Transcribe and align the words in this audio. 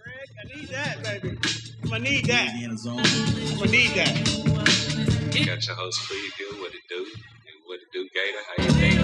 I 0.00 0.44
need 0.56 0.68
that, 0.68 1.02
baby. 1.02 1.38
I'm 1.82 1.90
gonna 1.90 2.04
need 2.04 2.24
that. 2.26 2.54
I'm 2.54 2.76
gonna 2.76 3.70
need 3.70 3.90
that. 3.94 4.14
Got 5.46 5.66
your 5.66 5.76
host 5.76 6.00
preview, 6.08 6.60
what 6.60 6.72
it 6.74 6.82
do? 6.88 7.06
What 7.66 7.80
it 7.80 7.92
do, 7.92 8.08
Gator? 8.14 8.42
How 8.48 8.62
you 8.64 8.70
think? 8.72 9.00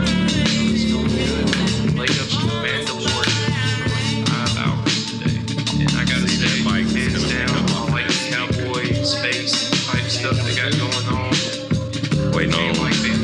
It's 0.73 0.93
going 0.93 1.09
good. 1.09 1.97
Played 1.97 2.11
up 2.11 2.29
some 2.29 2.49
Mandalorian 2.65 4.25
for 4.25 4.33
five 4.33 4.59
hours 4.59 5.13
today. 5.13 5.39
And 5.83 5.91
I 5.93 6.05
gotta 6.05 6.29
say, 6.29 6.63
Mike, 6.65 6.87
hands 6.95 7.29
down, 7.31 7.51
I 7.51 7.93
like 7.93 8.07
the 8.09 8.19
cowboy 8.31 8.93
space 9.05 9.71
type 9.87 10.05
stuff 10.05 10.37
they 10.45 10.57
got 10.57 10.73
going 10.79 11.07
on. 11.13 12.33
Wait, 12.35 12.49
no. 12.49 12.73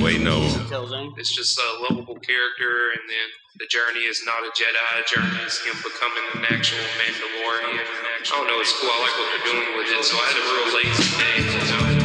Wait, 0.03 0.21
no. 0.21 0.39
It's 1.17 1.35
just 1.35 1.59
a 1.59 1.83
lovable 1.83 2.19
character, 2.21 2.91
and 2.93 3.05
then 3.09 3.29
the 3.59 3.67
journey 3.67 4.01
is 4.01 4.23
not 4.27 4.43
a 4.43 4.51
Jedi. 4.51 5.07
Journey 5.07 5.39
It's 5.45 5.65
him 5.65 5.77
becoming 5.85 6.25
an 6.35 6.45
actual 6.51 6.83
Mandalorian. 6.99 7.87
I 7.87 8.23
don't 8.27 8.49
know. 8.49 8.61
It's 8.61 8.75
cool. 8.81 8.91
I 8.91 8.99
like 9.01 9.15
what 9.19 9.29
they're 9.31 9.53
doing 9.53 9.79
with 9.79 9.89
it. 9.95 10.05
So 10.05 10.17
I 10.17 10.27
had 10.27 10.39
a 10.39 10.47
real 10.51 10.69
lazy 10.75 11.11
day. 11.19 11.39
You 11.39 11.99
know, 12.01 12.04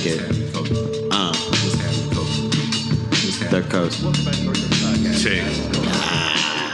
I 0.00 0.04
like 0.04 0.12
it. 0.12 1.12
Uh, 1.12 1.32
What's 1.34 1.74
happening, 1.74 2.10
folks? 2.14 2.40
What's 3.10 3.38
happening? 3.38 3.62
third 3.62 3.70
coast. 3.70 4.00
Check. 5.22 5.44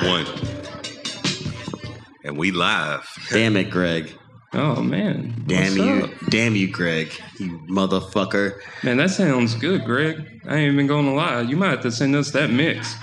One. 0.06 0.27
And 2.24 2.38
we 2.38 2.52
live. 2.52 3.04
Damn 3.30 3.56
it, 3.56 3.70
Greg. 3.70 4.12
Oh 4.52 4.80
man. 4.80 5.42
Damn 5.48 5.62
What's 5.64 5.77
you. 5.77 6.04
up? 6.04 6.10
Damn 6.30 6.54
you, 6.54 6.70
Greg. 6.70 7.10
You 7.41 7.58
motherfucker. 7.69 8.60
Man, 8.84 8.98
that 8.98 9.10
sounds 9.10 9.54
good, 9.56 9.84
Greg. 9.84 10.41
I 10.47 10.56
ain't 10.58 10.72
even 10.74 10.86
gonna 10.86 11.12
lie. 11.14 11.41
You 11.41 11.56
might 11.56 11.70
have 11.70 11.82
to 11.82 11.91
send 11.91 12.14
us 12.14 12.30
that 12.30 12.50
mix. 12.50 12.94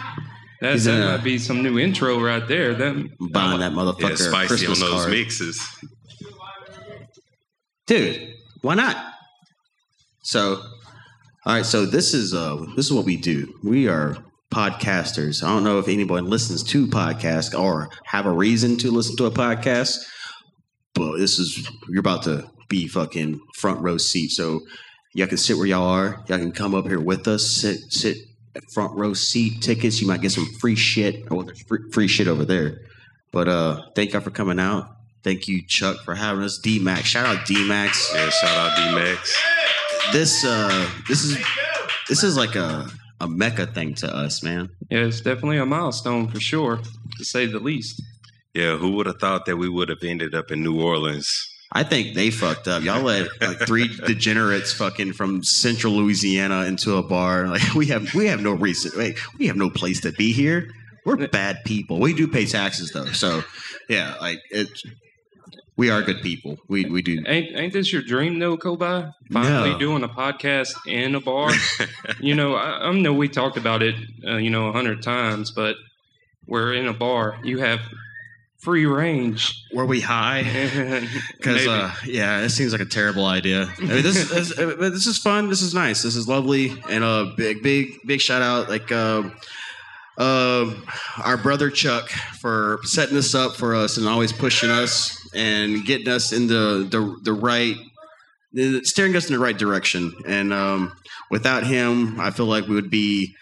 That, 0.61 0.71
He's 0.73 0.85
that 0.85 1.01
a- 1.01 1.17
might 1.17 1.23
be 1.25 1.38
some 1.38 1.61
new 1.61 1.77
intro 1.79 2.23
right 2.23 2.47
there. 2.47 2.73
That 2.73 2.94
buying 3.33 3.59
that 3.59 3.73
motherfucker 3.73 4.11
a 4.11 4.17
spicy 4.17 4.47
Christmas 4.47 4.81
on 4.81 4.89
those 4.89 4.99
card. 5.01 5.11
mixes. 5.11 5.67
Dude, 7.88 8.35
why 8.61 8.75
not? 8.75 9.09
So, 10.23 10.55
all 11.45 11.53
right. 11.53 11.66
So 11.66 11.85
this 11.85 12.13
is 12.13 12.33
uh 12.33 12.66
this 12.75 12.85
is 12.85 12.93
what 12.93 13.05
we 13.05 13.17
do. 13.17 13.53
We 13.63 13.88
are 13.88 14.17
podcasters. 14.52 15.43
I 15.43 15.49
don't 15.49 15.63
know 15.63 15.79
if 15.79 15.88
anyone 15.88 16.25
listens 16.25 16.63
to 16.63 16.88
podcasts 16.88 17.57
or 17.57 17.89
have 18.05 18.25
a 18.25 18.31
reason 18.31 18.77
to 18.77 18.91
listen 18.91 19.16
to 19.17 19.25
a 19.25 19.31
podcast, 19.31 19.97
but 20.94 21.17
this 21.17 21.39
is 21.39 21.69
you're 21.89 21.99
about 21.99 22.23
to 22.23 22.49
be 22.69 22.88
fucking 22.88 23.39
front 23.55 23.81
row 23.81 23.97
seat. 23.97 24.29
So 24.29 24.61
y'all 25.13 25.27
can 25.27 25.38
sit 25.38 25.57
where 25.57 25.67
y'all 25.67 25.88
are. 25.88 26.23
Y'all 26.27 26.39
can 26.39 26.51
come 26.53 26.73
up 26.73 26.88
here 26.88 27.01
with 27.01 27.27
us. 27.27 27.45
Sit 27.45 27.79
sit 27.91 28.17
front 28.73 28.95
row 28.95 29.13
seat 29.13 29.61
tickets. 29.61 30.01
You 30.01 30.07
might 30.07 30.21
get 30.21 30.31
some 30.31 30.45
free 30.59 30.75
shit. 30.75 31.25
Oh, 31.31 31.44
there's 31.44 31.61
free, 31.63 31.79
free 31.91 32.07
shit 32.07 32.27
over 32.27 32.45
there. 32.45 32.79
But 33.31 33.49
uh, 33.49 33.81
thank 33.95 34.13
y'all 34.13 34.21
for 34.21 34.31
coming 34.31 34.59
out. 34.59 34.88
Thank 35.23 35.47
you, 35.47 35.63
Chuck, 35.66 35.97
for 36.03 36.16
having 36.16 36.44
us. 36.44 36.59
Dmac's, 36.61 37.05
shout 37.05 37.25
out 37.25 37.45
Dmac's. 37.45 38.11
Yeah, 38.13 38.29
shout 38.29 38.57
out 38.57 38.77
Dmac's. 38.77 39.62
This 40.11 40.43
uh, 40.45 40.89
this 41.07 41.23
is 41.23 41.37
this 42.09 42.23
is 42.23 42.37
like 42.37 42.55
a 42.55 42.89
a 43.19 43.27
mecca 43.27 43.65
thing 43.67 43.93
to 43.95 44.13
us, 44.13 44.43
man. 44.43 44.69
yeah, 44.89 44.99
it's 44.99 45.21
definitely 45.21 45.57
a 45.57 45.66
milestone 45.66 46.28
for 46.28 46.39
sure, 46.39 46.79
to 47.17 47.25
say 47.25 47.45
the 47.45 47.59
least. 47.59 48.01
Yeah, 48.53 48.78
who 48.78 48.91
would 48.91 49.05
have 49.07 49.19
thought 49.19 49.45
that 49.45 49.57
we 49.57 49.69
would 49.69 49.89
have 49.89 50.03
ended 50.03 50.35
up 50.35 50.51
in 50.51 50.61
New 50.61 50.81
Orleans? 50.81 51.50
I 51.72 51.83
think 51.83 52.13
they 52.13 52.29
fucked 52.29 52.67
up. 52.67 52.83
Y'all 52.83 53.01
let 53.01 53.28
like 53.41 53.59
three 53.66 53.88
degenerates 54.05 54.73
fucking 54.73 55.13
from 55.13 55.41
Central 55.41 55.94
Louisiana 55.94 56.66
into 56.66 56.97
a 56.97 57.03
bar. 57.03 57.47
Like 57.53 57.73
we 57.73 57.88
have 57.88 58.13
we 58.13 58.28
have 58.28 58.41
no 58.41 58.51
reason. 58.53 58.91
Wait, 58.95 59.17
we 59.39 59.47
have 59.47 59.55
no 59.55 59.69
place 59.69 60.01
to 60.01 60.11
be 60.11 60.31
here. 60.33 60.69
We're 61.05 61.28
bad 61.28 61.63
people. 61.66 61.99
We 61.99 62.13
do 62.13 62.28
pay 62.28 62.45
taxes 62.45 62.91
though, 62.91 63.11
so 63.11 63.44
yeah, 63.89 64.16
like 64.22 64.39
it. 64.51 64.69
We 65.75 65.89
are 65.89 66.01
good 66.03 66.22
people. 66.22 66.57
We 66.67 66.85
we 66.85 67.01
do. 67.01 67.23
Ain't 67.25 67.56
ain't 67.57 67.73
this 67.73 67.91
your 67.91 68.03
dream 68.03 68.38
though, 68.39 68.57
Kobi? 68.57 69.11
Finally 69.31 69.72
No. 69.72 69.79
doing 69.79 70.03
a 70.03 70.07
podcast 70.09 70.73
in 70.88 71.16
a 71.16 71.19
bar. 71.19 71.51
you 72.19 72.35
know, 72.35 72.56
I, 72.56 72.88
I 72.89 72.94
know 72.94 73.13
we 73.13 73.28
talked 73.28 73.57
about 73.57 73.81
it, 73.81 73.95
uh, 74.28 74.35
you 74.38 74.50
know, 74.51 74.67
a 74.67 74.72
hundred 74.72 75.01
times, 75.01 75.50
but 75.51 75.75
we're 76.45 76.73
in 76.73 76.88
a 76.88 76.94
bar. 76.94 77.39
You 77.44 77.57
have 77.59 77.79
free 78.59 78.85
range. 78.85 79.53
Were 79.73 79.85
we 79.85 80.00
high? 80.00 80.44
Because 81.38 81.67
uh, 81.67 81.91
yeah, 82.05 82.41
it 82.41 82.50
seems 82.50 82.72
like 82.72 82.81
a 82.81 82.85
terrible 82.85 83.25
idea. 83.25 83.73
I 83.78 83.81
mean, 83.81 84.03
this, 84.03 84.29
this, 84.29 84.57
uh, 84.57 84.75
this 84.79 85.07
is 85.07 85.17
fun. 85.17 85.50
This 85.50 85.61
is 85.61 85.73
nice. 85.73 86.03
This 86.03 86.16
is 86.16 86.28
lovely, 86.28 86.72
and 86.90 87.03
a 87.03 87.34
big, 87.35 87.61
big, 87.63 88.00
big 88.05 88.22
shout 88.22 88.41
out 88.41 88.69
like 88.69 88.91
uh, 88.91 89.23
uh, 90.18 90.74
our 91.24 91.38
brother 91.38 91.69
Chuck 91.69 92.09
for 92.40 92.79
setting 92.84 93.16
this 93.16 93.34
up 93.34 93.56
for 93.56 93.75
us 93.75 93.97
and 93.97 94.07
always 94.07 94.31
pushing 94.31 94.69
us 94.69 95.18
and 95.34 95.85
getting 95.85 96.07
us 96.07 96.31
in 96.31 96.47
the 96.47 96.88
the, 96.90 97.18
the 97.24 97.34
right, 97.34 97.75
steering 98.84 99.16
us 99.16 99.28
in 99.28 99.34
the 99.34 99.40
right 99.40 99.57
direction. 99.57 100.13
And 100.28 100.53
um, 100.53 100.96
without 101.31 101.66
him, 101.66 102.19
I 102.19 102.31
feel 102.31 102.46
like 102.46 102.68
we 102.68 102.75
would 102.75 102.91
be 102.91 103.35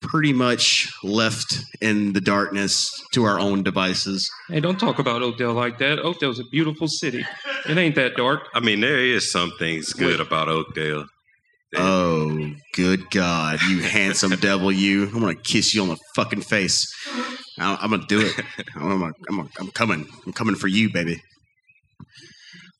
pretty 0.00 0.32
much 0.32 0.90
left 1.02 1.62
in 1.82 2.14
the 2.14 2.20
darkness 2.20 2.90
to 3.12 3.24
our 3.24 3.38
own 3.38 3.62
devices. 3.62 4.30
hey, 4.48 4.60
don't 4.60 4.80
talk 4.80 4.98
about 4.98 5.22
Oakdale 5.22 5.52
like 5.52 5.78
that. 5.78 5.98
Oakdale's 5.98 6.38
a 6.38 6.44
beautiful 6.44 6.88
city. 6.88 7.24
It 7.68 7.76
ain't 7.76 7.94
that 7.96 8.16
dark. 8.16 8.48
I 8.54 8.60
mean, 8.60 8.80
there 8.80 8.98
is 8.98 9.30
some 9.30 9.52
things 9.58 9.92
good 9.92 10.20
about 10.20 10.48
Oakdale. 10.48 11.06
Oh, 11.76 12.50
good 12.74 13.10
God, 13.10 13.60
you 13.62 13.80
handsome 13.80 14.32
devil, 14.36 14.72
you! 14.72 15.04
I'm 15.04 15.20
gonna 15.20 15.34
kiss 15.36 15.72
you 15.74 15.82
on 15.82 15.88
the 15.88 15.98
fucking 16.16 16.40
face. 16.42 16.92
I- 17.58 17.78
I'm 17.80 17.90
gonna 17.90 18.06
do 18.08 18.20
it. 18.22 18.32
I'm, 18.74 18.98
gonna, 19.00 19.12
I'm, 19.28 19.36
gonna, 19.36 19.48
I'm 19.60 19.70
coming. 19.70 20.06
I'm 20.26 20.32
coming 20.32 20.56
for 20.56 20.66
you, 20.68 20.92
baby. 20.92 21.22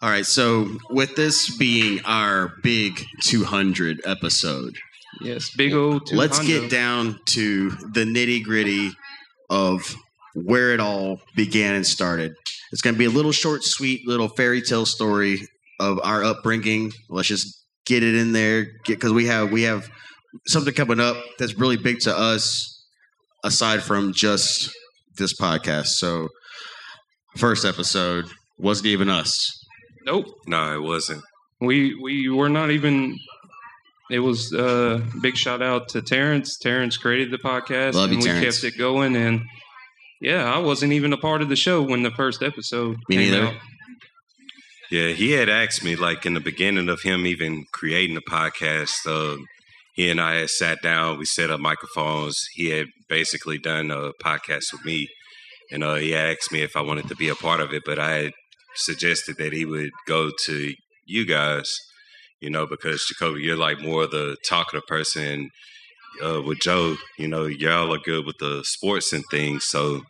All 0.02 0.08
right. 0.10 0.26
So, 0.26 0.68
with 0.90 1.14
this 1.14 1.56
being 1.56 2.00
our 2.04 2.52
big 2.62 3.00
200 3.22 4.00
episode, 4.04 4.76
Yes, 5.20 5.50
big 5.56 5.74
old. 5.74 6.06
two 6.06 6.16
let's 6.16 6.38
get 6.44 6.70
down 6.70 7.18
to 7.26 7.70
the 7.70 8.04
nitty 8.04 8.42
gritty 8.42 8.90
of 9.50 9.94
where 10.34 10.72
it 10.72 10.80
all 10.80 11.20
began 11.36 11.74
and 11.74 11.86
started. 11.86 12.32
It's 12.72 12.80
going 12.82 12.94
to 12.94 12.98
be 12.98 13.04
a 13.04 13.10
little 13.10 13.32
short, 13.32 13.62
sweet 13.64 14.06
little 14.06 14.28
fairy 14.28 14.62
tale 14.62 14.86
story 14.86 15.46
of 15.80 15.98
our 16.04 16.22
upbringing. 16.24 16.92
Let's 17.10 17.28
just 17.28 17.59
get 17.90 18.02
it 18.04 18.14
in 18.14 18.30
there 18.32 18.66
because 18.86 19.12
we 19.12 19.26
have 19.26 19.50
we 19.50 19.62
have 19.64 19.90
something 20.46 20.72
coming 20.72 21.00
up 21.00 21.16
that's 21.38 21.54
really 21.58 21.76
big 21.76 21.98
to 22.00 22.16
us 22.16 22.84
aside 23.42 23.82
from 23.82 24.12
just 24.12 24.70
this 25.16 25.34
podcast. 25.38 25.88
So, 26.02 26.28
first 27.36 27.64
episode 27.64 28.26
wasn't 28.58 28.86
even 28.86 29.08
us. 29.08 29.34
Nope. 30.06 30.26
No, 30.46 30.74
it 30.74 30.82
wasn't. 30.82 31.22
We 31.60 31.94
we 32.00 32.28
were 32.28 32.48
not 32.48 32.70
even. 32.70 33.18
It 34.10 34.20
was 34.20 34.52
uh 34.52 35.00
big 35.20 35.36
shout 35.36 35.62
out 35.62 35.88
to 35.90 36.02
Terrence. 36.02 36.56
Terrence 36.58 36.96
created 36.96 37.30
the 37.32 37.38
podcast, 37.38 37.94
Love 37.94 38.10
you, 38.10 38.16
and 38.16 38.24
we 38.24 38.30
Terrence. 38.30 38.60
kept 38.62 38.74
it 38.74 38.78
going. 38.78 39.14
And 39.16 39.42
yeah, 40.20 40.52
I 40.52 40.58
wasn't 40.58 40.92
even 40.92 41.12
a 41.12 41.16
part 41.18 41.42
of 41.42 41.48
the 41.48 41.56
show 41.56 41.82
when 41.82 42.02
the 42.02 42.10
first 42.12 42.42
episode 42.42 42.96
Me 43.08 43.16
came 43.16 43.30
neither. 43.32 43.46
out. 43.48 43.54
Yeah, 44.90 45.08
he 45.08 45.32
had 45.32 45.48
asked 45.48 45.84
me 45.84 45.94
like 45.94 46.26
in 46.26 46.34
the 46.34 46.41
beginning 46.41 46.88
of 46.88 47.03
him 47.03 47.24
even 47.24 47.65
creating 47.72 48.16
the 48.16 48.22
podcast. 48.22 48.91
Uh, 49.06 49.36
he 49.94 50.10
and 50.10 50.20
I 50.20 50.36
had 50.36 50.50
sat 50.50 50.82
down. 50.82 51.18
We 51.18 51.26
set 51.26 51.50
up 51.50 51.60
microphones. 51.60 52.36
He 52.54 52.70
had 52.70 52.86
basically 53.09 53.59
done 53.59 53.91
a 53.92 54.12
podcast 54.22 54.72
with 54.72 54.84
me, 54.84 55.09
and 55.70 55.84
uh, 55.84 55.94
he 55.94 56.15
asked 56.15 56.50
me 56.50 56.62
if 56.62 56.76
I 56.76 56.80
wanted 56.80 57.06
to 57.09 57.15
be 57.15 57.28
a 57.28 57.36
part 57.36 57.60
of 57.60 57.72
it. 57.72 57.82
But 57.86 58.00
I 58.00 58.10
had 58.16 58.32
suggested 58.74 59.36
that 59.38 59.53
he 59.53 59.65
would 59.65 59.91
go 60.09 60.30
to 60.47 60.74
you 61.06 61.24
guys, 61.26 61.72
you 62.41 62.50
know, 62.50 62.66
because 62.66 63.04
Jacoby, 63.09 63.42
you're 63.42 63.56
like 63.56 63.80
more 63.80 64.06
the 64.09 64.36
talkative 64.48 64.86
person. 64.86 65.50
Uh, 66.22 66.42
with 66.42 66.59
Joe, 66.59 66.97
you 67.16 67.28
know, 67.28 67.47
y'all 67.47 67.94
are 67.94 67.98
good 67.98 68.26
with 68.26 68.36
the 68.41 68.62
sports 68.65 69.12
and 69.12 69.24
things, 69.30 69.65
so 69.65 70.03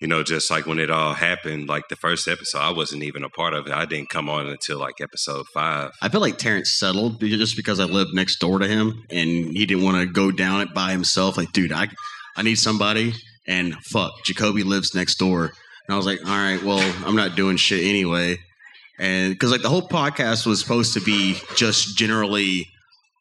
you 0.00 0.08
know, 0.08 0.22
just 0.22 0.50
like 0.50 0.66
when 0.66 0.78
it 0.78 0.90
all 0.90 1.12
happened, 1.14 1.68
like 1.68 1.88
the 1.88 1.96
first 1.96 2.26
episode, 2.26 2.58
I 2.58 2.72
wasn't 2.72 3.02
even 3.02 3.22
a 3.22 3.28
part 3.28 3.52
of 3.54 3.66
it. 3.66 3.72
I 3.72 3.84
didn't 3.84 4.08
come 4.08 4.28
on 4.30 4.46
until 4.46 4.78
like 4.78 5.00
episode 5.00 5.46
five. 5.52 5.90
I 6.00 6.08
feel 6.08 6.20
like 6.22 6.38
Terrence 6.38 6.78
settled 6.78 7.20
just 7.20 7.54
because 7.56 7.78
I 7.80 7.84
lived 7.84 8.14
next 8.14 8.38
door 8.38 8.58
to 8.58 8.66
him 8.66 9.04
and 9.10 9.28
he 9.56 9.66
didn't 9.66 9.84
want 9.84 9.98
to 9.98 10.06
go 10.06 10.30
down 10.30 10.62
it 10.62 10.72
by 10.74 10.90
himself. 10.92 11.36
Like, 11.36 11.52
dude, 11.52 11.72
I 11.72 11.88
I 12.36 12.42
need 12.42 12.56
somebody. 12.56 13.12
And 13.46 13.74
fuck, 13.92 14.12
Jacoby 14.24 14.62
lives 14.62 14.94
next 14.94 15.18
door. 15.18 15.44
And 15.44 15.94
I 15.94 15.96
was 15.96 16.06
like, 16.06 16.20
all 16.24 16.36
right, 16.36 16.62
well, 16.62 16.80
I'm 17.04 17.16
not 17.16 17.36
doing 17.36 17.56
shit 17.56 17.84
anyway. 17.84 18.38
and 18.98 19.32
because 19.32 19.50
like 19.50 19.62
the 19.62 19.68
whole 19.68 19.86
podcast 19.88 20.46
was 20.46 20.60
supposed 20.60 20.94
to 20.94 21.00
be 21.00 21.36
just 21.56 21.96
generally 21.98 22.66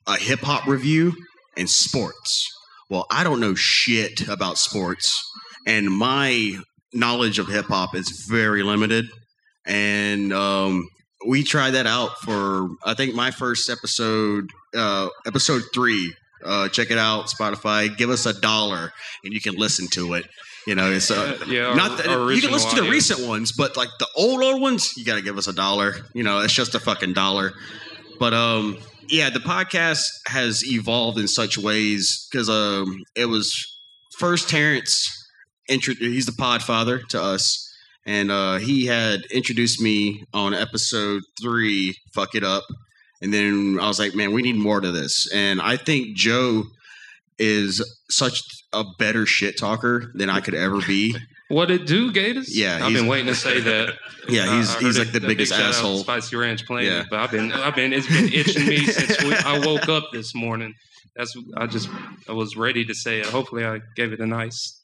a 0.07 0.15
hip 0.17 0.39
hop 0.41 0.67
review 0.67 1.13
and 1.57 1.69
sports. 1.69 2.47
Well, 2.89 3.05
I 3.11 3.23
don't 3.23 3.39
know 3.39 3.53
shit 3.55 4.27
about 4.27 4.57
sports, 4.57 5.21
and 5.67 5.89
my 5.89 6.57
knowledge 6.93 7.39
of 7.39 7.47
hip 7.47 7.65
hop 7.65 7.95
is 7.95 8.25
very 8.29 8.63
limited. 8.63 9.07
And 9.65 10.33
um, 10.33 10.87
we 11.27 11.43
tried 11.43 11.71
that 11.71 11.85
out 11.85 12.19
for 12.19 12.69
I 12.83 12.93
think 12.93 13.13
my 13.15 13.31
first 13.31 13.69
episode, 13.69 14.49
uh, 14.75 15.09
episode 15.25 15.63
three. 15.73 16.13
Uh, 16.43 16.69
check 16.69 16.89
it 16.89 16.97
out, 16.97 17.25
Spotify. 17.27 17.95
Give 17.97 18.09
us 18.09 18.25
a 18.25 18.39
dollar, 18.39 18.93
and 19.25 19.33
you 19.33 19.41
can 19.41 19.55
listen 19.55 19.87
to 19.89 20.13
it. 20.13 20.25
You 20.65 20.73
know, 20.75 20.89
it's 20.89 21.11
uh, 21.11 21.37
Uh, 21.41 21.45
yeah, 21.47 21.73
not 21.73 21.97
that 21.97 22.05
you 22.05 22.41
can 22.41 22.51
listen 22.51 22.69
to 22.69 22.75
the 22.77 22.81
audience. 22.87 23.09
recent 23.09 23.27
ones, 23.27 23.51
but 23.51 23.75
like 23.75 23.89
the 23.99 24.07
old 24.15 24.41
old 24.41 24.61
ones, 24.61 24.93
you 24.95 25.03
got 25.03 25.15
to 25.15 25.21
give 25.21 25.37
us 25.37 25.47
a 25.47 25.53
dollar. 25.53 25.95
You 26.13 26.23
know, 26.23 26.39
it's 26.39 26.53
just 26.53 26.75
a 26.75 26.79
fucking 26.79 27.13
dollar. 27.13 27.51
But 28.19 28.33
um, 28.33 28.77
yeah, 29.09 29.29
the 29.29 29.39
podcast 29.39 30.05
has 30.27 30.63
evolved 30.65 31.17
in 31.17 31.27
such 31.27 31.57
ways 31.57 32.27
because 32.31 32.49
um, 32.49 33.03
it 33.15 33.25
was 33.25 33.65
first 34.17 34.47
Terrence. 34.49 35.18
Intro- 35.69 35.93
he's 35.95 36.25
the 36.25 36.31
Podfather 36.33 37.05
to 37.09 37.21
us, 37.21 37.65
and 38.05 38.31
uh, 38.31 38.57
he 38.57 38.85
had 38.85 39.21
introduced 39.31 39.79
me 39.81 40.23
on 40.33 40.53
episode 40.53 41.23
three. 41.41 41.95
Fuck 42.13 42.35
it 42.35 42.43
up, 42.43 42.63
and 43.21 43.33
then 43.33 43.77
I 43.81 43.87
was 43.87 43.99
like, 43.99 44.15
man, 44.15 44.31
we 44.33 44.41
need 44.41 44.55
more 44.57 44.81
to 44.81 44.91
this, 44.91 45.31
and 45.33 45.61
I 45.61 45.77
think 45.77 46.15
Joe 46.17 46.63
is 47.37 47.81
such 48.09 48.41
a 48.73 48.83
better 48.97 49.25
shit 49.25 49.57
talker 49.57 50.11
than 50.15 50.29
I 50.29 50.39
could 50.41 50.55
ever 50.55 50.81
be. 50.81 51.15
What 51.51 51.71
it 51.71 51.87
do, 51.87 52.11
Gators? 52.11 52.55
Yeah, 52.55 52.77
I've 52.85 52.93
been 52.93 53.07
waiting 53.07 53.25
to 53.25 53.33
say 53.33 53.59
that. 53.61 53.95
Yeah, 54.27 54.43
I- 54.51 54.57
he's 54.57 54.75
I 54.75 54.79
he's 54.81 54.97
it- 54.97 54.99
like 55.05 55.11
the 55.13 55.17
a 55.17 55.27
biggest 55.27 55.51
big 55.51 55.57
shout 55.59 55.61
out 55.69 55.71
to 55.71 55.77
asshole. 55.79 55.97
Spicy 55.97 56.35
Ranch 56.35 56.63
Planet, 56.67 56.85
Yeah. 56.93 57.03
but 57.09 57.17
I've 57.21 57.31
been, 57.31 57.51
I've 57.51 57.73
been, 57.75 57.91
it's 57.91 58.05
been 58.05 58.31
itching 58.31 58.67
me 58.67 58.85
since 58.85 59.23
we, 59.23 59.33
I 59.33 59.57
woke 59.65 59.89
up 59.89 60.09
this 60.13 60.35
morning. 60.35 60.75
That's, 61.15 61.35
I 61.57 61.65
just, 61.65 61.89
I 62.29 62.33
was 62.33 62.55
ready 62.55 62.85
to 62.85 62.93
say 62.93 63.19
it. 63.19 63.25
Hopefully, 63.25 63.65
I 63.65 63.79
gave 63.95 64.13
it 64.13 64.19
a 64.19 64.27
nice, 64.27 64.79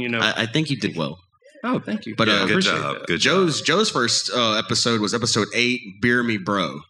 you 0.00 0.08
know. 0.08 0.20
I, 0.20 0.42
I 0.42 0.46
think 0.46 0.70
you 0.70 0.76
did 0.76 0.96
well. 0.96 1.18
oh, 1.64 1.78
thank 1.80 2.06
you. 2.06 2.14
But, 2.16 2.28
I 2.28 2.32
uh, 2.32 2.38
good 2.46 2.50
appreciate 2.50 2.76
job. 2.76 2.96
that. 2.98 3.06
Good 3.06 3.20
Joe's 3.20 3.58
job. 3.58 3.66
Joe's 3.66 3.90
first 3.90 4.30
uh, 4.34 4.54
episode 4.58 5.00
was 5.00 5.14
episode 5.14 5.48
eight, 5.54 5.80
Beer 6.00 6.22
Me 6.22 6.36
Bro. 6.38 6.80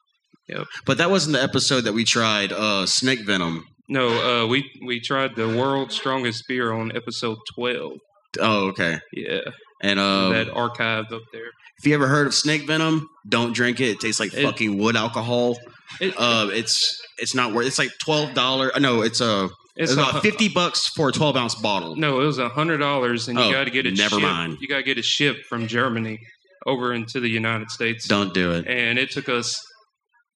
Yep. 0.48 0.66
But 0.86 0.98
that 0.98 1.10
wasn't 1.10 1.34
the 1.36 1.42
episode 1.42 1.82
that 1.82 1.92
we 1.92 2.04
tried 2.04 2.52
uh, 2.52 2.86
Snake 2.86 3.26
Venom. 3.26 3.64
No, 3.88 4.42
uh, 4.42 4.46
we 4.46 4.70
we 4.84 5.00
tried 5.00 5.34
the 5.36 5.48
world's 5.48 5.94
strongest 5.94 6.44
beer 6.48 6.72
on 6.72 6.94
episode 6.96 7.38
twelve. 7.54 7.98
Oh, 8.38 8.68
okay. 8.68 8.98
Yeah, 9.12 9.40
And 9.82 9.98
uh, 9.98 10.28
that 10.30 10.50
archive 10.50 11.06
up 11.12 11.22
there. 11.32 11.48
if 11.78 11.86
you 11.86 11.94
ever 11.94 12.06
heard 12.06 12.26
of 12.26 12.34
Snake 12.34 12.66
Venom, 12.66 13.08
don't 13.26 13.54
drink 13.54 13.80
it. 13.80 13.88
It 13.92 14.00
tastes 14.00 14.20
like 14.20 14.34
It- 14.34 14.44
fucking 14.44 14.76
wood 14.78 14.96
alcohol. 14.96 15.58
It, 16.00 16.14
Uh, 16.18 16.48
it's 16.52 17.00
it's 17.18 17.34
not 17.34 17.54
worth. 17.54 17.66
It's 17.66 17.78
like 17.78 17.90
twelve 18.04 18.34
dollar. 18.34 18.70
No, 18.78 19.00
it's 19.00 19.22
uh, 19.22 19.48
it's, 19.78 19.92
it's 19.92 19.98
a 20.00 20.02
about 20.10 20.22
fifty 20.22 20.48
bucks 20.48 20.86
for 20.88 21.08
a 21.08 21.12
twelve 21.12 21.36
ounce 21.36 21.54
bottle. 21.54 21.96
No, 21.96 22.20
it 22.20 22.26
was 22.26 22.38
a 22.38 22.48
hundred 22.50 22.78
dollars, 22.78 23.28
and 23.28 23.38
you 23.38 23.44
Oh, 23.46 23.52
got 23.52 23.64
to 23.64 23.70
get 23.70 23.86
it. 23.86 23.96
never 23.96 24.16
shipped- 24.16 24.22
mind. 24.22 24.58
You 24.60 24.68
got 24.68 24.78
to 24.78 24.82
get 24.82 24.98
it 24.98 25.04
shipped 25.04 25.46
from 25.46 25.66
Germany 25.66 26.18
over 26.66 26.92
into 26.92 27.20
the 27.20 27.28
United 27.28 27.70
States. 27.70 28.06
Don't 28.06 28.34
do 28.34 28.52
it. 28.52 28.66
and 28.66 28.98
it 28.98 29.10
took 29.10 29.28
us 29.28 29.58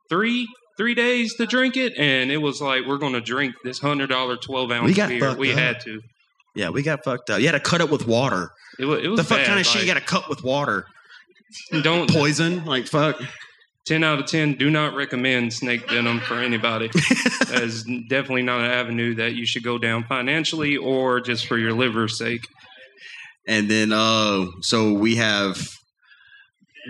three 0.08 0.46
three 0.78 0.94
days 0.94 1.34
to 1.36 1.44
drink 1.46 1.76
it, 1.76 1.92
and 1.98 2.30
it 2.32 2.38
was 2.38 2.62
like 2.62 2.86
we're 2.86 2.96
going 2.98 3.12
to 3.12 3.20
drink 3.20 3.54
this 3.64 3.78
hundred 3.78 4.08
dollar 4.08 4.36
twelve 4.36 4.70
ounce 4.70 4.86
We 4.86 4.94
got 4.94 5.08
beer. 5.10 5.34
We 5.36 5.52
up. 5.52 5.58
had 5.58 5.80
to. 5.80 6.00
Yeah, 6.54 6.68
we 6.70 6.82
got 6.82 7.02
fucked 7.04 7.30
up. 7.30 7.40
You 7.40 7.46
had 7.46 7.52
to 7.52 7.60
cut 7.60 7.80
it 7.80 7.90
with 7.90 8.06
water. 8.06 8.50
It 8.78 8.84
was, 8.84 9.02
it 9.02 9.08
was 9.08 9.18
The 9.18 9.24
fuck 9.24 9.38
bad, 9.38 9.46
kind 9.46 9.60
of 9.60 9.66
shit 9.66 9.80
you 9.82 9.86
got 9.86 9.94
to 9.98 10.04
cut 10.04 10.28
with 10.28 10.42
water? 10.44 10.86
Don't 11.82 12.10
Poison? 12.10 12.64
Like 12.64 12.86
fuck. 12.86 13.20
Ten 13.86 14.04
out 14.04 14.20
of 14.20 14.26
ten. 14.26 14.54
Do 14.54 14.70
not 14.70 14.94
recommend 14.94 15.52
snake 15.52 15.88
venom 15.90 16.20
for 16.20 16.34
anybody. 16.34 16.88
that 17.48 17.62
is 17.62 17.84
definitely 18.08 18.42
not 18.42 18.60
an 18.60 18.70
avenue 18.70 19.14
that 19.16 19.34
you 19.34 19.46
should 19.46 19.62
go 19.62 19.78
down 19.78 20.04
financially 20.04 20.76
or 20.76 21.20
just 21.20 21.46
for 21.46 21.58
your 21.58 21.72
liver's 21.72 22.18
sake. 22.18 22.46
And 23.46 23.70
then 23.70 23.92
uh 23.92 24.46
so 24.60 24.92
we 24.92 25.16
have 25.16 25.58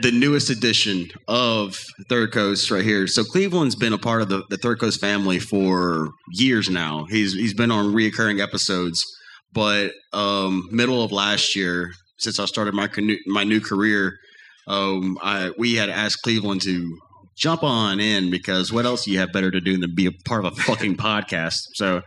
the 0.00 0.10
newest 0.10 0.48
edition 0.48 1.10
of 1.28 1.76
Third 2.08 2.32
Coast 2.32 2.70
right 2.70 2.84
here. 2.84 3.06
So 3.06 3.24
Cleveland's 3.24 3.76
been 3.76 3.92
a 3.92 3.98
part 3.98 4.22
of 4.22 4.28
the, 4.28 4.42
the 4.48 4.56
Third 4.56 4.80
Coast 4.80 5.00
family 5.00 5.38
for 5.38 6.10
years 6.32 6.70
now. 6.70 7.04
He's 7.08 7.34
he's 7.34 7.54
been 7.54 7.70
on 7.70 7.92
reoccurring 7.92 8.40
episodes, 8.40 9.04
but 9.52 9.92
um 10.12 10.68
middle 10.70 11.02
of 11.02 11.12
last 11.12 11.56
year, 11.56 11.92
since 12.18 12.38
I 12.38 12.44
started 12.46 12.74
my 12.74 12.88
my 13.26 13.44
new 13.44 13.60
career, 13.60 14.18
um 14.66 15.18
I 15.22 15.50
we 15.58 15.74
had 15.74 15.88
asked 15.90 16.22
Cleveland 16.22 16.62
to 16.62 16.98
jump 17.36 17.62
on 17.62 17.98
in 18.00 18.30
because 18.30 18.72
what 18.72 18.84
else 18.84 19.04
do 19.04 19.10
you 19.10 19.18
have 19.18 19.32
better 19.32 19.50
to 19.50 19.60
do 19.60 19.76
than 19.78 19.94
be 19.94 20.06
a 20.06 20.12
part 20.26 20.44
of 20.44 20.52
a 20.52 20.56
fucking 20.62 20.96
podcast? 21.08 21.56
So 21.74 22.02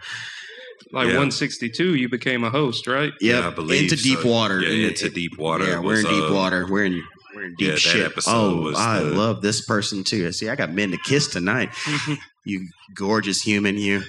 Like 0.92 1.08
Yeah. 1.08 1.18
162, 1.18 1.96
you 1.96 2.08
became 2.10 2.44
a 2.44 2.50
host, 2.50 2.88
right? 2.88 3.12
yeah, 3.20 3.40
Yeah, 3.40 3.48
I 3.48 3.50
believe 3.50 3.84
into 3.92 3.96
deep 4.02 4.20
so. 4.20 4.30
water. 4.30 4.62
Yeah, 4.62 4.70
And 4.70 4.80
it- 4.82 5.02
into 5.02 5.10
deep 5.10 5.38
water. 5.38 5.66
Yeah, 5.66 5.78
It 5.80 5.84
we're 5.84 6.00
in 6.00 6.06
deep 6.06 6.30
uh, 6.30 6.34
water. 6.34 6.68
We're 6.70 6.86
in 6.86 7.04
we're 7.36 7.46
in 7.46 7.56
deep 7.58 7.68
yeah, 7.68 7.74
that 7.74 7.80
shit. 7.80 8.06
episode 8.06 8.32
oh, 8.34 8.62
was 8.62 8.78
I 8.78 9.00
the- 9.00 9.10
love 9.12 9.42
this 9.42 9.66
person 9.66 10.04
too. 10.06 10.32
See, 10.32 10.48
I 10.48 10.56
got 10.56 10.72
men 10.72 10.92
to 10.92 10.98
kiss 11.06 11.28
tonight. 11.28 11.70
you 12.46 12.68
gorgeous 12.96 13.42
human, 13.42 13.78
you. 13.78 14.04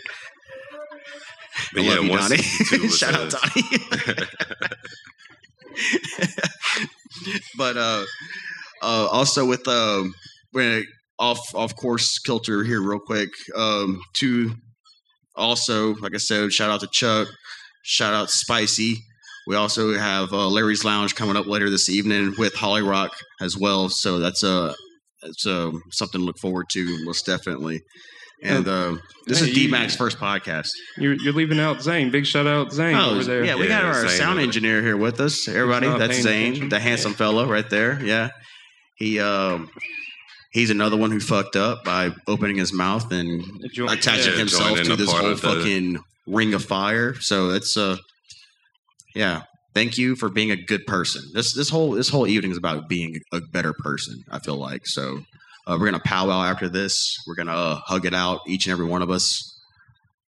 But 1.73 1.81
I 1.81 1.85
yeah, 1.85 1.95
love 1.95 2.05
you, 2.05 2.17
Donnie. 2.19 2.89
Shout 2.91 3.15
out, 3.15 3.31
Donnie. 3.31 4.27
but 7.57 7.77
uh, 7.77 8.05
uh, 8.83 9.09
also 9.11 9.45
with 9.45 9.67
um, 9.69 10.15
we're 10.53 10.85
off 11.19 11.41
off 11.55 11.75
course 11.77 12.19
kilter 12.19 12.65
here 12.65 12.83
real 12.83 13.01
quick. 13.01 13.31
Um, 13.55 14.01
to 14.19 14.55
also, 15.35 15.95
like 15.97 16.15
I 16.15 16.19
said, 16.19 16.53
shout 16.53 16.71
out 16.71 16.81
to 16.81 16.89
Chuck. 16.93 17.29
Shout 17.83 18.15
out 18.15 18.31
Spicy. 18.31 18.97
We 19.47 19.55
also 19.55 19.95
have 19.95 20.33
uh, 20.33 20.49
Larry's 20.49 20.85
Lounge 20.85 21.15
coming 21.15 21.37
up 21.37 21.47
later 21.47 21.71
this 21.71 21.89
evening 21.89 22.35
with 22.37 22.55
Holly 22.55 22.83
Rock 22.83 23.13
as 23.41 23.57
well. 23.57 23.89
So 23.89 24.19
that's 24.19 24.43
uh, 24.43 24.75
that's 25.23 25.47
uh, 25.47 25.71
something 25.93 26.21
to 26.21 26.25
look 26.25 26.39
forward 26.39 26.67
to, 26.73 27.05
most 27.05 27.27
definitely. 27.27 27.83
And 28.43 28.69
uh, 28.69 28.97
this 29.27 29.41
Hey, 29.41 29.47
is 29.51 29.57
Dmac's 29.57 29.97
first 29.97 30.19
podcast. 30.19 30.69
You're, 30.99 31.15
you're 31.15 31.33
leaving 31.33 31.59
out 31.59 31.83
Zane. 31.83 32.11
Big 32.11 32.27
shout 32.27 32.47
out 32.47 32.73
Zane 32.73 32.95
Oh, 32.95 33.13
over 33.15 33.25
there. 33.25 33.45
yeah, 33.45 33.57
we 33.57 33.67
got 33.67 33.85
our 33.85 34.07
Zane 34.07 34.11
sound 34.19 34.41
engineer 34.41 34.83
here 34.83 34.97
with 34.97 35.21
us. 35.21 35.49
Everybody, 35.49 35.89
that's 35.99 36.21
Zane, 36.21 36.49
attention. 36.53 36.69
the 36.69 36.79
handsome 36.79 37.15
fellow 37.15 37.47
right 37.51 37.69
there. 37.71 37.99
Yeah, 38.05 38.29
he 38.97 39.19
um, 39.21 39.71
he's 40.53 40.69
another 40.71 40.97
one 40.99 41.11
who 41.11 41.19
fucked 41.21 41.57
up 41.57 41.83
by 41.85 42.11
opening 42.27 42.57
his 42.57 42.73
mouth 42.75 43.11
and 43.11 43.43
Jo- 43.73 43.87
attaching 43.89 44.33
Yeah, 44.33 44.39
himself 44.39 44.83
to 44.83 44.97
this 44.97 45.11
whole 45.11 45.31
of 45.31 45.41
the- 45.41 45.49
fucking 45.49 45.99
ring 46.27 46.53
of 46.55 46.63
fire. 46.65 47.15
So 47.21 47.51
it's 47.51 47.77
uh, 47.77 47.97
yeah. 49.15 49.43
Thank 49.75 49.99
you 49.99 50.17
for 50.17 50.31
being 50.31 50.51
a 50.51 50.57
good 50.57 50.87
person. 50.87 51.23
This 51.35 51.53
this 51.55 51.69
whole 51.69 51.91
this 51.93 52.09
whole 52.09 52.27
evening 52.27 52.51
is 52.53 52.57
about 52.59 52.89
being 52.89 53.21
a 53.33 53.41
better 53.53 53.75
person. 53.79 54.25
I 54.31 54.39
feel 54.39 54.57
like 54.57 54.87
so. 54.87 55.21
Uh, 55.67 55.77
we're 55.81 55.87
gonna 55.87 56.01
powwow 56.05 56.43
after 56.43 56.69
this. 56.69 57.17
We're 57.27 57.35
gonna 57.35 57.53
uh, 57.57 57.81
hug 57.85 58.07
it 58.07 58.15
out, 58.15 58.41
each 58.47 58.67
and 58.67 58.73
every 58.73 58.87
one 58.87 59.03
of 59.03 59.11
us. 59.11 59.43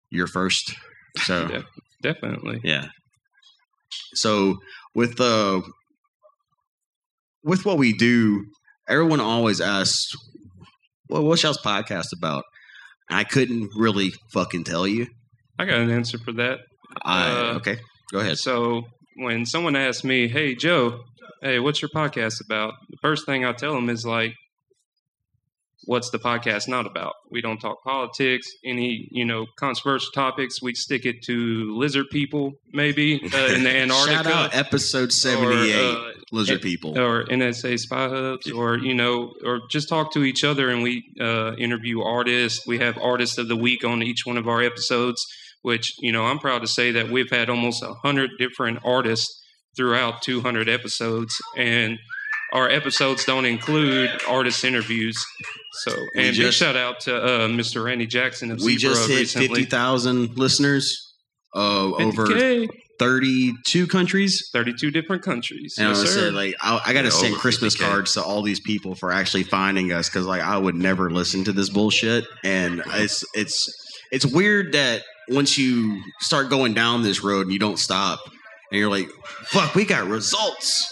You're 0.09 0.27
first. 0.27 0.73
So 1.17 1.47
Yeah, 1.51 1.61
definitely. 2.01 2.61
yeah. 2.63 2.87
So 4.15 4.57
with 4.95 5.19
uh 5.21 5.61
with 7.43 7.65
what 7.65 7.77
we 7.77 7.93
do, 7.93 8.45
everyone 8.89 9.19
always 9.19 9.61
asks, 9.61 10.11
"Well, 11.09 11.23
what's 11.23 11.43
y'all's 11.43 11.61
podcast 11.61 12.07
about?" 12.17 12.43
I 13.09 13.23
couldn't 13.23 13.69
really 13.77 14.11
fucking 14.33 14.65
tell 14.65 14.85
you. 14.87 15.07
I 15.59 15.65
got 15.65 15.79
an 15.79 15.89
answer 15.91 16.17
for 16.17 16.33
that. 16.33 16.59
I 17.03 17.29
Uh, 17.29 17.53
okay, 17.55 17.77
go 18.11 18.19
ahead. 18.19 18.37
So 18.37 18.83
when 19.17 19.45
someone 19.45 19.75
asks 19.75 20.03
me, 20.03 20.27
"Hey 20.27 20.55
Joe, 20.55 21.03
hey, 21.41 21.59
what's 21.59 21.81
your 21.81 21.89
podcast 21.89 22.43
about?" 22.43 22.73
The 22.89 22.97
first 23.01 23.25
thing 23.25 23.45
I 23.45 23.53
tell 23.53 23.73
them 23.73 23.89
is 23.89 24.05
like, 24.05 24.33
"What's 25.87 26.09
the 26.11 26.19
podcast 26.19 26.67
not 26.67 26.85
about?" 26.85 27.13
We 27.31 27.41
don't 27.41 27.57
talk 27.57 27.83
politics, 27.83 28.47
any 28.63 29.07
you 29.11 29.25
know 29.25 29.47
controversial 29.57 30.11
topics. 30.13 30.61
We 30.61 30.75
stick 30.75 31.05
it 31.05 31.23
to 31.23 31.75
lizard 31.75 32.05
people, 32.11 32.53
maybe 32.71 33.15
uh, 33.33 33.53
in 33.55 33.63
the 33.63 33.75
Antarctica. 33.83 34.23
Shout 34.23 34.27
out 34.27 34.55
episode 34.55 35.11
seventy 35.11 35.71
eight, 35.71 35.95
uh, 35.97 36.11
lizard 36.31 36.61
people. 36.61 36.97
or 36.99 37.25
NSA 37.25 37.79
spy 37.79 38.07
hubs, 38.09 38.51
or 38.51 38.77
you 38.77 38.93
know, 38.93 39.33
or 39.43 39.61
just 39.71 39.89
talk 39.89 40.11
to 40.13 40.23
each 40.23 40.43
other 40.43 40.69
and 40.69 40.83
we 40.83 41.03
uh, 41.19 41.53
interview 41.55 42.01
artists. 42.01 42.67
We 42.67 42.77
have 42.79 42.97
artists 42.99 43.37
of 43.39 43.47
the 43.47 43.55
week 43.57 43.83
on 43.83 44.03
each 44.03 44.25
one 44.25 44.37
of 44.37 44.47
our 44.47 44.61
episodes, 44.61 45.25
which 45.63 45.93
you 45.99 46.11
know 46.11 46.25
I'm 46.25 46.39
proud 46.39 46.61
to 46.61 46.67
say 46.67 46.91
that 46.91 47.09
we've 47.09 47.31
had 47.31 47.49
almost 47.49 47.81
a 47.81 47.93
hundred 48.03 48.31
different 48.37 48.79
artists 48.85 49.43
throughout 49.75 50.23
200 50.23 50.67
episodes, 50.67 51.35
and 51.55 51.99
our 52.57 52.69
episodes 52.69 53.23
don't 53.25 53.45
include 53.45 54.09
artist 54.27 54.63
interviews. 54.63 55.23
So, 55.83 55.91
and 56.15 56.35
big 56.35 56.51
shout 56.53 56.75
out 56.75 56.99
to 57.01 57.15
uh, 57.15 57.47
Mr. 57.47 57.83
Randy 57.83 58.07
Jackson 58.07 58.51
of 58.51 58.59
we 58.61 58.77
Zebra 58.77 58.95
just 58.95 59.09
hit 59.09 59.19
recently. 59.19 59.47
fifty 59.47 59.63
thousand 59.65 60.37
listeners 60.37 61.13
uh, 61.55 61.91
over 61.93 62.25
32 62.99 63.85
countries. 63.87 64.49
32 64.51 64.89
different 64.91 65.21
countries. 65.21 65.75
And 65.77 65.89
yes, 65.89 66.01
I 66.01 66.05
said, 66.05 66.33
like, 66.33 66.55
I, 66.61 66.81
I 66.87 66.93
got 66.93 67.01
to 67.03 67.07
Yeah, 67.09 67.11
send 67.11 67.35
Christmas 67.35 67.75
50K. 67.75 67.87
cards 67.89 68.13
to 68.13 68.23
all 68.23 68.41
these 68.41 68.59
people 68.59 68.95
for 68.95 69.11
actually 69.11 69.43
finding 69.43 69.91
us 69.91 70.09
because, 70.09 70.25
like, 70.25 70.41
I 70.41 70.57
would 70.57 70.75
never 70.75 71.11
listen 71.11 71.43
to 71.43 71.51
this 71.53 71.69
bullshit. 71.69 72.25
And 72.43 72.81
it's 72.87 73.23
it's 73.35 73.69
it's 74.11 74.25
weird 74.25 74.73
that 74.73 75.03
once 75.29 75.57
you 75.57 76.01
start 76.21 76.49
going 76.49 76.73
down 76.73 77.03
this 77.03 77.23
road 77.23 77.41
and 77.41 77.53
you 77.53 77.59
don't 77.59 77.77
stop, 77.77 78.19
and 78.71 78.79
you're 78.79 78.89
like, 78.89 79.09
"Fuck, 79.45 79.75
we 79.75 79.85
got 79.85 80.07
results." 80.07 80.91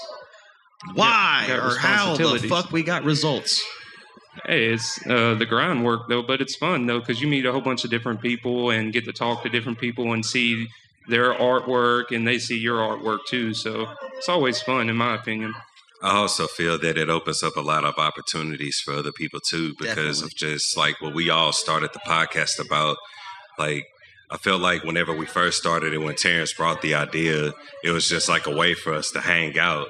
Why 0.94 1.46
got 1.48 1.60
or 1.60 1.78
how 1.78 2.16
the 2.16 2.48
fuck 2.48 2.72
we 2.72 2.84
got 2.84 3.04
results? 3.04 3.64
Hey, 4.46 4.68
it's 4.74 5.00
uh, 5.08 5.36
the 5.36 5.46
grind 5.46 5.84
work 5.86 6.08
though, 6.10 6.22
but 6.22 6.42
it's 6.42 6.56
fun 6.56 6.86
though 6.86 7.00
because 7.00 7.22
you 7.22 7.28
meet 7.28 7.46
a 7.46 7.52
whole 7.52 7.62
bunch 7.62 7.84
of 7.84 7.90
different 7.90 8.22
people 8.22 8.70
and 8.70 8.94
get 8.94 9.06
to 9.06 9.14
talk 9.14 9.44
to 9.44 9.50
different 9.50 9.80
people 9.80 10.14
and 10.14 10.26
see 10.26 10.68
their 11.08 11.34
artwork 11.34 12.12
and 12.12 12.28
they 12.28 12.38
see 12.38 12.58
your 12.58 12.78
artwork 12.78 13.20
too. 13.28 13.54
So 13.54 13.88
it's 14.18 14.30
always 14.30 14.62
fun, 14.62 14.90
in 14.90 14.96
my 14.96 15.16
opinion. 15.16 15.54
I 16.02 16.18
also 16.18 16.46
feel 16.48 16.78
that 16.80 16.98
it 16.98 17.10
opens 17.10 17.42
up 17.42 17.56
a 17.56 17.62
lot 17.62 17.84
of 17.84 17.98
opportunities 17.98 18.80
for 18.80 18.94
other 18.94 19.12
people 19.12 19.40
too, 19.40 19.74
because 19.80 20.22
Definitely. 20.22 20.26
of 20.26 20.36
just 20.36 20.78
like 20.78 21.02
what 21.02 21.16
we 21.16 21.30
all 21.30 21.52
started 21.52 21.92
the 21.94 22.00
podcast 22.00 22.64
about. 22.64 22.98
Like, 23.58 23.86
I 24.30 24.38
felt 24.38 24.62
like 24.62 24.84
whenever 24.84 25.16
we 25.16 25.26
first 25.26 25.58
started 25.58 25.94
it, 25.94 26.00
when 26.00 26.16
Terrence 26.16 26.54
brought 26.54 26.82
the 26.82 26.96
idea, 26.96 27.54
it 27.84 27.92
was 27.92 28.10
just 28.10 28.28
like 28.28 28.48
a 28.48 28.56
way 28.56 28.74
for 28.74 28.94
us 28.94 29.12
to 29.12 29.22
hang 29.22 29.58
out. 29.58 29.88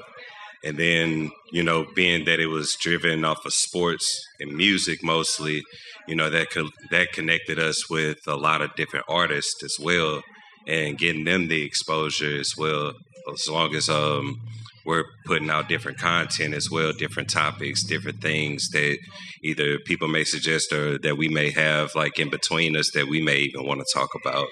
And 0.65 0.77
then, 0.77 1.31
you 1.51 1.63
know, 1.63 1.85
being 1.95 2.25
that 2.25 2.39
it 2.39 2.47
was 2.47 2.75
driven 2.75 3.23
off 3.23 3.45
of 3.45 3.53
sports 3.53 4.25
and 4.39 4.57
music 4.57 5.03
mostly, 5.03 5.63
you 6.07 6.15
know, 6.15 6.29
that 6.31 6.47
that 6.89 7.13
connected 7.13 7.59
us 7.59 7.89
with 7.89 8.17
a 8.27 8.35
lot 8.35 8.61
of 8.61 8.75
different 8.75 9.05
artists 9.07 9.63
as 9.63 9.77
well, 9.79 10.23
and 10.67 10.97
getting 10.97 11.25
them 11.25 11.47
the 11.47 11.63
exposure 11.63 12.39
as 12.39 12.55
well. 12.57 12.93
As 13.31 13.47
long 13.47 13.75
as 13.75 13.89
um, 13.89 14.41
we're 14.85 15.05
putting 15.25 15.49
out 15.49 15.69
different 15.69 15.97
content 15.99 16.53
as 16.53 16.69
well, 16.69 16.93
different 16.93 17.29
topics, 17.29 17.83
different 17.83 18.21
things 18.21 18.69
that 18.69 18.97
either 19.43 19.79
people 19.79 20.07
may 20.07 20.23
suggest 20.23 20.71
or 20.71 20.97
that 20.99 21.17
we 21.17 21.27
may 21.27 21.49
have 21.51 21.93
like 21.95 22.19
in 22.19 22.29
between 22.29 22.75
us 22.75 22.91
that 22.91 23.07
we 23.07 23.21
may 23.21 23.37
even 23.37 23.65
want 23.65 23.79
to 23.81 23.93
talk 23.93 24.09
about. 24.23 24.47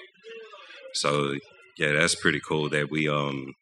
So 0.92 1.36
yeah, 1.78 1.92
that's 1.92 2.14
pretty 2.14 2.40
cool 2.40 2.68
that 2.70 2.90
we 2.90 3.08
um 3.08 3.54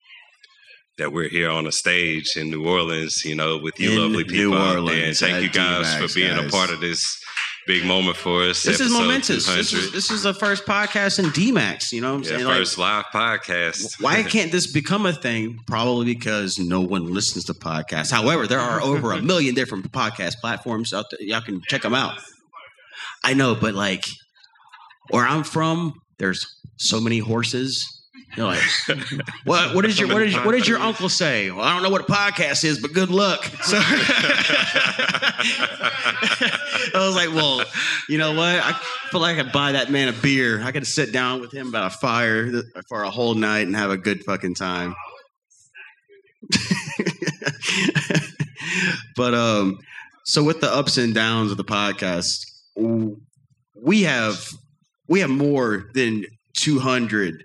that 0.99 1.13
we're 1.13 1.29
here 1.29 1.51
on 1.51 1.67
a 1.67 1.73
stage 1.73 2.37
in 2.37 2.51
New 2.51 2.67
Orleans, 2.67 3.25
you 3.25 3.35
know, 3.35 3.59
with 3.59 3.81
you 3.81 3.93
In 3.93 3.99
lovely 3.99 4.25
people 4.25 4.55
out 4.55 4.87
there. 4.87 5.07
And 5.07 5.17
thank 5.17 5.43
you 5.43 5.51
guys 5.51 5.95
for 5.97 6.13
being 6.15 6.37
guys. 6.37 6.47
a 6.47 6.51
part 6.51 6.71
of 6.71 6.81
this 6.81 7.19
big 7.67 7.85
moment 7.85 8.17
for 8.17 8.43
us. 8.43 8.63
This 8.63 8.81
is 8.81 8.93
momentous. 8.93 9.47
This 9.47 9.73
is, 9.73 9.93
this 9.93 10.11
is 10.11 10.25
the 10.25 10.35
first 10.35 10.67
podcast 10.67 11.19
in 11.19 11.27
Dmac's. 11.27 11.93
You 11.93 12.03
know 12.03 12.11
what 12.11 12.19
I'm 12.19 12.23
yeah, 12.25 12.29
saying? 12.29 12.45
Like, 12.45 12.57
first 12.59 12.79
live 12.79 13.05
podcast. 13.07 14.03
why 14.03 14.23
can't 14.23 14.53
this 14.53 14.71
become 14.71 15.07
a 15.07 15.13
thing? 15.13 15.59
Probably 15.67 16.07
because 16.07 16.59
no 16.59 16.81
one 16.81 17.13
listens 17.13 17.45
to 17.47 17.55
podcasts. 17.55 18.13
However, 18.13 18.47
there 18.47 18.61
are 18.61 18.81
over 18.81 19.13
a 19.13 19.23
million 19.23 19.55
different 19.55 19.91
podcast 19.93 20.41
platforms 20.41 20.93
out 20.93 21.07
there. 21.11 21.23
Y'all 21.23 21.41
can 21.41 21.63
check 21.69 21.83
them 21.83 21.95
out. 21.95 22.19
I 23.25 23.35
know, 23.35 23.55
but 23.55 23.75
like 23.75 24.05
where 25.11 25.25
I'm 25.25 25.45
from, 25.45 25.95
there's 26.19 26.47
so 26.77 27.01
many 27.01 27.19
horses. 27.19 28.02
You're 28.37 28.47
like, 28.47 28.63
what? 29.45 29.75
What 29.75 29.85
did 29.85 29.99
your 29.99 30.09
what 30.09 30.21
did 30.21 30.35
what 30.45 30.53
did 30.53 30.67
your 30.67 30.79
uncle 30.79 31.09
say? 31.09 31.51
Well, 31.51 31.61
I 31.65 31.75
don't 31.75 31.83
know 31.83 31.91
what 31.91 32.01
a 32.01 32.13
podcast 32.13 32.65
is, 32.65 32.81
but 32.81 32.93
good 32.93 33.11
luck. 33.11 33.51
So 36.93 36.99
I 36.99 37.07
was 37.07 37.15
like, 37.17 37.31
well, 37.31 37.65
you 38.09 38.19
know 38.19 38.33
what? 38.33 38.61
I 38.63 38.73
feel 39.11 39.21
like 39.21 39.39
I 39.39 39.43
could 39.43 39.53
buy 39.53 39.73
that 39.73 39.91
man 39.91 40.09
a 40.09 40.13
beer. 40.13 40.63
I 40.63 40.73
could 40.73 40.87
sit 40.87 41.13
down 41.13 41.41
with 41.41 41.53
him 41.53 41.71
by 41.71 41.87
a 41.87 41.91
fire 41.91 42.63
for 42.89 43.03
a 43.03 43.11
whole 43.11 43.35
night 43.35 43.67
and 43.67 43.75
have 43.75 43.91
a 43.91 43.97
good 43.97 44.23
fucking 44.25 44.55
time. 44.55 44.95
but 49.17 49.35
um, 49.35 49.79
so 50.25 50.43
with 50.45 50.61
the 50.61 50.73
ups 50.73 50.99
and 50.99 51.15
downs 51.15 51.51
of 51.51 51.57
the 51.57 51.65
podcast, 51.65 52.45
we 53.77 54.03
have 54.03 54.49
we 55.09 55.21
have 55.21 55.31
more 55.31 55.91
than 55.95 56.25
two 56.57 56.79
hundred. 56.79 57.45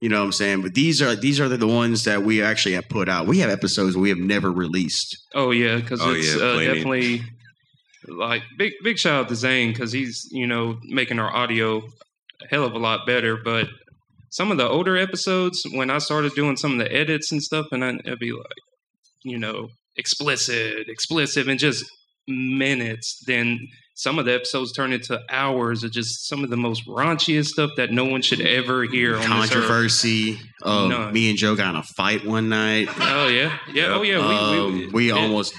You 0.00 0.10
know 0.10 0.18
what 0.20 0.26
I'm 0.26 0.32
saying? 0.32 0.62
But 0.62 0.74
these 0.74 1.00
are 1.00 1.16
these 1.16 1.40
are 1.40 1.48
the 1.48 1.66
ones 1.66 2.04
that 2.04 2.22
we 2.22 2.42
actually 2.42 2.74
have 2.74 2.88
put 2.88 3.08
out. 3.08 3.26
We 3.26 3.38
have 3.38 3.50
episodes 3.50 3.96
we 3.96 4.10
have 4.10 4.18
never 4.18 4.52
released. 4.52 5.16
Oh 5.34 5.50
yeah, 5.50 5.76
because 5.76 6.00
Oh, 6.02 6.12
it's 6.12 6.36
yeah, 6.36 6.42
uh, 6.42 6.58
definitely 6.60 7.22
like 8.06 8.42
big 8.58 8.74
big 8.84 8.98
shout 8.98 9.24
out 9.24 9.28
to 9.30 9.34
Zane 9.34 9.72
because 9.72 9.92
he's 9.92 10.28
you 10.30 10.46
know 10.46 10.78
making 10.84 11.18
our 11.18 11.34
audio 11.34 11.78
a 11.78 12.48
hell 12.50 12.64
of 12.64 12.74
a 12.74 12.78
lot 12.78 13.06
better. 13.06 13.36
But 13.42 13.68
some 14.30 14.50
of 14.50 14.58
the 14.58 14.68
older 14.68 14.96
episodes, 14.98 15.62
when 15.72 15.88
I 15.88 15.98
started 15.98 16.34
doing 16.34 16.56
some 16.56 16.72
of 16.72 16.78
the 16.78 16.92
edits 16.92 17.32
and 17.32 17.42
stuff, 17.42 17.66
and 17.72 17.82
I, 17.82 17.90
it'd 18.04 18.18
be 18.18 18.32
like 18.32 18.46
you 19.24 19.38
know 19.38 19.68
explicit, 19.96 20.88
explicit, 20.88 21.48
and 21.48 21.58
just 21.58 21.84
minutes. 22.28 23.24
Then 23.26 23.66
some 23.98 24.18
of 24.18 24.26
the 24.26 24.34
episodes 24.34 24.72
turn 24.72 24.92
into 24.92 25.18
hours 25.30 25.82
of 25.82 25.90
just 25.90 26.28
some 26.28 26.44
of 26.44 26.50
the 26.50 26.56
most 26.56 26.86
raunchiest 26.86 27.46
stuff 27.46 27.70
that 27.78 27.90
no 27.90 28.04
one 28.04 28.20
should 28.20 28.42
ever 28.42 28.84
hear 28.84 29.16
on. 29.16 29.22
Controversy. 29.24 30.38
Um, 30.62 30.90
None. 30.90 31.12
me 31.14 31.30
and 31.30 31.38
Joe 31.38 31.56
got 31.56 31.70
in 31.70 31.76
a 31.76 31.82
fight 31.82 32.24
one 32.24 32.48
night. 32.50 32.88
Oh 33.00 33.28
yeah, 33.28 33.58
yeah. 33.72 33.86
Oh 33.94 34.02
yeah. 34.02 34.18
We 34.18 34.34
Um, 34.58 34.74
we, 34.74 34.86
we 34.88 35.08
it- 35.10 35.12
almost 35.14 35.54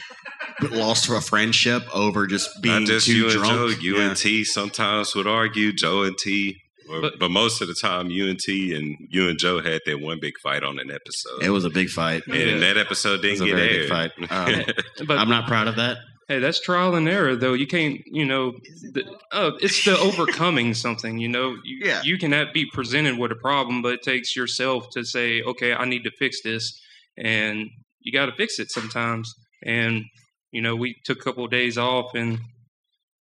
lost 0.72 1.10
a 1.10 1.20
friendship 1.22 1.84
over 1.94 2.25
just 2.27 2.62
being 2.62 2.79
Not 2.82 2.88
just 2.88 3.08
too 3.08 3.15
you 3.15 3.24
and 3.25 3.34
drunk. 3.34 3.51
Joe, 3.53 3.67
you 3.82 3.98
Yeah. 3.98 4.10
and 4.10 4.17
T 4.17 4.44
sometimes 4.44 5.15
would 5.15 5.27
argue, 5.27 5.74
Joe 5.74 6.03
and 6.03 6.17
T. 6.17 6.58
Or, 6.89 7.01
but, 7.01 7.20
But- 7.20 7.32
most 7.32 7.62
of 7.62 7.67
the 7.67 7.74
time, 7.74 8.10
you 8.10 8.29
and 8.29 8.39
T 8.39 8.74
and 8.74 8.96
you 9.10 9.27
and 9.29 9.38
Joe 9.38 9.62
had 9.62 9.82
that 9.86 10.00
one 10.00 10.20
big 10.22 10.38
fight 10.41 10.63
on 10.63 10.79
an 10.79 10.89
episode. 10.89 11.44
It 11.44 11.50
was 11.50 11.65
a 11.65 11.70
big 11.70 11.89
fight. 11.89 12.24
and 12.27 12.36
Yeah. 12.36 12.58
that 12.60 12.77
episode 12.77 13.24
It 13.25 13.32
was 13.32 13.39
didn't 13.39 13.41
a 13.41 13.46
get 13.48 13.56
very 13.56 13.77
aired. 13.89 14.12
big 14.17 14.29
fight. 14.29 14.67
Um, 15.00 15.06
but 15.08 15.17
I'm 15.17 15.27
not 15.29 15.48
proud 15.48 15.67
of 15.67 15.75
that. 15.75 15.98
Hey, 16.27 16.39
that's 16.39 16.60
trial 16.60 16.96
and 16.96 17.07
error, 17.07 17.36
though. 17.38 17.53
You 17.53 17.67
can't, 17.67 18.01
you 18.05 18.25
know, 18.25 18.51
the, 18.91 19.05
uh, 19.31 19.51
it's 19.62 19.86
the 19.86 19.98
overcoming 19.98 20.74
something. 20.74 21.17
You 21.19 21.29
know, 21.29 21.55
you, 21.63 21.79
Yeah. 21.86 22.01
you 22.03 22.17
can 22.17 22.34
have, 22.34 22.51
be 22.53 22.65
presented 22.74 23.17
with 23.17 23.31
a 23.31 23.36
problem, 23.36 23.81
but 23.81 23.93
it 23.93 24.03
takes 24.03 24.36
yourself 24.36 24.89
to 24.91 25.05
say, 25.05 25.41
okay, 25.43 25.74
I 25.74 25.86
need 25.86 26.03
to 26.03 26.12
fix 26.19 26.41
this, 26.43 26.77
and 27.17 27.67
you 28.01 28.12
got 28.12 28.25
to 28.25 28.34
fix 28.34 28.60
it 28.60 28.69
sometimes. 28.72 29.34
And 29.63 30.03
you 30.51 30.62
know, 30.62 30.75
we 30.75 30.96
took 31.05 31.19
a 31.19 31.24
couple 31.24 31.46
of 31.46 31.51
days 31.51 31.77
off, 31.77 32.13
and 32.13 32.34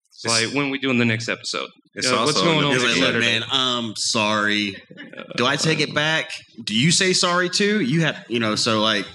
it's 0.09 0.25
It's- 0.25 0.45
like, 0.45 0.53
when 0.55 0.69
we 0.69 0.77
doing 0.77 0.97
the 0.97 1.05
next 1.05 1.29
episode? 1.29 1.69
It's 1.95 2.07
Uh, 2.07 2.21
what's 2.25 2.41
going 2.41 2.63
on 2.63 2.71
the 2.71 2.75
It's 2.75 2.83
next 2.83 2.99
like, 2.99 3.13
look, 3.13 3.21
man, 3.21 3.43
I'm 3.51 3.95
sorry. 3.95 4.75
Do 5.35 5.45
I 5.45 5.55
take 5.55 5.79
it 5.79 5.93
back? 5.95 6.29
Do 6.63 6.75
you 6.75 6.91
say 6.91 7.11
sorry 7.13 7.49
too? 7.49 7.81
You 7.81 8.01
have, 8.01 8.23
you 8.29 8.39
know, 8.39 8.55
so 8.55 8.81
like 8.81 9.05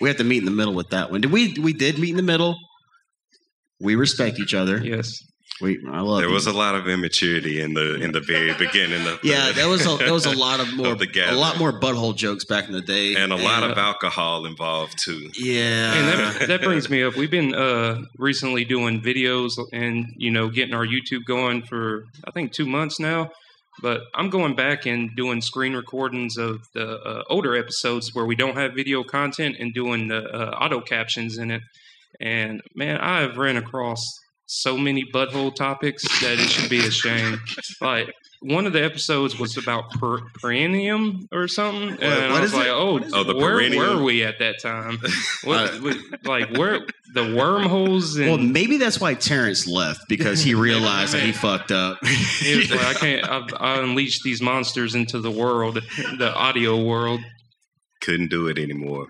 we 0.00 0.08
have 0.08 0.16
to 0.18 0.24
meet 0.24 0.38
in 0.38 0.44
the 0.44 0.50
middle 0.50 0.74
with 0.74 0.90
that 0.90 1.10
one. 1.10 1.20
Did 1.22 1.30
we? 1.32 1.52
We 1.58 1.72
did 1.72 1.98
meet 1.98 2.10
in 2.10 2.16
the 2.16 2.22
middle. 2.22 2.56
We 3.80 3.94
respect 3.94 4.38
each 4.38 4.54
other. 4.54 4.78
Yes. 4.84 5.22
We, 5.60 5.82
I 5.90 6.00
love. 6.00 6.18
There 6.18 6.28
you. 6.28 6.34
was 6.34 6.46
a 6.46 6.52
lot 6.52 6.74
of 6.74 6.86
immaturity 6.86 7.62
in 7.62 7.72
the 7.72 7.94
in 8.02 8.12
the 8.12 8.20
very 8.20 8.52
beginning 8.54 9.06
of 9.06 9.20
the, 9.22 9.28
yeah, 9.28 9.52
there 9.52 9.68
was 9.70 9.86
a 9.86 9.96
there 9.96 10.12
was 10.12 10.26
a 10.26 10.36
lot 10.36 10.60
of 10.60 10.74
more 10.76 10.88
Of 10.88 10.98
the 10.98 11.08
a 11.30 11.32
lot 11.32 11.58
more 11.58 11.72
butthole 11.72 12.14
jokes 12.14 12.44
back 12.44 12.66
in 12.66 12.72
the 12.72 12.82
day, 12.82 13.14
and 13.14 13.32
a 13.32 13.36
lot 13.36 13.62
And, 13.62 13.72
of 13.72 13.78
alcohol 13.78 14.44
involved 14.44 14.98
too. 15.02 15.30
yeah. 15.38 15.94
And 15.94 16.08
that, 16.08 16.48
that 16.48 16.60
brings 16.62 16.90
me 16.90 17.02
up. 17.02 17.16
We've 17.16 17.30
been 17.30 17.54
uh, 17.54 18.02
recently 18.18 18.66
doing 18.66 19.00
videos 19.00 19.52
and 19.72 20.12
you 20.18 20.30
know 20.30 20.48
getting 20.50 20.74
our 20.74 20.86
YouTube 20.86 21.24
going 21.24 21.62
for 21.62 22.04
I 22.26 22.32
think 22.32 22.52
two 22.52 22.66
months 22.66 23.00
now. 23.00 23.30
But 23.80 24.02
I'm 24.14 24.28
going 24.30 24.56
back 24.56 24.84
and 24.86 25.14
doing 25.16 25.40
screen 25.40 25.74
recordings 25.74 26.36
of 26.36 26.60
the 26.74 26.98
uh, 27.00 27.22
older 27.30 27.56
episodes 27.56 28.14
where 28.14 28.26
we 28.26 28.34
don't 28.36 28.56
have 28.56 28.74
video 28.74 29.04
content 29.04 29.56
and 29.58 29.72
doing 29.72 30.08
the 30.08 30.22
uh, 30.24 30.50
auto 30.60 30.80
captions 30.82 31.38
in 31.38 31.50
it. 31.50 31.62
And 32.20 32.60
man, 32.74 32.98
I've 32.98 33.36
ran 33.36 33.56
across 33.56 34.02
so 34.48 34.78
many 34.78 35.02
butthole 35.12 35.52
topics 35.54 36.02
that 36.20 36.34
it 36.38 36.48
should 36.48 36.70
be 36.70 36.78
a 36.86 36.90
shame. 36.90 37.38
Like 37.80 38.12
one 38.42 38.64
of 38.64 38.72
the 38.72 38.84
episodes 38.84 39.36
was 39.38 39.56
about 39.56 39.90
per- 39.92 40.20
perennium 40.40 41.26
or 41.32 41.48
something, 41.48 41.88
and 42.00 42.32
what 42.32 42.38
I 42.38 42.40
was 42.40 42.54
like, 42.54 42.66
it? 42.66 42.70
"Oh, 42.70 43.00
Oh, 43.12 43.24
the 43.24 43.34
where 43.34 43.56
perennium? 43.56 43.96
were 43.98 44.04
we 44.04 44.22
at 44.22 44.38
that 44.38 44.60
time? 44.62 44.98
Uh, 45.04 45.10
What, 45.44 45.82
what- 45.82 45.96
like 46.24 46.50
where 46.56 46.80
the 47.14 47.34
wormholes 47.34 48.16
and 48.16 48.28
well, 48.28 48.38
maybe 48.38 48.76
that's 48.78 49.00
why 49.00 49.14
Terrence 49.14 49.66
left 49.66 50.00
because 50.08 50.42
he 50.42 50.54
realized 50.68 51.14
that 51.14 51.22
he 51.22 51.32
fucked 51.32 51.72
up. 51.72 51.98
it 52.02 52.56
was 52.56 52.70
like, 52.70 52.86
I 52.86 52.94
can't. 53.00 53.28
I've, 53.28 53.54
I 53.58 53.80
unleashed 53.80 54.22
these 54.22 54.40
monsters 54.40 54.94
into 54.94 55.18
the 55.20 55.30
world, 55.30 55.80
the 56.18 56.32
audio 56.34 56.80
world. 56.84 57.20
Couldn't 58.00 58.28
do 58.30 58.46
it 58.46 58.58
anymore. 58.58 59.06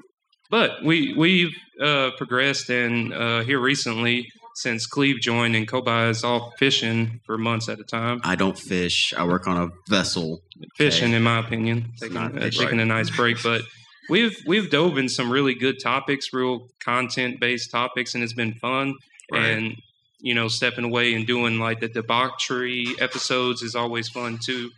But 0.51 0.83
we 0.83 1.15
we've 1.15 1.55
uh, 1.81 2.11
progressed, 2.17 2.71
and 2.71 3.13
uh, 3.13 3.41
here 3.41 3.61
recently, 3.61 4.29
since 4.55 4.87
Cleve 4.87 5.21
joined 5.21 5.55
and 5.57 5.69
Kobi 5.69 6.11
is 6.11 6.25
off 6.25 6.55
fishing 6.59 7.21
for 7.27 7.37
months 7.37 7.69
at 7.69 7.79
a 7.79 7.85
time. 7.85 8.21
I 8.25 8.37
don't 8.37 8.59
fish. 8.59 9.13
I 9.17 9.25
work 9.25 9.47
on 9.47 9.57
a 9.57 9.69
vessel. 9.89 10.43
Fishing, 10.77 11.13
in 11.13 11.23
my 11.23 11.39
opinion, 11.39 11.93
taking, 12.01 12.17
uh, 12.17 12.51
taking 12.51 12.81
a 12.81 12.87
nice 12.87 13.11
break. 13.11 13.43
But 13.43 13.63
we've 14.09 14.37
we've 14.47 14.71
dove 14.71 14.99
in 14.99 15.09
some 15.09 15.31
really 15.31 15.55
good 15.55 15.77
topics, 15.83 16.33
real 16.33 16.69
content 16.81 17.41
based 17.41 17.71
topics, 17.71 18.15
and 18.15 18.25
it's 18.25 18.33
been 18.33 18.55
fun. 18.55 18.95
Right. 19.31 19.45
And 19.45 19.77
you 20.21 20.35
know, 20.35 20.49
stepping 20.49 20.85
away 20.85 21.15
and 21.15 21.27
doing 21.27 21.59
like 21.59 21.81
the 21.81 21.89
debauchery 21.89 22.87
episodes 23.01 23.63
is 23.63 23.75
always 23.75 24.09
fun 24.09 24.39
too. 24.43 24.71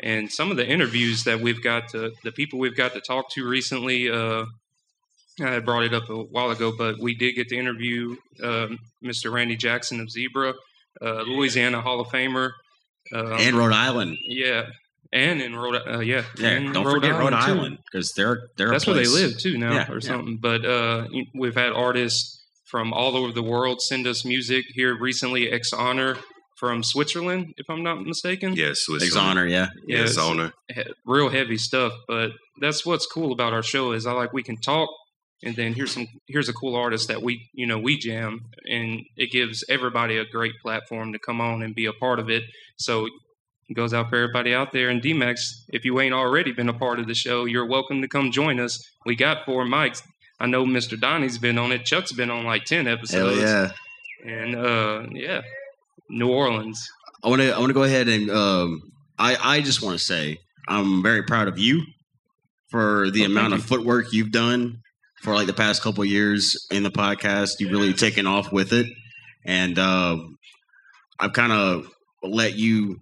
And 0.00 0.32
some 0.32 0.50
of 0.50 0.56
the 0.56 0.66
interviews 0.66 1.24
that 1.24 1.40
we've 1.40 1.62
got 1.62 1.88
to, 1.90 2.12
the 2.24 2.32
people 2.32 2.58
we've 2.58 2.76
got 2.76 2.92
to 2.94 3.00
talk 3.00 3.30
to 3.30 3.48
recently, 3.48 4.10
uh, 4.10 4.46
I 5.40 5.50
had 5.50 5.64
brought 5.64 5.84
it 5.84 5.94
up 5.94 6.08
a 6.10 6.14
while 6.16 6.50
ago, 6.50 6.72
but 6.76 6.96
we 7.00 7.14
did 7.14 7.34
get 7.34 7.48
to 7.48 7.56
interview 7.56 8.16
um, 8.42 8.78
Mr. 9.04 9.32
Randy 9.32 9.56
Jackson 9.56 10.00
of 10.00 10.10
Zebra, 10.10 10.54
uh, 11.00 11.22
Louisiana 11.22 11.80
Hall 11.80 12.00
of 12.00 12.08
Famer. 12.08 12.50
Um, 13.14 13.32
and 13.32 13.56
Rhode 13.56 13.72
Island. 13.72 14.16
yeah, 14.28 14.66
and 15.12 15.40
in 15.42 15.56
Rhode, 15.56 15.76
uh, 15.86 15.98
yeah, 16.00 16.22
Yeah, 16.38 16.48
and 16.50 16.72
don't 16.74 16.84
forget 16.84 17.12
Rhode. 17.12 17.32
Island 17.32 17.78
because 17.90 18.12
they're 18.16 18.48
they're 18.56 18.68
a 18.68 18.70
That's 18.72 18.86
where 18.86 18.96
they 18.96 19.06
live 19.06 19.38
too 19.38 19.58
now, 19.58 19.72
Yeah, 19.72 19.90
or 19.90 19.94
yeah. 19.94 20.00
something. 20.00 20.38
But 20.40 20.64
uh, 20.64 21.08
we've 21.34 21.54
had 21.56 21.72
artists 21.72 22.40
from 22.70 22.92
all 22.92 23.16
over 23.16 23.32
the 23.32 23.42
world 23.42 23.80
send 23.82 24.06
us 24.06 24.24
music. 24.24 24.64
Here 24.74 24.96
recently, 24.98 25.50
Ex 25.50 25.72
Honor 25.72 26.16
from 26.58 26.82
Switzerland, 26.84 27.52
if 27.56 27.68
I'm 27.68 27.82
not 27.82 28.02
mistaken. 28.02 28.54
Yes, 28.54 28.86
with 28.88 29.02
Ex 29.02 29.16
honor, 29.16 29.46
yeah. 29.46 29.68
Yeah, 29.86 29.98
Yes, 30.00 30.16
it's- 30.16 30.52
he- 30.74 30.82
real 31.04 31.28
heavy 31.30 31.56
stuff. 31.58 31.92
But 32.06 32.30
that's 32.60 32.86
what's 32.86 33.04
cool 33.06 33.32
about 33.32 33.52
our 33.52 33.64
show 33.64 33.90
is 33.92 34.06
I 34.06 34.12
like 34.12 34.32
we 34.32 34.44
can 34.44 34.56
talk, 34.58 34.88
and 35.42 35.56
then 35.56 35.74
here's 35.74 35.92
some 35.92 36.06
here's 36.26 36.48
a 36.48 36.52
cool 36.52 36.76
artist 36.76 37.08
that 37.08 37.22
we 37.22 37.48
you 37.52 37.66
know 37.66 37.78
we 37.78 37.98
jam, 37.98 38.40
and 38.68 39.00
it 39.16 39.30
gives 39.30 39.64
everybody 39.68 40.18
a 40.18 40.24
great 40.24 40.52
platform 40.62 41.12
to 41.12 41.18
come 41.18 41.40
on 41.40 41.62
and 41.62 41.74
be 41.74 41.86
a 41.86 41.92
part 41.92 42.18
of 42.18 42.30
it. 42.30 42.44
So 42.76 43.06
it 43.68 43.74
goes 43.74 43.94
out 43.94 44.10
for 44.10 44.16
everybody 44.16 44.54
out 44.54 44.72
there. 44.72 44.88
And 44.88 45.00
Dmac's, 45.02 45.64
if 45.72 45.84
you 45.84 46.00
ain't 46.00 46.14
already 46.14 46.52
been 46.52 46.68
a 46.68 46.74
part 46.74 46.98
of 46.98 47.06
the 47.06 47.14
show, 47.14 47.44
you're 47.46 47.66
welcome 47.66 48.02
to 48.02 48.08
come 48.08 48.30
join 48.30 48.60
us. 48.60 48.82
We 49.06 49.16
got 49.16 49.44
four 49.46 49.64
mics. 49.64 50.02
I 50.40 50.46
know 50.46 50.64
Mr. 50.64 50.98
Donnie's 50.98 51.38
been 51.38 51.56
on 51.58 51.70
it. 51.72 51.84
Chuck's 51.84 52.12
been 52.12 52.30
on 52.30 52.44
like 52.44 52.64
ten 52.64 52.86
episodes 52.88 53.40
Hell 53.40 53.48
yeah. 53.48 53.72
And 54.24 54.54
uh, 54.56 55.06
yeah, 55.12 55.42
New 56.08 56.28
Orleans. 56.28 56.88
I 57.24 57.28
want 57.28 57.40
to 57.42 57.52
I 57.52 57.58
want 57.58 57.70
to 57.70 57.74
go 57.74 57.84
ahead 57.84 58.08
and 58.08 58.30
um, 58.30 58.80
I 59.18 59.36
I 59.40 59.60
just 59.60 59.82
want 59.82 59.98
to 59.98 60.04
say 60.04 60.38
I'm 60.68 61.02
very 61.02 61.22
proud 61.22 61.48
of 61.48 61.58
you 61.58 61.82
for 62.70 63.10
the 63.10 63.22
Oh, 63.22 63.26
amount 63.26 63.54
of 63.54 63.64
footwork 63.64 64.12
you've 64.12 64.32
done 64.32 64.81
for 65.22 65.34
like 65.34 65.46
the 65.46 65.52
past 65.52 65.82
couple 65.82 66.04
years 66.04 66.66
in 66.70 66.82
the 66.82 66.90
podcast. 66.90 67.60
You've 67.60 67.72
really 67.72 67.92
taken 67.94 68.26
off 68.26 68.52
with 68.52 68.72
it, 68.72 68.86
and 69.44 69.78
um, 69.78 70.38
I've 71.18 71.32
kind 71.32 71.52
of 71.52 71.88
let 72.22 72.54
you. 72.54 73.00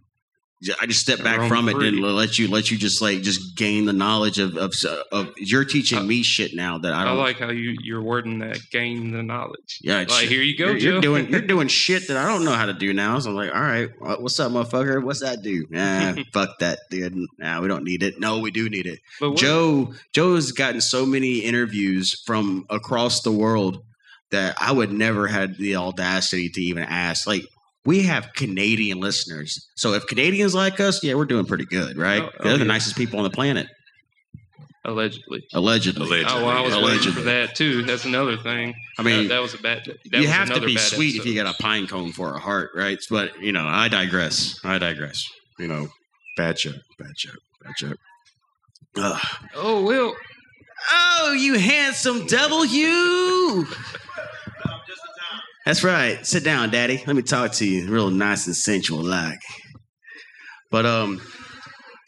I 0.79 0.85
just 0.85 1.00
stepped 1.00 1.25
back 1.25 1.49
from 1.49 1.71
it 1.71 1.76
and 1.76 2.00
let 2.00 2.38
you 2.38 2.49
let 2.49 2.71
you 2.71 2.76
just 2.76 3.00
like 3.00 3.23
just 3.23 3.57
gain 3.57 3.87
the 3.87 3.95
knowledge 3.95 4.38
of 4.38 4.59
of, 4.59 4.75
of 5.11 5.33
you're 5.38 5.64
teaching 5.64 6.00
I- 6.00 6.02
me 6.02 6.23
shit 6.23 6.55
now 6.55 6.76
that 6.79 6.93
I 6.93 7.00
I, 7.00 7.05
don't 7.07 7.17
like 7.17 7.38
how 7.38 7.49
you 7.50 7.76
you're 7.83 8.02
wording 8.02 8.40
that. 8.40 8.59
Gain 8.71 9.11
the 9.11 9.23
knowledge. 9.23 9.79
yeah 9.83 10.05
Like 10.07 10.29
here 10.29 10.43
you 10.43 10.59
go, 10.59 10.67
you're, 10.67 10.76
you're 10.76 11.00
doing 11.00 11.31
you're 11.31 11.40
doing 11.55 11.69
shit 11.69 12.09
that 12.09 12.19
I 12.19 12.26
don't 12.26 12.45
know 12.45 12.52
how 12.52 12.67
to 12.67 12.75
do 12.75 12.93
now. 12.93 13.19
So 13.21 13.31
I'm 13.31 13.37
like, 13.37 13.55
all 13.55 13.61
right, 13.61 13.88
uh, 14.05 14.17
what's 14.17 14.38
up, 14.38 14.52
motherfucker? 14.52 15.02
What's 15.02 15.21
that 15.21 15.43
do? 15.43 15.67
Nah, 15.71 16.14
fuck 16.33 16.59
that, 16.59 16.81
dude. 16.90 17.17
Nah, 17.38 17.61
we 17.62 17.69
don't 17.69 17.85
need 17.85 18.02
it. 18.02 18.21
No, 18.21 18.38
we 18.40 18.50
do 18.50 18.69
need 18.69 18.87
it. 18.87 18.99
But 19.19 19.31
what- 19.31 19.38
Joe 19.38 19.95
Joe 20.12 20.35
has 20.35 20.52
gotten 20.52 20.83
so 20.83 21.07
many 21.07 21.38
interviews 21.38 22.23
from 22.26 22.67
across 22.69 23.23
the 23.23 23.33
world 23.33 23.83
that 24.31 24.57
I 24.61 24.73
would 24.73 24.93
never 24.93 25.26
had 25.26 25.57
the 25.57 25.76
audacity 25.76 26.50
to 26.50 26.61
even 26.61 26.83
ask. 26.85 27.26
Like 27.26 27.45
we 27.85 28.03
have 28.03 28.29
Canadian 28.35 29.01
listeners, 29.01 29.69
so 29.75 29.95
if 29.95 30.07
Canadians 30.07 30.55
like 30.55 30.81
us, 30.81 31.03
yeah, 31.03 31.15
we're 31.15 31.25
doing 31.25 31.47
pretty 31.47 31.67
good, 31.67 31.97
right? 31.97 32.23
Oh, 32.23 32.31
oh, 32.39 32.45
They're 32.45 32.53
the 32.59 32.65
yeah. 32.65 32.73
nicest 32.73 32.97
people 32.97 33.19
on 33.19 33.25
the 33.25 33.31
planet, 33.31 33.67
allegedly. 34.85 35.45
allegedly. 35.55 36.07
Allegedly. 36.07 36.25
Oh, 36.27 36.47
well, 36.47 36.57
I 36.57 36.61
was 36.61 36.75
waiting 36.75 36.89
Allegedly. 36.89 37.13
for 37.13 37.21
that 37.23 37.55
too. 37.55 37.83
That's 37.83 38.05
another 38.05 38.37
thing. 38.37 38.75
I 38.99 39.03
mean, 39.03 39.29
that, 39.29 39.35
that 39.35 39.43
was 39.43 39.55
a 39.55 39.59
bad. 39.59 39.85
That 39.85 39.97
you 40.13 40.21
was 40.21 40.31
have 40.31 40.53
to 40.53 40.61
be 40.61 40.75
bad 40.75 40.83
sweet 40.83 41.17
if 41.17 41.25
you 41.27 41.35
got 41.35 41.53
a 41.53 41.63
pine 41.63 41.87
cone 41.87 42.13
for 42.13 42.35
a 42.35 42.39
heart, 42.39 42.71
right? 42.75 42.99
But 43.09 43.41
you 43.41 43.53
know, 43.53 43.67
I 43.67 43.89
digress. 43.89 44.59
I 44.65 44.79
digress. 44.79 45.27
You 45.59 45.69
know, 45.69 45.89
bad 46.37 46.57
joke, 46.57 46.77
bad 46.99 47.13
joke, 47.17 47.39
bad 47.63 47.73
joke. 47.79 47.99
Ugh. 48.97 49.21
Oh, 49.55 49.85
Will. 49.85 50.15
Oh, 50.93 51.37
you 51.39 51.59
handsome 51.59 52.27
devil, 52.27 52.65
you! 52.65 53.67
That's 55.67 55.85
right. 55.85 56.25
Sit 56.26 56.43
down, 56.45 56.71
Daddy. 56.71 57.02
Let 57.07 57.17
me 57.17 57.23
talk 57.23 57.52
to 57.55 57.67
you, 57.67 57.90
real 57.90 58.11
nice 58.11 58.47
and 58.47 58.57
sensual, 58.57 59.02
like. 59.02 59.38
But 60.71 60.87
um, 60.87 61.21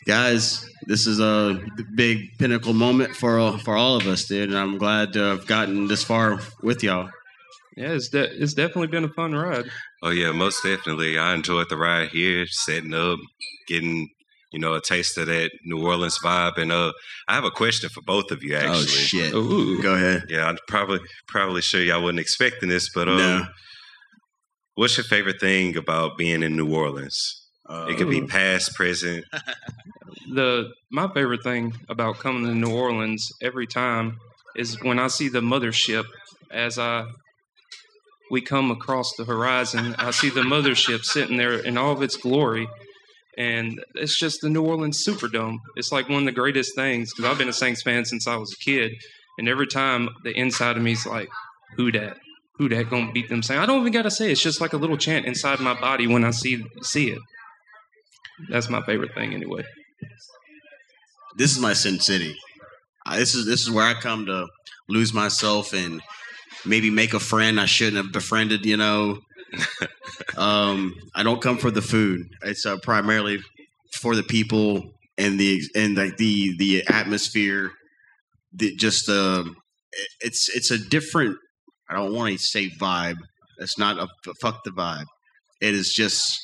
guys, 0.07 0.65
this 0.87 1.07
is 1.07 1.21
a 1.21 1.61
big 1.95 2.39
pinnacle 2.39 2.73
moment 2.73 3.15
for 3.15 3.39
all- 3.39 3.59
for 3.59 3.77
all 3.77 3.97
of 3.97 4.07
us, 4.07 4.25
dude. 4.25 4.49
And 4.49 4.59
I'm 4.59 4.79
glad 4.79 5.13
to 5.15 5.19
have 5.21 5.47
gotten 5.47 5.87
this 5.87 6.03
far 6.05 6.41
with 6.63 6.83
y'all. 6.83 7.11
Yeah, 7.77 7.93
it's 7.93 8.09
de- 8.09 8.43
it's 8.43 8.55
definitely 8.55 8.89
been 8.89 9.05
a 9.05 9.09
fun 9.13 9.35
ride. 9.35 9.65
Oh 10.03 10.11
yeah, 10.11 10.33
most 10.33 10.63
definitely. 10.63 11.19
I 11.19 11.35
enjoyed 11.35 11.69
the 11.69 11.77
ride 11.77 12.09
here, 12.11 12.47
setting 12.47 12.95
up, 12.95 13.19
getting 13.69 14.09
you 14.53 14.59
know 14.59 14.75
a 14.75 14.81
taste 14.81 15.17
of 15.19 15.27
that 15.27 15.51
New 15.65 15.85
Orleans 15.87 16.19
vibe. 16.23 16.59
And 16.59 16.71
uh, 16.73 16.93
I 17.29 17.35
have 17.35 17.45
a 17.45 17.51
question 17.51 17.89
for 17.91 18.03
both 18.03 18.31
of 18.31 18.43
you. 18.43 18.55
Actually, 18.57 18.73
Oh 18.73 18.87
shit! 18.87 19.35
Ooh. 19.35 19.81
Go 19.83 19.95
ahead. 19.95 20.25
yeah, 20.29 20.47
I'm 20.47 20.59
probably 20.69 21.01
probably 21.29 21.63
sure 21.63 21.83
y'all 21.83 22.03
wasn't 22.03 22.21
expecting 22.21 22.69
this, 22.69 22.89
but 22.95 23.09
um, 23.09 23.17
No. 23.17 23.47
what's 24.75 24.97
your 24.97 25.05
favorite 25.05 25.41
thing 25.41 25.77
about 25.77 26.17
being 26.19 26.43
in 26.43 26.57
New 26.57 26.75
Orleans? 26.75 27.39
It 27.89 27.97
could 27.97 28.11
be 28.11 28.23
past, 28.27 28.75
present. 28.75 29.25
The 30.35 30.71
my 30.91 31.09
favorite 31.13 31.43
thing 31.43 31.75
about 31.89 32.19
coming 32.19 32.45
to 32.47 32.55
New 32.55 32.75
Orleans 32.75 33.29
every 33.43 33.67
time 33.67 34.19
is 34.57 34.81
when 34.83 34.99
I 34.99 35.09
see 35.09 35.29
the 35.29 35.41
mothership 35.41 36.05
as 36.51 36.79
I 36.79 37.07
we 38.31 38.41
come 38.41 38.71
across 38.71 39.13
the 39.17 39.25
horizon. 39.25 39.95
I 39.99 40.11
see 40.11 40.31
the 40.31 40.43
mothership 40.43 41.05
sitting 41.05 41.37
there 41.39 41.55
in 41.55 41.77
all 41.77 41.93
of 41.93 42.03
its 42.03 42.17
glory. 42.17 42.69
And 43.39 43.83
it's 43.95 44.19
just 44.19 44.41
the 44.43 44.51
New 44.51 44.63
Orleans 44.63 45.05
Superdome. 45.07 45.59
It's 45.77 45.91
like 45.91 46.09
one 46.09 46.21
of 46.21 46.25
the 46.27 46.33
greatest 46.33 46.75
things 46.75 47.13
because 47.13 47.31
I've 47.31 47.39
been 47.39 47.49
a 47.49 47.53
Saints 47.53 47.83
fan 47.83 48.05
since 48.05 48.27
I 48.27 48.37
was 48.37 48.53
a 48.53 48.65
kid. 48.65 48.93
And 49.39 49.49
every 49.49 49.67
time 49.67 50.11
the 50.25 50.39
inside 50.39 50.77
of 50.77 50.83
me 50.83 50.93
is 50.93 51.07
like, 51.07 51.29
who 51.77 51.91
that? 51.93 52.19
Who 52.59 52.69
that 52.69 52.91
gonna 52.91 53.13
beat 53.13 53.29
them? 53.31 53.43
Saying 53.43 53.59
I 53.61 53.67
don't 53.67 53.81
even 53.81 53.93
gotta 53.93 54.11
say. 54.11 54.29
it. 54.29 54.33
It's 54.33 54.43
just 54.43 54.61
like 54.61 54.75
a 54.75 54.77
little 54.77 54.99
chant 54.99 55.25
inside 55.27 55.61
my 55.61 55.79
body 55.81 56.07
when 56.07 56.25
I 56.25 56.31
see 56.31 56.63
see 56.83 57.11
it. 57.11 57.19
That's 58.51 58.69
my 58.69 58.83
favorite 58.83 59.15
thing, 59.15 59.35
anyway. 59.35 59.65
this 61.37 61.53
is 61.53 61.59
my 61.59 61.73
sin 61.73 62.01
city. 62.01 62.37
This 63.11 63.35
is 63.35 63.47
this 63.47 63.63
is 63.63 63.71
where 63.71 63.87
I 63.87 63.95
come 63.95 64.27
to 64.27 64.47
lose 64.89 65.15
myself 65.15 65.73
and 65.73 66.03
maybe 66.67 66.91
make 66.91 67.15
a 67.15 67.21
friend 67.21 67.59
I 67.59 67.67
shouldn't 67.67 67.97
have 67.97 68.13
befriended. 68.13 68.67
You 68.67 68.77
know, 68.77 69.19
um, 70.37 70.95
I 71.15 71.23
don't 71.23 71.41
come 71.43 71.59
for 71.59 71.71
the 71.71 71.83
food. 71.83 72.27
It's 72.43 72.67
uh, 72.67 72.79
primarily 72.83 73.41
for 74.01 74.17
the 74.17 74.23
people 74.23 74.93
and 75.19 75.39
the 75.39 75.63
and 75.75 75.97
like 75.97 76.17
the 76.17 76.57
the 76.59 76.85
atmosphere. 76.89 77.73
The 78.55 78.75
just 78.77 79.09
it- 79.09 80.09
it's 80.21 80.49
it's 80.55 80.71
a 80.71 80.79
different. 80.79 81.37
I 81.89 81.95
don't 81.97 82.15
want 82.15 82.33
to 82.33 82.39
say 82.39 82.71
vibe. 82.71 83.19
It's 83.59 83.79
not 83.79 83.99
a 83.99 84.09
fuck 84.41 84.65
the 84.65 84.71
vibe. 84.71 85.07
It 85.61 85.75
is 85.75 85.93
just. 85.93 86.39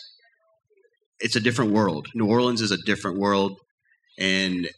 It's 1.21 1.37
a 1.37 1.41
different 1.41 1.73
world. 1.73 2.07
New 2.15 2.27
Orleans 2.27 2.61
is 2.63 2.71
a 2.71 2.77
different 2.79 3.19
world, 3.19 3.59
and 4.19 4.69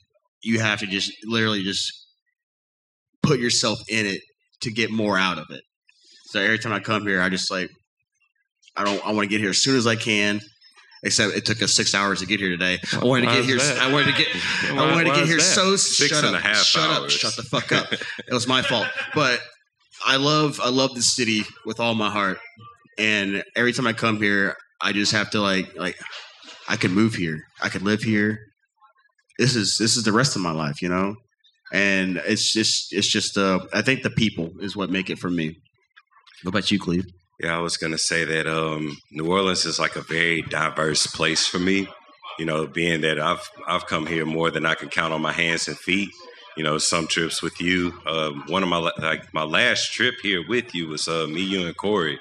you 0.43 0.61
have 0.61 0.81
to 0.81 0.87
just 0.87 1.13
literally 1.25 1.63
just 1.63 1.93
put 3.23 3.41
yourself 3.41 3.79
in 3.89 4.07
it 4.07 4.23
to 4.63 4.71
get 4.71 4.91
more 4.91 5.19
out 5.19 5.39
of 5.39 5.47
it. 5.51 5.63
So 6.27 6.41
every 6.41 6.59
time 6.59 6.73
I 6.73 6.81
come 6.81 7.07
here, 7.07 7.21
I 7.21 7.29
just 7.29 7.51
like 7.51 7.71
I 8.77 8.85
don't 8.85 9.05
I 9.07 9.13
want 9.13 9.23
to 9.25 9.29
get 9.29 9.41
here 9.41 9.51
as 9.51 9.63
soon 9.63 9.77
as 9.77 9.87
I 9.87 9.97
can. 9.97 10.41
Except 11.03 11.35
it 11.35 11.47
took 11.47 11.63
us 11.63 11.73
six 11.75 11.95
hours 11.95 12.21
to 12.21 12.27
get 12.27 12.41
here 12.41 12.51
today. 12.51 12.79
I 12.93 13.03
wanted 13.03 13.27
to 13.31 13.33
get 13.37 13.45
here. 13.47 13.57
that? 13.57 13.79
I 13.79 13.91
wanted 13.91 14.13
to 14.15 14.19
get. 14.19 14.29
Why- 14.35 14.71
I 14.85 14.93
wanted 14.93 15.05
to 15.07 15.15
get 15.15 15.27
here 15.27 15.37
that? 15.39 15.43
so 15.43 15.75
Six 15.77 16.11
shut 16.11 16.25
and 16.25 16.37
up, 16.37 16.43
a 16.43 16.47
half 16.47 16.59
shut 16.59 16.91
up, 16.91 17.09
shut 17.09 17.37
the 17.37 17.43
fuck 17.43 17.73
up. 17.73 17.91
it 17.93 18.31
was 18.33 18.47
my 18.47 18.61
fault, 18.61 18.87
but 19.15 19.41
I 20.07 20.17
love 20.17 20.61
I 20.63 20.69
love 20.69 20.95
the 20.95 21.01
city 21.01 21.45
with 21.65 21.81
all 21.81 21.95
my 21.95 22.11
heart, 22.11 22.39
and 22.99 23.43
every 23.57 23.73
time 23.73 23.87
I 23.87 23.95
come 23.95 24.19
here, 24.21 24.57
I 24.83 24.93
just 24.93 25.13
have 25.13 25.31
to 25.31 25.41
like 25.41 25.75
like 25.75 25.97
I 26.69 26.77
could 26.77 26.91
move 26.91 27.15
here, 27.15 27.45
I 27.63 27.71
could 27.71 27.83
live 27.83 28.03
here. 28.03 28.39
This 29.39 29.57
is 29.57 29.79
this 29.79 29.97
is 29.97 30.05
the 30.05 30.13
rest 30.13 30.37
of 30.37 30.43
my 30.43 30.53
life, 30.53 30.83
you 30.83 30.91
know, 30.91 31.17
and 31.73 32.19
it's 32.27 32.53
just 32.53 32.93
it's 32.93 33.09
just 33.09 33.39
uh 33.39 33.61
I 33.73 33.81
think 33.81 34.03
the 34.03 34.11
people 34.11 34.51
is 34.61 34.77
what 34.77 34.91
make 34.91 35.09
it 35.09 35.19
for 35.19 35.31
me. 35.31 35.57
What 36.43 36.51
about 36.51 36.71
you, 36.71 36.79
Cleve? 36.79 37.07
Yeah, 37.43 37.57
I 37.57 37.61
was 37.61 37.79
gonna 37.79 37.99
say 37.99 38.25
that 38.25 38.47
um, 38.47 38.99
New 39.11 39.27
Orleans 39.27 39.65
is 39.65 39.79
like 39.79 39.97
a 39.97 40.03
very 40.03 40.43
diverse 40.43 41.07
place 41.07 41.47
for 41.47 41.59
me. 41.59 41.89
You 42.39 42.45
know, 42.45 42.67
being 42.67 43.01
that 43.01 43.19
I've 43.19 43.49
I've 43.67 43.87
come 43.87 44.07
here 44.07 44.27
more 44.27 44.51
than 44.51 44.67
I 44.67 44.75
can 44.75 44.91
count 44.91 45.15
on 45.15 45.23
my 45.23 45.33
hands 45.33 45.67
and 45.67 45.79
feet. 45.79 46.11
You 46.57 46.65
know, 46.65 46.77
some 46.77 47.07
trips 47.07 47.43
with 47.43 47.59
you. 47.61 47.95
Um, 48.07 48.45
one 48.49 48.63
of 48.63 48.69
my 48.69 48.79
like 48.99 49.33
my 49.33 49.45
last 49.45 49.93
trip 49.93 50.17
here 50.23 50.47
with 50.47 50.75
you 50.75 50.89
was 50.89 51.09
uh, 51.09 51.27
me, 51.29 51.43
you, 51.43 51.67
and 51.67 51.77
Corey, 51.77 52.21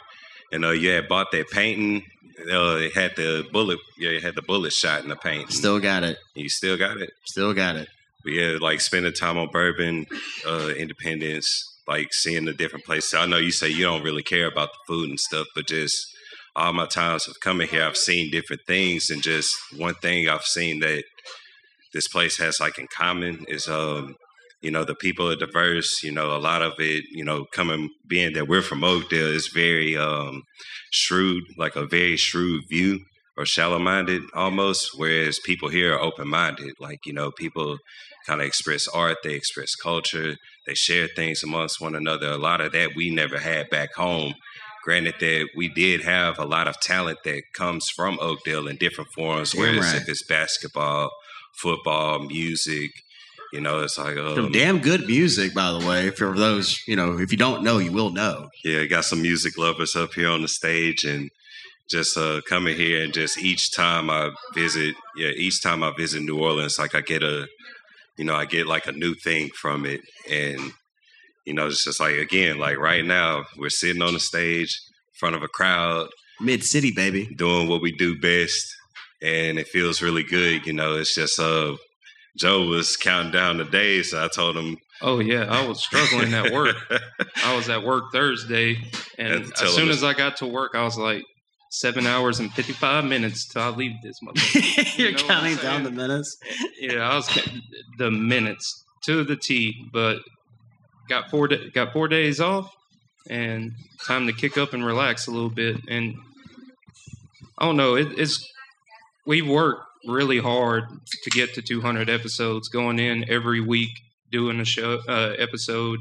and 0.53 0.63
uh, 0.63 0.69
you 0.69 0.89
had 0.91 1.09
bought 1.09 1.31
that 1.33 1.49
painting. 1.49 2.03
Uh, 2.49 2.77
it 2.77 2.93
had 2.95 3.17
the 3.17 3.45
bullet. 3.51 3.79
Yeah, 3.97 4.11
it 4.11 4.23
had 4.23 4.35
the 4.35 4.41
bullet 4.41 4.71
shot 4.71 5.03
in 5.03 5.09
the 5.09 5.17
paint. 5.17 5.51
Still 5.51 5.79
got 5.81 6.03
it. 6.03 6.17
you 6.33 6.47
still 6.47 6.77
got 6.77 6.97
it. 6.97 7.11
Still 7.25 7.53
got 7.53 7.75
it. 7.75 7.89
But 8.23 8.33
yeah, 8.33 8.57
like 8.61 8.79
spending 8.79 9.11
time 9.11 9.37
on 9.37 9.49
Bourbon, 9.49 10.05
uh, 10.47 10.69
Independence, 10.77 11.68
like 11.89 12.13
seeing 12.13 12.45
the 12.45 12.53
different 12.53 12.85
places. 12.85 13.15
I 13.15 13.25
know 13.25 13.37
you 13.37 13.51
say 13.51 13.69
you 13.69 13.83
don't 13.83 14.03
really 14.03 14.23
care 14.23 14.47
about 14.47 14.69
the 14.69 14.79
food 14.87 15.09
and 15.09 15.19
stuff, 15.19 15.47
but 15.55 15.67
just 15.67 15.97
all 16.55 16.71
my 16.73 16.85
times 16.85 17.27
of 17.27 17.39
coming 17.41 17.67
here, 17.67 17.83
I've 17.83 17.97
seen 17.97 18.31
different 18.31 18.61
things, 18.67 19.09
and 19.09 19.21
just 19.21 19.55
one 19.75 19.95
thing 19.95 20.29
I've 20.29 20.43
seen 20.43 20.79
that 20.81 21.03
this 21.93 22.07
place 22.07 22.37
has 22.37 22.59
like 22.59 22.77
in 22.77 22.87
common 22.95 23.45
is 23.47 23.67
um 23.67 24.15
you 24.61 24.71
know 24.71 24.83
the 24.83 24.95
people 24.95 25.29
are 25.29 25.35
diverse 25.35 26.03
you 26.03 26.11
know 26.11 26.35
a 26.35 26.37
lot 26.39 26.61
of 26.61 26.73
it 26.79 27.03
you 27.11 27.23
know 27.23 27.45
coming 27.53 27.89
being 28.07 28.33
that 28.33 28.47
we're 28.47 28.61
from 28.61 28.83
oakdale 28.83 29.27
is 29.27 29.47
very 29.47 29.97
um 29.97 30.43
shrewd 30.91 31.43
like 31.57 31.75
a 31.75 31.85
very 31.85 32.17
shrewd 32.17 32.63
view 32.69 32.99
or 33.37 33.45
shallow 33.45 33.79
minded 33.79 34.21
almost 34.33 34.89
whereas 34.97 35.39
people 35.39 35.69
here 35.69 35.93
are 35.95 36.01
open 36.01 36.27
minded 36.27 36.73
like 36.79 36.99
you 37.05 37.13
know 37.13 37.31
people 37.31 37.77
kind 38.27 38.41
of 38.41 38.47
express 38.47 38.87
art 38.87 39.17
they 39.23 39.33
express 39.33 39.75
culture 39.75 40.35
they 40.69 40.75
share 40.75 41.07
things 41.07 41.41
amongst 41.41 41.81
one 41.81 41.95
another 41.95 42.27
a 42.27 42.37
lot 42.37 42.61
of 42.61 42.71
that 42.71 42.95
we 42.95 43.09
never 43.09 43.39
had 43.39 43.69
back 43.71 43.93
home 43.95 44.33
granted 44.83 45.15
that 45.19 45.47
we 45.55 45.67
did 45.67 46.01
have 46.01 46.37
a 46.37 46.45
lot 46.45 46.67
of 46.67 46.79
talent 46.79 47.17
that 47.25 47.41
comes 47.55 47.89
from 47.89 48.19
oakdale 48.21 48.67
in 48.67 48.77
different 48.77 49.09
forms 49.11 49.55
whether 49.55 49.79
right. 49.79 49.95
if 49.95 50.07
it's 50.07 50.23
basketball 50.27 51.09
football 51.57 52.19
music 52.19 52.91
you 53.51 53.59
know 53.59 53.79
it's 53.79 53.97
like 53.97 54.15
Some 54.15 54.45
um, 54.45 54.51
damn 54.51 54.77
good 54.77 55.07
music, 55.07 55.55
by 55.55 55.71
the 55.71 55.83
way. 55.83 56.11
For 56.11 56.35
those, 56.35 56.79
you 56.87 56.95
know, 56.95 57.17
if 57.17 57.31
you 57.31 57.37
don't 57.37 57.63
know, 57.63 57.79
you 57.79 57.91
will 57.91 58.11
know. 58.11 58.49
yeah 58.63 58.85
got 58.85 59.05
some 59.05 59.23
music 59.23 59.57
lovers 59.57 59.95
up 59.95 60.13
here 60.13 60.29
on 60.29 60.43
the 60.43 60.47
stage 60.47 61.03
and 61.03 61.31
just 61.89 62.15
uh 62.15 62.41
coming 62.47 62.77
here 62.77 63.03
and 63.03 63.11
just 63.11 63.39
each 63.39 63.71
time 63.71 64.11
i 64.11 64.29
visit 64.53 64.93
yeah 65.17 65.29
each 65.29 65.63
time 65.63 65.81
i 65.81 65.91
visit 65.97 66.21
new 66.21 66.39
orleans 66.39 66.77
like 66.77 66.93
i 66.93 67.01
get 67.01 67.23
a 67.23 67.47
you 68.19 68.25
know 68.25 68.35
i 68.35 68.45
get 68.45 68.67
like 68.67 68.85
a 68.85 68.91
new 68.91 69.15
thing 69.15 69.49
from 69.55 69.85
it 69.85 70.01
and 70.29 70.59
you 71.45 71.53
know 71.53 71.67
it's 71.67 71.85
just 71.85 72.01
like 72.01 72.15
again 72.15 72.59
like 72.59 72.77
right 72.77 73.05
now 73.05 73.45
we're 73.57 73.69
sitting 73.69 74.01
on 74.01 74.13
the 74.13 74.19
stage 74.19 74.77
in 75.07 75.17
front 75.17 75.35
of 75.35 75.41
a 75.41 75.47
crowd 75.47 76.07
Mid 76.41 76.63
city, 76.63 76.91
baby. 76.91 77.25
doing 77.35 77.67
what 77.67 77.81
we 77.81 77.91
do 77.91 78.17
best 78.19 78.65
and 79.21 79.57
it 79.57 79.67
feels 79.67 80.01
really 80.01 80.23
good 80.23 80.65
you 80.67 80.73
know 80.73 80.95
it's 80.95 81.15
just 81.15 81.39
uh 81.39 81.75
joe 82.37 82.67
was 82.67 82.95
counting 82.97 83.31
down 83.31 83.57
the 83.57 83.65
days 83.65 84.11
so 84.11 84.23
i 84.23 84.27
told 84.27 84.55
him 84.55 84.77
Oh 85.01 85.19
yeah, 85.19 85.45
I 85.45 85.65
was 85.65 85.81
struggling 85.81 86.33
at 86.33 86.51
work. 86.51 86.75
I 87.45 87.55
was 87.55 87.69
at 87.69 87.85
work 87.85 88.11
Thursday, 88.11 88.75
and 89.17 89.29
Had 89.29 89.43
to 89.45 89.51
tell 89.51 89.67
as 89.69 89.73
soon 89.73 89.87
as 89.87 90.03
I 90.03 90.13
got 90.13 90.35
to 90.37 90.45
work, 90.45 90.71
I 90.75 90.83
was 90.83 90.97
like, 90.97 91.23
seven 91.69 92.05
hours 92.05 92.39
and 92.39 92.51
fifty 92.53 92.73
five 92.73 93.05
minutes 93.05 93.47
till 93.47 93.61
I 93.61 93.69
leave 93.69 93.93
this 94.03 94.21
mother. 94.21 94.41
You're 94.95 95.11
know 95.11 95.17
counting 95.17 95.55
down 95.57 95.83
the 95.83 95.91
minutes. 95.91 96.37
yeah, 96.79 97.09
I 97.09 97.15
was 97.15 97.27
the 97.97 98.11
minutes 98.11 98.83
to 99.05 99.23
the 99.23 99.35
T, 99.35 99.87
but 99.93 100.19
got 101.07 101.29
four 101.29 101.47
da- 101.47 101.69
got 101.71 101.93
four 101.93 102.07
days 102.07 102.39
off, 102.39 102.73
and 103.29 103.73
time 104.05 104.27
to 104.27 104.33
kick 104.33 104.57
up 104.57 104.73
and 104.73 104.85
relax 104.85 105.27
a 105.27 105.31
little 105.31 105.49
bit. 105.49 105.77
And 105.87 106.15
I 107.57 107.65
don't 107.65 107.77
know, 107.77 107.95
it, 107.95 108.17
it's 108.17 108.45
we 109.25 109.41
worked 109.41 109.83
really 110.05 110.39
hard 110.39 110.85
to 111.23 111.29
get 111.29 111.53
to 111.53 111.61
200 111.61 112.09
episodes, 112.09 112.69
going 112.69 112.99
in 112.99 113.29
every 113.29 113.59
week 113.59 113.91
doing 114.31 114.59
a 114.59 114.65
show 114.65 114.99
uh, 115.07 115.33
episode, 115.37 115.99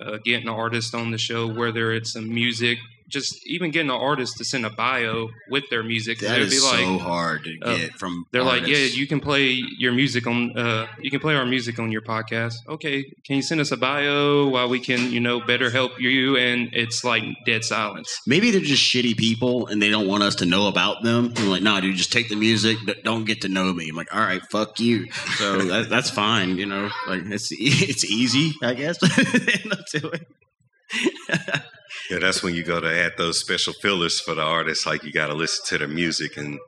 uh, 0.00 0.18
getting 0.24 0.48
an 0.48 0.54
artist 0.54 0.94
on 0.94 1.10
the 1.10 1.18
show, 1.18 1.46
whether 1.46 1.92
it's 1.92 2.12
some 2.12 2.28
music, 2.28 2.78
just 3.08 3.46
even 3.46 3.70
getting 3.70 3.90
an 3.90 3.96
artist 3.96 4.36
to 4.38 4.44
send 4.44 4.66
a 4.66 4.70
bio 4.70 5.28
with 5.48 5.64
their 5.70 5.82
music. 5.82 6.18
That 6.20 6.38
it'd 6.38 6.50
be 6.50 6.60
like, 6.60 6.84
so 6.84 6.98
hard 6.98 7.44
to 7.44 7.58
uh, 7.62 7.76
get 7.76 7.92
from. 7.94 8.26
they're 8.32 8.42
like, 8.42 8.66
yeah, 8.66 8.78
you 8.78 9.06
can 9.06 9.20
play 9.20 9.62
your 9.78 9.92
music 9.92 10.26
on, 10.26 10.56
uh, 10.56 10.86
you 11.00 11.10
can 11.10 11.20
play 11.20 11.34
our 11.34 11.46
music 11.46 11.78
on 11.78 11.92
your 11.92 12.02
podcast. 12.02 12.54
Okay, 12.68 13.04
can 13.24 13.36
you 13.36 13.42
send 13.42 13.60
us 13.60 13.70
a 13.70 13.76
bio 13.76 14.48
while 14.48 14.68
we 14.68 14.80
can, 14.80 15.12
you 15.12 15.20
know, 15.20 15.40
better 15.40 15.70
help 15.70 16.00
you? 16.00 16.36
And 16.36 16.70
it's 16.72 17.04
like 17.04 17.24
dead 17.44 17.64
silence. 17.64 18.20
Maybe 18.26 18.50
they're 18.50 18.60
just 18.60 18.82
shitty 18.82 19.16
people 19.16 19.66
and 19.66 19.80
they 19.80 19.90
don't 19.90 20.06
want 20.06 20.22
us 20.22 20.34
to 20.36 20.46
know 20.46 20.68
about 20.68 21.02
them. 21.02 21.32
I'm 21.36 21.48
like, 21.48 21.62
nah, 21.62 21.80
dude, 21.80 21.96
just 21.96 22.12
take 22.12 22.28
the 22.28 22.36
music. 22.36 22.78
Don't 23.04 23.24
get 23.24 23.42
to 23.42 23.48
know 23.48 23.72
me. 23.72 23.88
I'm 23.88 23.96
like, 23.96 24.14
all 24.14 24.20
right, 24.20 24.42
fuck 24.50 24.80
you. 24.80 25.10
So 25.12 25.58
that, 25.62 25.88
that's 25.88 26.10
fine. 26.10 26.58
You 26.58 26.66
know, 26.66 26.90
like 27.06 27.22
it's 27.26 27.48
it's 27.58 28.04
easy, 28.04 28.54
I 28.62 28.74
guess. 28.74 28.98
to 29.90 30.10
it. 30.10 31.62
Yeah, 32.10 32.18
that's 32.20 32.42
when 32.42 32.54
you 32.54 32.62
go 32.62 32.80
to 32.80 32.88
add 33.04 33.12
those 33.18 33.40
special 33.40 33.72
fillers 33.82 34.20
for 34.20 34.34
the 34.34 34.42
artists. 34.42 34.86
Like 34.86 35.02
you 35.04 35.12
got 35.12 35.26
to 35.28 35.34
listen 35.34 35.64
to 35.68 35.78
their 35.78 35.88
music 35.88 36.36
and 36.36 36.58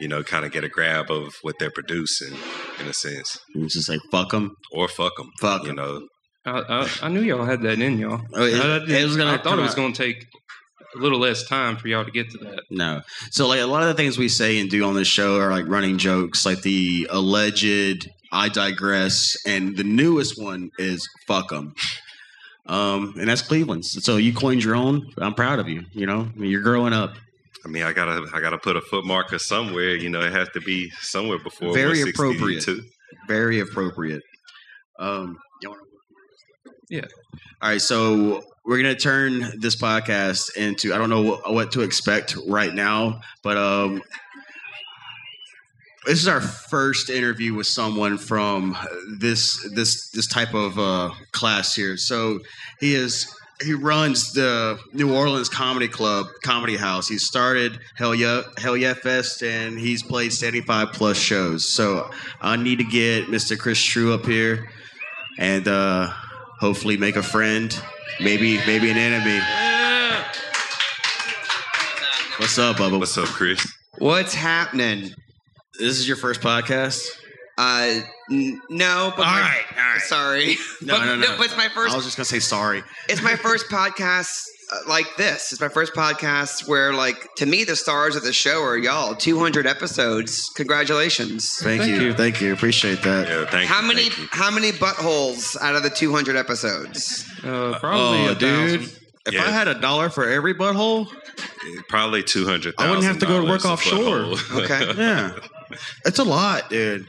you 0.00 0.08
know 0.08 0.22
kind 0.22 0.44
of 0.44 0.52
get 0.52 0.64
a 0.64 0.68
grab 0.68 1.10
of 1.10 1.34
what 1.42 1.56
they're 1.58 1.70
producing 1.70 2.34
in 2.80 2.86
a 2.86 2.92
sense, 2.92 3.38
It's 3.54 3.74
just 3.74 3.88
like 3.88 4.00
fuck 4.10 4.30
them. 4.30 4.54
or 4.72 4.88
fuck 4.88 5.16
them. 5.16 5.30
Fuck 5.40 5.64
you 5.64 5.70
'em. 5.70 5.76
know. 5.76 6.06
I, 6.46 6.60
I, 6.60 6.88
I 7.02 7.08
knew 7.08 7.20
y'all 7.20 7.44
had 7.44 7.62
that 7.62 7.80
in 7.80 7.98
y'all. 7.98 8.20
Oh, 8.34 8.44
it- 8.44 8.54
I, 8.60 8.76
I 8.78 9.00
it 9.00 9.04
was 9.04 9.16
gonna 9.16 9.32
I 9.34 9.38
thought 9.38 9.58
it 9.58 9.62
was 9.62 9.72
out. 9.72 9.76
going 9.76 9.92
to 9.92 10.02
take 10.02 10.24
a 10.96 10.98
little 10.98 11.18
less 11.18 11.46
time 11.46 11.76
for 11.76 11.86
y'all 11.88 12.04
to 12.04 12.10
get 12.10 12.30
to 12.30 12.38
that. 12.38 12.62
No. 12.70 13.02
So 13.30 13.46
like 13.46 13.60
a 13.60 13.66
lot 13.66 13.82
of 13.82 13.88
the 13.88 13.94
things 13.94 14.16
we 14.16 14.28
say 14.28 14.58
and 14.58 14.70
do 14.70 14.82
on 14.84 14.94
this 14.94 15.08
show 15.08 15.38
are 15.38 15.50
like 15.50 15.66
running 15.68 15.98
jokes, 15.98 16.46
like 16.46 16.62
the 16.62 17.06
alleged 17.10 18.08
I 18.32 18.48
digress, 18.48 19.36
and 19.46 19.76
the 19.76 19.84
newest 19.84 20.40
one 20.42 20.70
is 20.78 21.06
fuck 21.26 21.50
them. 21.50 21.74
Um, 22.68 23.14
and 23.18 23.28
that's 23.28 23.42
Cleveland's. 23.42 24.04
So 24.04 24.16
you 24.16 24.32
coined 24.34 24.62
your 24.62 24.76
own. 24.76 25.06
I'm 25.18 25.34
proud 25.34 25.58
of 25.58 25.68
you. 25.68 25.84
You 25.92 26.06
know, 26.06 26.20
I 26.34 26.38
mean, 26.38 26.50
you're 26.50 26.62
growing 26.62 26.92
up. 26.92 27.14
I 27.64 27.68
mean, 27.68 27.82
I 27.82 27.92
gotta, 27.92 28.24
I 28.34 28.40
gotta 28.40 28.58
put 28.58 28.76
a 28.76 28.80
foot 28.82 29.04
marker 29.04 29.38
somewhere. 29.38 29.96
You 29.96 30.10
know, 30.10 30.20
it 30.20 30.32
has 30.32 30.48
to 30.50 30.60
be 30.60 30.90
somewhere 31.00 31.38
before 31.42 31.72
Very 31.74 32.02
appropriate. 32.02 32.62
too. 32.62 32.82
Very 33.26 33.60
appropriate. 33.60 34.22
Um, 34.98 35.36
you 35.62 35.70
wanna- 35.70 35.82
Yeah. 36.90 37.04
All 37.62 37.70
right, 37.70 37.80
so 37.80 38.42
we're 38.64 38.76
gonna 38.76 38.94
turn 38.94 39.58
this 39.60 39.74
podcast 39.76 40.56
into 40.56 40.94
I 40.94 40.98
don't 40.98 41.10
know 41.10 41.22
what, 41.22 41.52
what 41.52 41.72
to 41.72 41.80
expect 41.80 42.36
right 42.46 42.72
now, 42.72 43.20
but 43.42 43.56
um, 43.56 44.02
this 46.08 46.22
is 46.22 46.28
our 46.28 46.40
first 46.40 47.10
interview 47.10 47.52
with 47.52 47.66
someone 47.66 48.16
from 48.16 48.74
this 49.18 49.62
this 49.74 50.08
this 50.10 50.26
type 50.26 50.54
of 50.54 50.78
uh, 50.78 51.10
class 51.32 51.74
here. 51.74 51.98
So 51.98 52.40
he 52.80 52.94
is 52.94 53.30
he 53.62 53.74
runs 53.74 54.32
the 54.32 54.78
New 54.94 55.14
Orleans 55.14 55.50
Comedy 55.50 55.86
Club, 55.86 56.26
Comedy 56.42 56.78
House. 56.78 57.08
He 57.08 57.18
started 57.18 57.78
Hell 57.94 58.14
Yeah 58.14 58.42
Hell 58.56 58.74
Yeah 58.74 58.94
Fest, 58.94 59.42
and 59.42 59.78
he's 59.78 60.02
played 60.02 60.32
seventy 60.32 60.62
five 60.62 60.92
plus 60.92 61.18
shows. 61.18 61.68
So 61.68 62.10
I 62.40 62.56
need 62.56 62.78
to 62.78 62.84
get 62.84 63.26
Mr. 63.26 63.58
Chris 63.58 63.82
Trew 63.82 64.14
up 64.14 64.24
here, 64.24 64.70
and 65.38 65.68
uh, 65.68 66.10
hopefully 66.58 66.96
make 66.96 67.16
a 67.16 67.22
friend, 67.22 67.78
maybe 68.18 68.56
maybe 68.66 68.90
an 68.90 68.96
enemy. 68.96 69.44
What's 72.38 72.58
up, 72.58 72.76
Bubba? 72.76 72.98
What's 72.98 73.18
up, 73.18 73.26
Chris? 73.26 73.60
What's 73.98 74.32
happening? 74.32 75.12
This 75.78 75.98
is 75.98 76.08
your 76.08 76.16
first 76.16 76.40
podcast. 76.40 77.06
Uh, 77.56 78.00
n- 78.30 78.60
no, 78.70 79.12
but 79.16 79.26
All 79.26 79.32
my- 79.32 79.40
right, 79.40 79.64
all 79.76 79.92
right. 79.92 80.00
Sorry, 80.02 80.56
No, 80.82 80.94
but, 80.98 81.04
no, 81.06 81.16
no. 81.16 81.36
but 81.36 81.46
it's 81.46 81.56
my 81.56 81.68
first. 81.68 81.92
I 81.92 81.96
was 81.96 82.04
just 82.04 82.16
gonna 82.16 82.24
say 82.24 82.38
sorry. 82.40 82.82
it's 83.08 83.22
my 83.22 83.34
first 83.36 83.66
podcast 83.70 84.44
uh, 84.72 84.76
like 84.88 85.06
this. 85.16 85.50
It's 85.52 85.60
my 85.60 85.68
first 85.68 85.92
podcast 85.94 86.68
where, 86.68 86.92
like, 86.92 87.16
to 87.36 87.46
me, 87.46 87.64
the 87.64 87.74
stars 87.74 88.14
of 88.16 88.22
the 88.22 88.32
show 88.32 88.62
are 88.62 88.76
y'all. 88.76 89.14
Two 89.14 89.38
hundred 89.40 89.66
episodes. 89.66 90.50
Congratulations. 90.54 91.56
Thank, 91.58 91.82
Thank 91.82 91.94
you. 92.00 92.06
you. 92.08 92.14
thank 92.14 92.40
you, 92.40 92.52
appreciate 92.52 93.02
that. 93.02 93.26
Yeah, 93.28 93.46
thank 93.46 93.68
How 93.68 93.80
you. 93.80 93.88
many? 93.88 94.02
thank 94.10 94.18
you. 94.18 94.26
How 94.30 94.50
many 94.52 94.70
buttholes 94.72 95.56
out 95.60 95.74
of 95.74 95.82
the 95.82 95.90
two 95.90 96.12
hundred 96.12 96.36
episodes? 96.36 97.24
Uh, 97.42 97.78
probably 97.80 98.26
oh, 98.28 98.32
a 98.32 98.34
dude. 98.34 98.80
thousand. 98.80 98.98
If 99.26 99.34
Yeah. 99.34 99.44
I 99.44 99.50
had 99.50 99.68
a 99.68 99.74
dollar 99.74 100.08
for 100.10 100.28
every 100.28 100.54
butthole, 100.54 101.06
Probably 101.88 102.22
two 102.22 102.46
hundred. 102.46 102.74
I 102.78 102.86
wouldn't 102.88 103.04
have 103.06 103.18
to 103.18 103.26
go 103.26 103.42
to 103.44 103.48
work 103.50 103.64
offshore. 103.64 104.34
Okay. 104.62 104.92
yeah, 104.96 105.32
it's 106.04 106.18
a 106.18 106.24
lot, 106.24 106.70
dude. 106.70 107.06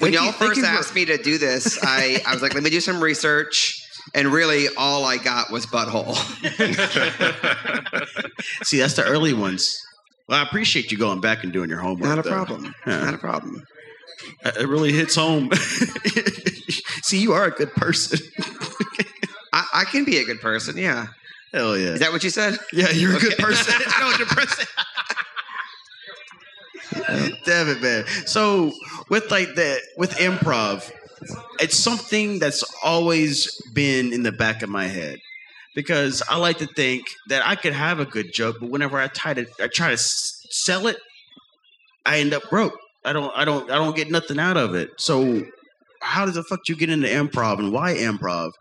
When 0.00 0.12
y'all 0.12 0.26
you- 0.26 0.32
first 0.32 0.56
you 0.56 0.62
for- 0.64 0.68
asked 0.68 0.94
me 0.94 1.04
to 1.04 1.16
do 1.18 1.38
this, 1.38 1.78
I, 1.82 2.20
I 2.26 2.32
was 2.32 2.42
like, 2.42 2.54
let 2.54 2.62
me 2.62 2.70
do 2.70 2.80
some 2.80 3.02
research. 3.02 3.80
And 4.14 4.28
really, 4.28 4.66
all 4.76 5.04
I 5.06 5.16
got 5.16 5.50
was 5.50 5.64
butthole. 5.66 6.14
See, 8.64 8.78
that's 8.78 8.94
the 8.94 9.04
early 9.04 9.32
ones. 9.32 9.74
Well, 10.28 10.38
I 10.38 10.42
appreciate 10.42 10.92
you 10.92 10.98
going 10.98 11.20
back 11.20 11.42
and 11.42 11.52
doing 11.52 11.70
your 11.70 11.80
homework. 11.80 12.08
Not 12.08 12.18
a 12.18 12.22
though. 12.22 12.30
problem. 12.30 12.74
Yeah. 12.86 13.04
Not 13.04 13.14
a 13.14 13.18
problem. 13.18 13.62
Uh, 14.44 14.52
it 14.60 14.68
really 14.68 14.92
hits 14.92 15.16
home. 15.16 15.50
See, 17.02 17.18
you 17.18 17.32
are 17.32 17.44
a 17.46 17.50
good 17.50 17.72
person. 17.72 18.18
I, 19.52 19.66
I 19.74 19.84
can 19.84 20.04
be 20.04 20.18
a 20.18 20.24
good 20.24 20.40
person. 20.40 20.76
Yeah. 20.76 21.06
Hell 21.52 21.76
yeah. 21.78 21.92
Is 21.94 22.00
that 22.00 22.12
what 22.12 22.22
you 22.24 22.30
said? 22.30 22.58
yeah, 22.72 22.90
you're 22.90 23.16
a 23.16 23.20
good 23.20 23.38
person. 23.38 23.74
no, 24.00 24.10
you're 24.18 24.26
person. 24.26 24.66
Damn 27.44 27.68
it, 27.68 27.82
man. 27.82 28.04
So 28.26 28.72
with 29.08 29.30
like 29.30 29.54
the 29.54 29.80
with 29.96 30.12
improv, 30.12 30.90
it's 31.60 31.76
something 31.76 32.38
that's 32.38 32.64
always 32.82 33.60
been 33.72 34.12
in 34.12 34.22
the 34.22 34.32
back 34.32 34.62
of 34.62 34.68
my 34.68 34.86
head 34.86 35.18
because 35.74 36.22
I 36.28 36.36
like 36.36 36.58
to 36.58 36.66
think 36.66 37.04
that 37.28 37.46
I 37.46 37.56
could 37.56 37.72
have 37.72 38.00
a 38.00 38.04
good 38.04 38.32
joke, 38.32 38.56
but 38.60 38.70
whenever 38.70 38.98
I 38.98 39.08
try 39.08 39.34
to 39.34 39.46
I 39.60 39.68
try 39.68 39.90
to 39.90 39.96
sell 39.98 40.86
it, 40.86 40.98
I 42.06 42.18
end 42.18 42.32
up 42.32 42.48
broke. 42.50 42.74
I 43.04 43.12
don't 43.12 43.32
I 43.34 43.44
don't 43.44 43.70
I 43.70 43.76
don't 43.76 43.96
get 43.96 44.10
nothing 44.10 44.38
out 44.38 44.56
of 44.56 44.74
it. 44.74 44.90
So 44.98 45.42
how 46.00 46.26
does 46.26 46.34
the 46.34 46.42
fuck 46.42 46.60
you 46.68 46.76
get 46.76 46.90
into 46.90 47.08
improv 47.08 47.58
and 47.58 47.72
why 47.72 47.94
improv? 47.94 48.52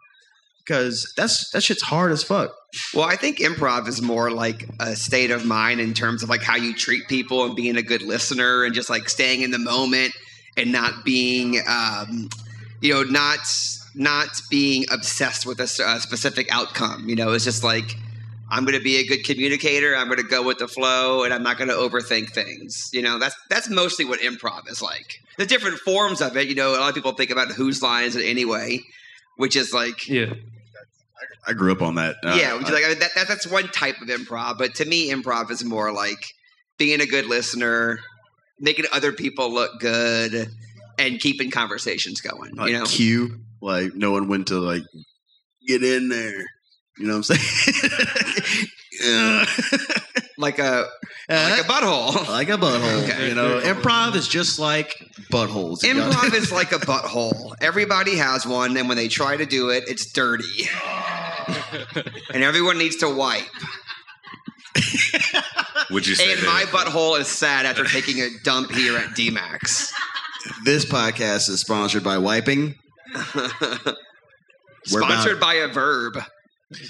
Because 0.66 1.14
that's 1.18 1.50
that 1.52 1.62
shit's 1.62 1.82
hard 1.82 2.12
as 2.12 2.24
fuck. 2.24 2.56
Well, 2.94 3.06
I 3.06 3.16
think 3.16 3.40
improv 3.40 3.88
is 3.88 4.02
more 4.02 4.32
like 4.32 4.68
a 4.80 4.96
state 4.96 5.30
of 5.30 5.46
mind 5.46 5.82
in 5.82 5.94
terms 5.94 6.24
of 6.24 6.30
like 6.30 6.42
how 6.42 6.56
you 6.56 6.74
treat 6.74 7.08
people 7.08 7.46
and 7.46 7.56
being 7.56 7.76
a 7.76 7.82
good 7.82 8.02
listener 8.02 8.64
and 8.64 8.74
just 8.74 8.90
like 8.90 9.10
staying 9.10 9.42
in 9.42 9.52
the 9.52 9.60
moment 9.60 10.14
and 10.56 10.72
not 10.72 11.04
being, 11.04 11.62
um, 11.68 12.30
you 12.82 12.94
know, 12.94 13.04
not 13.04 13.40
not 13.96 14.42
being 14.50 14.86
obsessed 14.92 15.46
with 15.46 15.60
a 15.60 15.68
specific 15.68 16.48
outcome. 16.52 17.10
You 17.10 17.16
know, 17.16 17.34
it's 17.34 17.44
just 17.44 17.64
like 17.64 17.96
I'm 18.50 18.66
going 18.66 18.78
to 18.78 18.84
be 18.84 18.98
a 18.98 19.06
good 19.06 19.24
communicator. 19.24 19.96
I'm 19.96 20.08
going 20.08 20.20
to 20.20 20.24
go 20.24 20.44
with 20.44 20.60
the 20.60 20.68
flow, 20.68 21.24
and 21.24 21.34
I'm 21.34 21.44
not 21.44 21.58
going 21.58 21.70
to 21.70 21.76
overthink 21.76 22.30
things. 22.30 22.90
You 22.94 23.02
know, 23.02 23.18
that's 23.18 23.36
that's 23.50 23.70
mostly 23.70 24.06
what 24.06 24.20
improv 24.20 24.70
is 24.70 24.82
like. 24.82 25.22
The 25.38 25.46
different 25.46 25.80
forms 25.80 26.22
of 26.22 26.38
it. 26.38 26.48
You 26.48 26.56
know, 26.56 26.76
a 26.76 26.78
lot 26.78 26.90
of 26.90 26.96
people 26.96 27.14
think 27.14 27.32
about 27.32 27.52
whose 27.52 27.82
line 27.82 28.06
is 28.06 28.16
it 28.16 28.26
anyway, 28.26 28.82
which 29.38 29.56
is 29.56 29.74
like 29.74 30.08
Yeah. 30.08 30.34
I 31.48 31.54
grew 31.54 31.72
up 31.72 31.82
on 31.82 31.96
that. 31.96 32.16
Uh, 32.24 32.36
yeah, 32.40 32.54
which 32.54 32.68
is 32.68 32.74
like 32.74 32.86
I 32.86 32.90
mean, 32.90 33.00
that, 33.00 33.16
that 33.16 33.28
that's 33.28 33.48
one 33.48 33.68
type 33.70 34.02
of 34.02 34.08
improv. 34.08 34.58
But 34.58 34.76
to 34.76 34.86
me, 34.86 35.10
improv 35.10 35.52
is 35.52 35.64
more 35.64 35.92
like 35.92 36.34
being 36.78 37.02
a 37.02 37.06
good 37.06 37.26
listener, 37.26 38.00
making 38.60 38.86
other 38.94 39.12
people 39.12 39.52
look 39.52 39.80
good, 39.80 40.50
and 40.98 41.20
keeping 41.20 41.52
conversations 41.52 42.22
going. 42.22 42.56
like 42.56 42.72
you 42.72 42.80
know, 42.80 42.86
cue, 42.86 43.40
like 43.62 43.96
knowing 43.96 44.28
when 44.28 44.46
to 44.46 44.60
like 44.60 44.84
get 45.68 45.84
in 45.84 46.10
there. 46.10 46.46
You 46.98 47.08
know 47.08 47.18
what 47.18 47.30
I'm 47.30 47.38
saying? 47.38 48.68
like 50.38 50.60
a 50.60 50.88
like 51.30 51.30
a 51.30 51.34
uh-huh. 51.34 51.64
butthole. 51.64 52.28
like 52.30 52.50
a 52.50 52.58
butthole. 52.58 53.04
Okay. 53.04 53.30
You 53.30 53.36
know, 53.36 53.60
improv 53.62 54.16
is 54.16 54.28
just 54.28 54.60
like 54.60 54.96
buttholes. 55.32 55.84
If 55.84 55.96
Improv 55.98 56.34
is 56.34 56.52
like 56.60 56.72
a 56.72 56.80
butthole. 56.80 57.54
Everybody 57.62 58.16
has 58.16 58.46
one, 58.46 58.76
and 58.78 58.88
when 58.88 58.98
they 58.98 59.08
try 59.08 59.38
to 59.38 59.46
do 59.46 59.70
it, 59.70 59.84
it's 59.88 60.06
dirty, 60.12 60.68
and 62.34 62.44
everyone 62.44 62.78
needs 62.78 62.96
to 62.98 63.10
wipe. 63.10 63.44
Would 65.92 66.08
you 66.08 66.16
say 66.16 66.32
And 66.34 66.42
that? 66.42 66.46
my 66.46 66.64
butthole 66.72 67.20
is 67.20 67.28
sad 67.28 67.66
after 67.66 67.84
taking 67.86 68.22
a 68.22 68.30
dump 68.44 68.72
here 68.72 68.98
at 68.98 69.10
Dmac's. 69.16 69.94
this 70.64 70.86
podcast 70.86 71.50
is 71.50 71.62
sponsored 71.62 72.04
by 72.04 72.18
Wiping. 72.18 72.76
We're 73.36 73.42
about- 75.00 75.12
Sponsored 75.12 75.40
by 75.40 75.54
a 75.56 75.68
verb. 75.68 76.18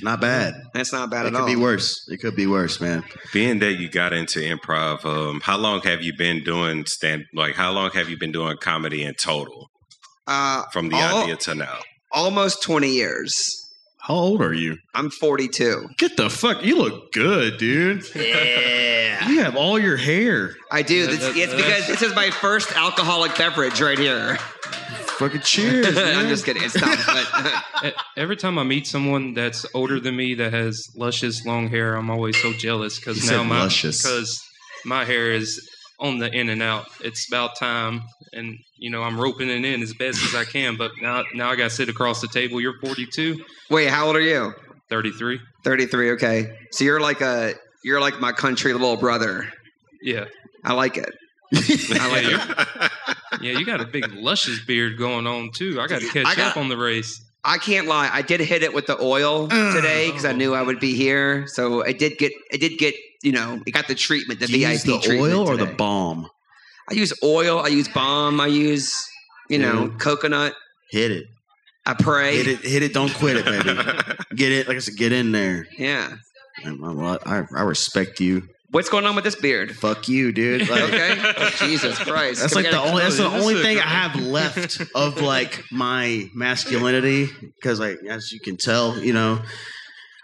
Not 0.02 0.22
bad. 0.22 0.54
That's 0.74 0.92
not 0.94 1.10
bad 1.10 1.26
It 1.26 1.30
at 1.30 1.36
all. 1.36 1.42
It 1.42 1.50
could 1.50 1.56
be 1.56 1.62
worse. 1.62 2.08
It 2.10 2.18
could 2.22 2.36
be 2.36 2.48
worse, 2.48 2.80
man. 2.82 3.04
Being 3.32 3.60
that 3.60 3.74
you 3.74 3.90
got 3.90 4.14
into 4.14 4.40
improv, 4.40 5.06
um, 5.06 5.42
how 5.42 5.58
long 5.58 5.82
have 5.82 6.02
you 6.02 6.14
been 6.18 6.44
doing 6.44 6.86
stand? 6.86 7.26
Like, 7.34 7.56
how 7.56 7.72
long 7.72 7.92
have 7.92 8.10
you 8.10 8.18
been 8.18 8.32
doing 8.32 8.58
comedy 8.58 9.04
in 9.04 9.14
total, 9.16 9.70
Uh, 10.28 10.64
from 10.72 10.90
the 10.90 10.96
all- 10.98 11.24
idea 11.24 11.36
to 11.38 11.56
now? 11.56 11.80
almost 12.12 12.62
20 12.64 12.90
years. 12.92 13.34
How 14.02 14.16
old 14.16 14.42
are 14.42 14.54
you? 14.54 14.78
I'm 14.94 15.10
42. 15.10 15.88
Get 15.98 16.18
the 16.18 16.30
fuck. 16.30 16.62
You 16.64 16.76
look 16.76 17.14
good, 17.14 17.58
dude. 17.58 18.04
Yeah. 18.14 19.30
You 19.30 19.40
have 19.40 19.56
all 19.56 19.80
your 19.80 19.96
hair. 19.96 20.56
I 20.70 20.82
do. 20.82 21.06
That- 21.08 21.14
It's, 21.14 21.24
that- 21.24 21.38
it's 21.38 21.54
because 21.54 21.88
this 21.88 22.02
is 22.02 22.14
my 22.14 22.30
first 22.30 22.76
alcoholic 22.76 23.38
beverage 23.38 23.80
right 23.80 23.98
here. 23.98 24.38
Fucking 25.18 25.42
cheers. 25.42 25.88
I'm 25.98 26.28
just 26.28 26.46
kidding. 26.46 26.64
It's 26.64 26.80
not. 26.80 26.98
But, 27.82 27.94
Every 28.18 28.36
time 28.36 28.58
I 28.58 28.64
meet 28.64 28.88
someone 28.88 29.34
that's 29.34 29.66
older 29.74 30.00
than 30.00 30.16
me 30.16 30.36
that 30.36 30.54
has 30.54 30.88
luscious 30.96 31.46
long 31.46 31.68
hair, 31.70 31.96
I'm 31.96 32.10
always 32.10 32.42
so 32.42 32.54
jealous 32.54 33.00
because 33.00 33.30
now 33.30 33.44
my 33.44 33.64
luscious. 33.64 34.02
because 34.02 34.42
my 34.86 35.06
hair 35.06 35.32
is 35.32 35.70
on 36.00 36.18
the 36.20 36.32
in 36.32 36.50
and 36.50 36.62
out. 36.62 36.88
It's 37.02 37.28
about 37.28 37.58
time, 37.58 38.02
and 38.34 38.58
you 38.78 38.90
know 38.90 39.04
I'm 39.04 39.20
roping 39.20 39.50
it 39.50 39.64
in 39.64 39.82
as 39.82 39.94
best 39.94 40.20
as 40.24 40.36
I 40.36 40.46
can. 40.46 40.78
But 40.78 40.92
now 41.02 41.24
now 41.34 41.50
I 41.50 41.56
got 41.56 41.66
to 41.66 41.70
sit 41.70 41.90
across 41.90 42.22
the 42.22 42.28
table. 42.28 42.60
You're 42.60 42.80
42, 42.82 43.44
wait, 43.70 43.90
how 43.90 44.08
old 44.08 44.16
are 44.16 44.22
you? 44.22 44.54
33. 44.90 45.40
33. 45.64 46.12
Okay. 46.12 46.58
So 46.72 46.84
you're 46.84 47.00
like 47.00 47.22
a 47.22 47.54
you're 47.84 48.02
like 48.02 48.20
my 48.20 48.32
country 48.32 48.74
little 48.74 48.98
brother. 48.98 49.48
Yeah, 50.02 50.26
I 50.64 50.74
like 50.74 50.98
it. 50.98 51.14
I 51.54 52.12
like 52.12 52.26
it. 52.26 52.92
Yeah. 53.44 53.58
You 53.60 53.66
got 53.66 53.82
a 53.82 53.86
big 53.86 54.12
luscious 54.14 54.64
beard 54.66 54.98
going 54.98 55.28
on 55.28 55.52
too. 55.52 55.80
I 55.82 55.88
got 55.88 56.02
to 56.02 56.08
catch 56.08 56.36
got- 56.38 56.52
up 56.52 56.58
on 56.58 56.70
the 56.70 56.78
race. 56.78 57.22
I 57.46 57.58
can't 57.58 57.88
lie. 57.88 58.10
I 58.12 58.22
did 58.22 58.40
hit 58.40 58.64
it 58.64 58.74
with 58.74 58.86
the 58.88 58.98
oil 59.02 59.50
today 59.50 60.08
because 60.08 60.24
I 60.24 60.32
knew 60.32 60.54
I 60.54 60.62
would 60.62 60.80
be 60.80 60.96
here. 60.96 61.46
So 61.48 61.84
I 61.86 61.92
did 61.92 62.18
get. 62.18 62.32
I 62.54 62.58
did 62.58 62.78
get. 62.80 62.96
You 63.22 63.34
know, 63.34 63.62
it 63.66 63.72
got 63.72 63.88
the 63.90 63.96
treatment, 63.96 64.40
the 64.40 64.48
Do 64.48 64.54
you 64.58 64.60
VIP 64.68 64.72
use 64.74 64.84
the 64.84 65.00
treatment. 65.00 65.34
oil 65.34 65.48
or 65.50 65.58
the 65.58 65.66
today. 65.66 65.76
balm? 65.76 66.30
I 66.90 66.94
use 66.94 67.12
oil. 67.24 67.60
I 67.60 67.68
use 67.68 67.88
balm. 67.90 68.40
I 68.40 68.48
use. 68.48 68.94
You 69.50 69.60
know, 69.60 69.88
Yeah. 69.92 69.98
coconut. 69.98 70.54
Hit 70.90 71.12
it. 71.12 71.26
I 71.86 71.94
pray. 71.96 72.38
Hit 72.38 72.48
it. 72.48 72.60
Hit 72.62 72.82
it. 72.82 72.94
Don't 72.94 73.14
quit 73.14 73.36
it, 73.36 73.44
baby. 73.46 73.74
Get 74.36 74.52
it. 74.54 74.68
Like 74.70 74.78
I 74.78 74.80
said, 74.80 74.96
get 74.96 75.12
in 75.12 75.34
there. 75.34 75.68
Yeah. 75.78 76.16
I, 76.66 77.18
I, 77.26 77.44
I 77.58 77.62
respect 77.64 78.22
you. 78.22 78.44
What's 78.74 78.90
going 78.90 79.06
on 79.06 79.14
with 79.14 79.24
this 79.24 79.36
beard? 79.36 79.78
Fuck 79.78 80.10
you, 80.10 80.32
dude. 80.32 80.68
Like, 80.74 80.82
Okay. 80.82 81.50
Jesus 81.68 81.96
Christ. 82.00 82.42
That's 82.42 82.56
Can 82.56 82.64
like 82.64 82.72
the 82.72 82.82
only. 82.82 83.04
That's 83.04 83.18
the 83.18 83.28
only 83.28 83.62
thing 83.62 83.78
I 83.78 83.82
have 83.82 84.16
left 84.16 84.82
of 84.96 85.22
like 85.22 85.64
my 85.72 86.28
masculinity, 86.34 87.30
because 87.42 87.80
like 87.80 88.00
as 88.10 88.32
you 88.32 88.40
can 88.40 88.58
tell, 88.58 88.98
you 88.98 89.14
know. 89.14 89.44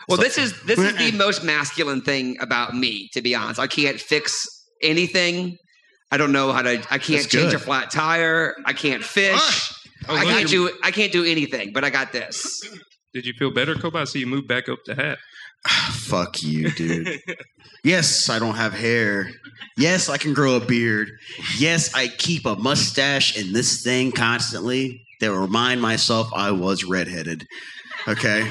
Well, 0.07 0.17
So- 0.17 0.23
this 0.23 0.39
is 0.39 0.63
this 0.63 0.79
is 0.79 0.95
the 0.97 1.11
most 1.17 1.43
masculine 1.43 2.01
thing 2.01 2.37
about 2.41 2.75
me, 2.75 3.09
to 3.13 3.21
be 3.21 3.35
honest. 3.35 3.59
I 3.59 3.67
can't 3.67 3.99
fix 3.99 4.47
anything. 4.81 5.55
I 6.11 6.17
don't 6.17 6.31
know 6.31 6.51
how 6.51 6.63
to. 6.63 6.81
I 6.89 6.97
can't 6.97 7.29
change 7.29 7.53
a 7.53 7.59
flat 7.59 7.91
tire. 7.91 8.55
I 8.65 8.73
can't 8.73 9.03
ah! 9.03 9.07
fish. 9.07 9.73
Oh, 10.07 10.15
I 10.15 10.23
look, 10.23 10.33
can't 10.33 10.49
do. 10.49 10.71
I 10.81 10.89
can't 10.89 11.11
do 11.11 11.23
anything. 11.23 11.71
But 11.71 11.83
I 11.83 11.91
got 11.91 12.11
this. 12.13 12.67
Did 13.13 13.27
you 13.27 13.33
feel 13.33 13.51
better, 13.51 13.75
Kobi? 13.75 13.97
I 13.97 14.05
see 14.05 14.19
you 14.19 14.27
moved 14.27 14.47
back 14.47 14.69
up 14.69 14.79
the 14.87 14.95
hat. 14.95 15.19
Fuck 15.91 16.41
you, 16.43 16.71
dude. 16.71 17.21
yes, 17.83 18.29
I 18.29 18.39
don't 18.39 18.55
have 18.55 18.73
hair. 18.73 19.29
Yes, 19.77 20.09
I 20.09 20.17
can 20.17 20.33
grow 20.33 20.55
a 20.55 20.59
beard. 20.59 21.09
Yes, 21.57 21.93
I 21.93 22.07
keep 22.07 22.45
a 22.45 22.55
mustache 22.55 23.37
and 23.37 23.55
this 23.55 23.83
thing 23.83 24.11
constantly 24.11 25.05
that 25.19 25.33
remind 25.33 25.81
myself 25.81 26.29
I 26.33 26.51
was 26.51 26.83
redheaded. 26.83 27.45
Okay. 28.07 28.49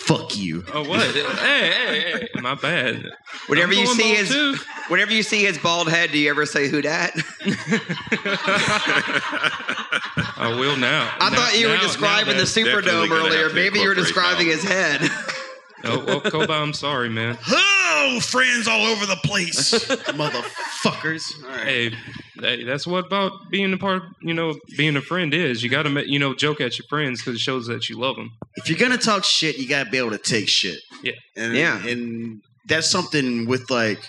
Fuck 0.00 0.36
you. 0.36 0.64
Oh 0.72 0.82
what? 0.88 1.00
hey, 1.14 1.70
hey, 1.70 2.00
hey! 2.34 2.40
My 2.40 2.54
bad. 2.54 3.04
Whenever 3.46 3.72
I'm 3.72 3.78
you 3.78 3.86
see 3.86 4.14
his, 4.14 4.28
too. 4.30 4.56
whenever 4.88 5.12
you 5.12 5.22
see 5.22 5.44
his 5.44 5.58
bald 5.58 5.88
head, 5.90 6.10
do 6.10 6.18
you 6.18 6.30
ever 6.30 6.46
say 6.46 6.68
"Who 6.68 6.82
dat"? 6.82 7.12
I 10.36 10.56
will 10.58 10.76
now. 10.76 11.12
I 11.20 11.30
Now- 11.30 11.36
thought 11.36 11.58
you 11.58 11.68
were 11.68 11.76
describing 11.78 12.36
the 12.36 12.44
that- 12.44 12.54
definitely 12.54 13.08
Superdome 13.08 13.10
earlier. 13.10 13.50
Maybe 13.52 13.80
you 13.80 13.88
were 13.88 13.94
describing 13.94 14.48
that. 14.48 14.54
his 14.54 14.64
head. 14.64 15.00
Oh, 15.82 16.04
well, 16.04 16.20
Koba, 16.20 16.52
I'm 16.52 16.74
sorry, 16.74 17.08
man. 17.08 17.38
Oh, 17.50 18.18
friends 18.22 18.68
all 18.68 18.84
over 18.84 19.06
the 19.06 19.16
place. 19.24 19.72
Motherfuckers. 19.72 21.42
All 21.42 21.48
right. 21.48 21.64
Hey, 21.66 21.94
hey, 22.42 22.64
that's 22.64 22.86
what 22.86 23.06
about 23.06 23.32
being 23.50 23.72
a 23.72 23.76
part. 23.78 24.02
You 24.22 24.34
know, 24.34 24.58
being 24.76 24.96
a 24.96 25.00
friend 25.00 25.32
is. 25.34 25.62
You 25.62 25.70
got 25.70 25.84
to, 25.84 26.10
you 26.10 26.18
know, 26.18 26.34
joke 26.34 26.60
at 26.60 26.78
your 26.78 26.86
friends 26.88 27.20
because 27.20 27.34
it 27.36 27.40
shows 27.40 27.66
that 27.66 27.88
you 27.88 27.98
love 27.98 28.16
them. 28.16 28.30
if 28.56 28.68
you're 28.68 28.78
gonna 28.78 28.98
talk 28.98 29.24
shit, 29.24 29.58
you 29.58 29.68
gotta 29.68 29.90
be 29.90 29.98
able 29.98 30.10
to 30.10 30.18
take 30.18 30.48
shit. 30.48 30.78
Yeah. 31.02 31.12
and, 31.36 31.54
Yeah. 31.54 31.86
and 31.86 32.40
that's 32.66 32.86
something 32.86 33.46
with 33.46 33.70
like 33.70 34.00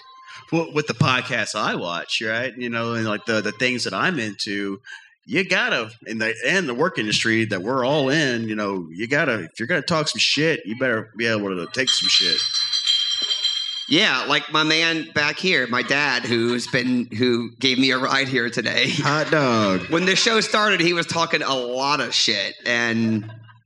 with 0.51 0.87
the 0.87 0.93
podcasts 0.93 1.55
I 1.55 1.75
watch, 1.75 2.21
right? 2.21 2.53
You 2.57 2.69
know, 2.69 2.93
and 2.93 3.05
like 3.05 3.25
the 3.25 3.41
the 3.41 3.51
things 3.53 3.83
that 3.85 3.93
I'm 3.93 4.19
into. 4.19 4.79
You 5.27 5.47
gotta 5.47 5.91
in 6.07 6.17
the 6.17 6.33
and 6.45 6.67
the 6.67 6.73
work 6.73 6.97
industry 6.97 7.45
that 7.45 7.61
we're 7.61 7.85
all 7.85 8.09
in. 8.09 8.49
You 8.49 8.55
know, 8.55 8.87
you 8.91 9.07
gotta 9.07 9.43
if 9.43 9.51
you're 9.59 9.67
gonna 9.67 9.81
talk 9.83 10.07
some 10.09 10.19
shit, 10.19 10.61
you 10.65 10.77
better 10.79 11.11
be 11.15 11.27
able 11.27 11.49
to 11.55 11.67
take 11.71 11.89
some 11.89 12.09
shit. 12.09 12.37
Yeah, 13.91 14.23
like 14.25 14.49
my 14.53 14.63
man 14.63 15.11
back 15.13 15.37
here, 15.37 15.67
my 15.67 15.81
dad, 15.83 16.23
who's 16.23 16.65
been 16.67 17.07
who 17.07 17.51
gave 17.59 17.77
me 17.77 17.91
a 17.91 17.97
ride 17.97 18.29
here 18.29 18.49
today. 18.49 18.89
Hot 18.99 19.29
dog. 19.29 19.81
when 19.89 20.05
the 20.05 20.15
show 20.15 20.39
started, 20.39 20.79
he 20.79 20.93
was 20.93 21.05
talking 21.05 21.41
a 21.41 21.53
lot 21.53 21.99
of 21.99 22.13
shit, 22.13 22.55
and 22.65 23.25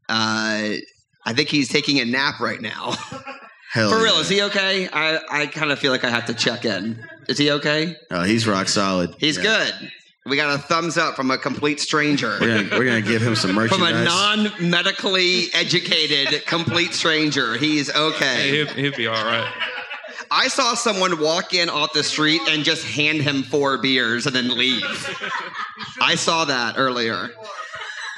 uh, 0.10 0.82
I 1.28 1.34
think 1.34 1.50
he's 1.50 1.70
taking 1.70 2.00
a 2.00 2.06
nap 2.06 2.40
right 2.40 2.60
now. 2.60 2.96
Hell 3.72 3.92
For 3.92 3.98
real, 4.02 4.16
yeah. 4.16 4.22
is 4.22 4.30
he 4.30 4.42
okay? 4.44 4.90
I, 4.92 5.20
I 5.30 5.46
kind 5.46 5.72
of 5.72 5.78
feel 5.78 5.92
like 5.92 6.04
I 6.04 6.10
have 6.10 6.26
to 6.26 6.34
check 6.34 6.66
in. 6.66 7.06
Is 7.28 7.38
he 7.38 7.52
okay? 7.52 7.96
Oh, 8.10 8.24
he's 8.24 8.48
rock 8.48 8.68
solid. 8.68 9.14
He's 9.20 9.38
Yeah. 9.38 9.44
good. 9.44 9.92
We 10.26 10.38
got 10.38 10.56
a 10.56 10.58
thumbs 10.58 10.98
up 10.98 11.16
from 11.16 11.30
a 11.30 11.38
complete 11.38 11.80
stranger. 11.80 12.38
We're 12.42 12.64
gonna, 12.64 12.80
we're 12.80 12.86
gonna 12.86 13.02
give 13.04 13.22
him 13.22 13.36
some 13.36 13.52
merchandise. 13.56 13.92
From 13.92 14.04
merchandise. 14.06 14.48
a 14.58 14.64
non-medically 14.64 15.54
educated 15.54 16.44
complete 16.48 16.96
stranger, 16.96 17.58
he's 17.58 17.92
Hey, 17.92 18.00
okay. 18.00 18.50
he'll, 18.50 18.68
he'll 18.74 18.96
be 18.98 19.06
all 19.06 19.24
right. 19.24 19.52
I 20.32 20.48
saw 20.48 20.74
someone 20.74 21.20
walk 21.20 21.54
in 21.54 21.70
off 21.70 21.94
the 21.94 22.04
street 22.04 22.42
and 22.50 22.64
just 22.64 22.86
hand 22.86 23.22
him 23.22 23.44
four 23.44 23.78
beers 23.78 24.26
and 24.26 24.36
then 24.36 24.58
leave. 24.58 24.84
I 26.02 26.16
saw 26.16 26.46
that 26.46 26.76
earlier. 26.78 27.30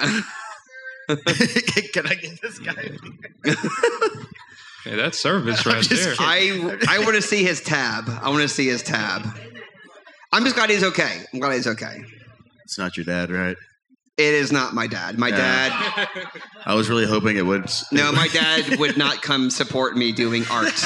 Can 0.00 0.22
I 2.06 2.14
get 2.14 2.40
this 2.42 2.58
guy? 2.58 2.90
Hey, 4.84 4.96
that's 4.96 5.18
service 5.18 5.66
right 5.66 5.82
just 5.82 6.04
there. 6.04 6.14
I 6.18 6.78
I 6.88 6.98
want 7.00 7.16
to 7.16 7.22
see 7.22 7.42
his 7.44 7.60
tab. 7.60 8.04
I 8.08 8.28
want 8.30 8.42
to 8.42 8.48
see 8.48 8.66
his 8.68 8.82
tab. 8.82 9.22
I'm 10.32 10.44
just 10.44 10.56
glad 10.56 10.70
he's 10.70 10.84
okay. 10.84 11.24
I'm 11.32 11.40
glad 11.40 11.54
he's 11.54 11.66
okay. 11.66 12.02
It's 12.64 12.78
not 12.78 12.96
your 12.96 13.04
dad, 13.04 13.30
right? 13.30 13.56
It 14.18 14.34
is 14.34 14.52
not 14.52 14.74
my 14.74 14.86
dad. 14.86 15.18
My 15.18 15.28
Yeah. 15.28 15.36
dad. 15.36 16.28
I 16.66 16.74
was 16.74 16.90
really 16.90 17.06
hoping 17.06 17.36
it 17.36 17.46
would. 17.46 17.70
No, 17.92 18.12
my 18.12 18.28
dad 18.28 18.78
would 18.78 18.96
not 18.98 19.22
come 19.22 19.48
support 19.50 19.96
me 19.96 20.12
doing 20.12 20.44
art. 20.50 20.72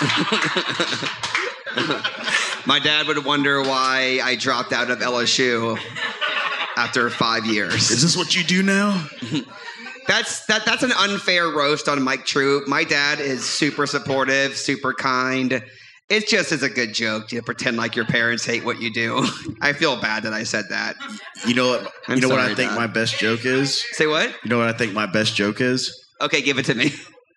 My 2.66 2.78
dad 2.78 3.06
would 3.08 3.24
wonder 3.24 3.60
why 3.62 4.20
I 4.22 4.36
dropped 4.36 4.72
out 4.72 4.90
of 4.90 5.00
LSU 5.00 5.78
after 6.76 7.10
five 7.10 7.46
years. 7.46 7.90
Is 7.90 8.02
this 8.02 8.16
what 8.16 8.36
you 8.36 8.44
do 8.44 8.62
now? 8.62 9.06
That's 10.06 10.44
that. 10.46 10.64
That's 10.64 10.82
an 10.82 10.92
unfair 10.92 11.48
roast 11.48 11.88
on 11.88 12.02
Mike 12.02 12.26
Troop. 12.26 12.66
My 12.66 12.84
dad 12.84 13.20
is 13.20 13.44
super 13.44 13.86
supportive, 13.86 14.56
super 14.56 14.92
kind. 14.92 15.62
It's 16.08 16.30
just 16.30 16.52
as 16.52 16.62
a 16.62 16.68
good 16.68 16.92
joke 16.92 17.28
to 17.28 17.40
pretend 17.40 17.76
like 17.76 17.96
your 17.96 18.04
parents 18.04 18.44
hate 18.44 18.64
what 18.64 18.82
you 18.82 18.92
do. 18.92 19.24
I 19.60 19.72
feel 19.72 20.00
bad 20.00 20.24
that 20.24 20.32
I 20.32 20.42
said 20.42 20.66
that. 20.70 20.96
You 21.46 21.54
know 21.54 21.68
what? 21.68 21.92
I'm 22.08 22.16
you 22.16 22.20
know 22.20 22.28
what 22.28 22.40
I 22.40 22.54
think 22.54 22.70
Dad. 22.70 22.76
my 22.76 22.86
best 22.86 23.18
joke 23.18 23.46
is. 23.46 23.82
Say 23.92 24.06
what? 24.06 24.28
You 24.44 24.50
know 24.50 24.58
what 24.58 24.68
I 24.68 24.72
think 24.72 24.92
my 24.92 25.06
best 25.06 25.34
joke 25.34 25.60
is. 25.60 26.06
Okay, 26.20 26.42
give 26.42 26.58
it 26.58 26.66
to 26.66 26.74
me. 26.74 26.92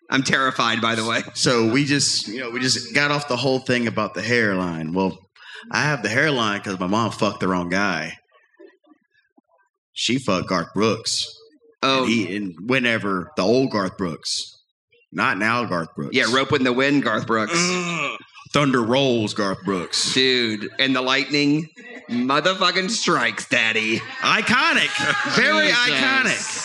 I'm 0.10 0.24
terrified, 0.24 0.82
by 0.82 0.96
the 0.96 1.06
way. 1.06 1.22
So 1.34 1.72
we 1.72 1.84
just, 1.86 2.28
you 2.28 2.39
know, 2.39 2.50
we 2.52 2.60
just 2.60 2.94
got 2.94 3.12
off 3.12 3.28
the 3.28 3.38
whole 3.38 3.60
thing 3.60 3.88
about 3.88 4.13
the 4.13 4.22
hairline. 4.22 4.94
Well, 4.94 5.18
I 5.72 5.82
have 5.84 6.04
the 6.04 6.10
hairline 6.10 6.60
because 6.60 6.80
my 6.80 6.88
mom 6.88 7.12
fucked 7.12 7.39
the 7.39 7.48
wrong 7.48 7.70
guy. 7.70 8.18
She 9.94 10.20
fucked 10.20 10.50
Garth 10.50 10.74
Brooks. 10.74 11.26
Oh, 11.82 12.04
And 12.04 12.12
he 12.12 12.36
and 12.36 12.54
whenever 12.70 13.32
the 13.38 13.44
old 13.44 13.72
Garth 13.72 13.98
Brooks, 13.98 14.41
not 15.12 15.38
now 15.38 15.63
Garth 15.65 15.89
Brooks. 15.96 16.15
yeah, 16.15 16.26
Ropin' 16.34 16.63
the 16.63 16.74
Wind, 16.74 17.04
Garth 17.04 17.26
Brooks. 17.28 17.54
Ugh. 17.56 18.18
Thunder 18.54 18.82
rolls 18.82 19.34
Garth 19.34 19.63
Brooks. 19.63 20.13
Dude, 20.13 20.70
and 20.80 20.96
the 20.96 21.02
lightning 21.02 21.68
motherfucking 22.10 22.89
strikes, 22.89 23.48
daddy. 23.50 24.00
Iconic, 24.22 25.36
very 25.36 25.68
Jesus. 25.68 25.80
iconic. 25.89 26.64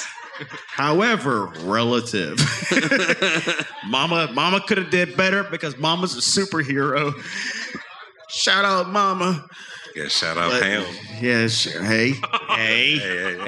However, 0.68 1.46
relative. 1.62 2.38
mama, 3.86 4.30
Mama 4.32 4.60
could 4.66 4.78
have 4.78 4.90
did 4.90 5.16
better 5.16 5.44
because 5.44 5.76
Mama's 5.78 6.16
a 6.16 6.20
superhero. 6.20 7.12
Shout 8.28 8.64
out, 8.64 8.88
Mama. 8.90 9.46
Yeah, 9.94 10.08
shout 10.08 10.36
out 10.38 10.50
But- 10.50 10.62
Pam. 10.62 10.84
Yes. 11.20 11.64
Hey. 11.64 12.12
Hey. 12.12 12.14
Hey, 12.48 12.96
hey, 12.98 12.98
hey. 12.98 13.44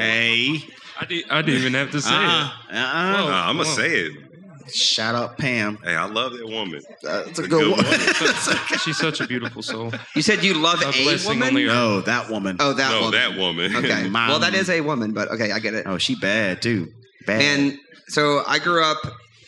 Hey. 0.57 0.69
I, 1.01 1.05
did, 1.05 1.25
I 1.31 1.43
didn't 1.43 1.61
even 1.61 1.75
have 1.75 1.91
to 1.93 2.01
say 2.01 2.11
Uh-uh. 2.15 2.51
it. 2.71 2.77
Uh-uh. 2.77 3.17
Whoa. 3.23 3.29
Nah, 3.29 3.49
I'm 3.49 3.57
gonna 3.57 3.69
say 3.69 3.89
it. 3.91 4.22
Shout 4.69 5.15
out, 5.15 5.39
Pam. 5.39 5.79
Hey, 5.85 5.95
I 5.95 6.07
love 6.07 6.33
that 6.33 6.47
woman. 6.47 6.83
That's 7.03 7.39
a 7.39 7.45
a 7.45 7.49
good, 7.49 7.51
good 7.51 7.71
one. 7.73 7.85
woman. 7.85 8.01
She's 8.85 8.99
such 8.99 9.21
a 9.21 9.27
beautiful 9.27 9.63
soul. 9.63 9.93
You 10.15 10.23
said 10.23 10.45
you 10.45 10.55
love 10.55 10.83
A 10.83 10.89
a 10.89 11.19
woman? 11.27 11.55
the 11.55 11.67
no, 11.67 12.01
that 12.03 12.29
woman. 12.31 12.57
Oh, 12.61 12.73
that 12.73 12.91
no, 12.91 13.01
woman. 13.03 13.13
that 13.13 13.39
woman. 13.39 13.77
Okay. 13.77 14.09
Mom. 14.09 14.29
Well, 14.29 14.39
that 14.41 14.55
is 14.55 14.69
a 14.71 14.81
woman, 14.81 15.13
but 15.13 15.31
okay, 15.33 15.53
I 15.53 15.59
get 15.59 15.75
it. 15.75 15.87
Oh, 15.87 15.99
she 15.99 16.15
bad 16.17 16.63
too. 16.63 16.89
Bad. 17.27 17.43
And 17.43 17.79
so 18.09 18.43
I 18.47 18.59
grew 18.59 18.85
up 18.85 18.99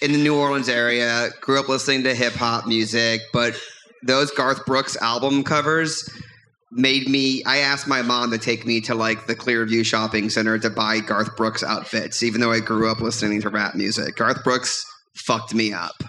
in 0.03 0.12
the 0.12 0.18
New 0.18 0.37
Orleans 0.37 0.68
area, 0.68 1.31
grew 1.40 1.59
up 1.59 1.68
listening 1.68 2.05
to 2.05 2.14
hip 2.14 2.35
hop 2.35 2.66
music, 2.66 3.20
but 3.33 3.59
those 4.03 4.31
Garth 4.31 4.64
Brooks 4.66 4.96
album 5.00 5.42
covers 5.44 6.09
made 6.77 7.09
me 7.09 7.42
I 7.46 7.59
asked 7.59 7.87
my 7.87 8.03
mom 8.03 8.33
to 8.33 8.38
take 8.38 8.66
me 8.66 8.81
to 8.83 8.94
like 8.94 9.27
the 9.27 9.35
Clearview 9.37 9.85
shopping 9.87 10.29
center 10.29 10.59
to 10.59 10.68
buy 10.70 10.98
Garth 10.98 11.37
Brooks 11.37 11.62
outfits 11.62 12.22
even 12.22 12.40
though 12.40 12.50
I 12.50 12.59
grew 12.61 12.90
up 12.90 13.00
listening 13.00 13.40
to 13.42 13.48
rap 13.48 13.77
music. 13.77 14.16
Garth 14.16 14.42
Brooks 14.42 14.85
fucked 15.14 15.55
me 15.55 15.72
up. 15.72 16.03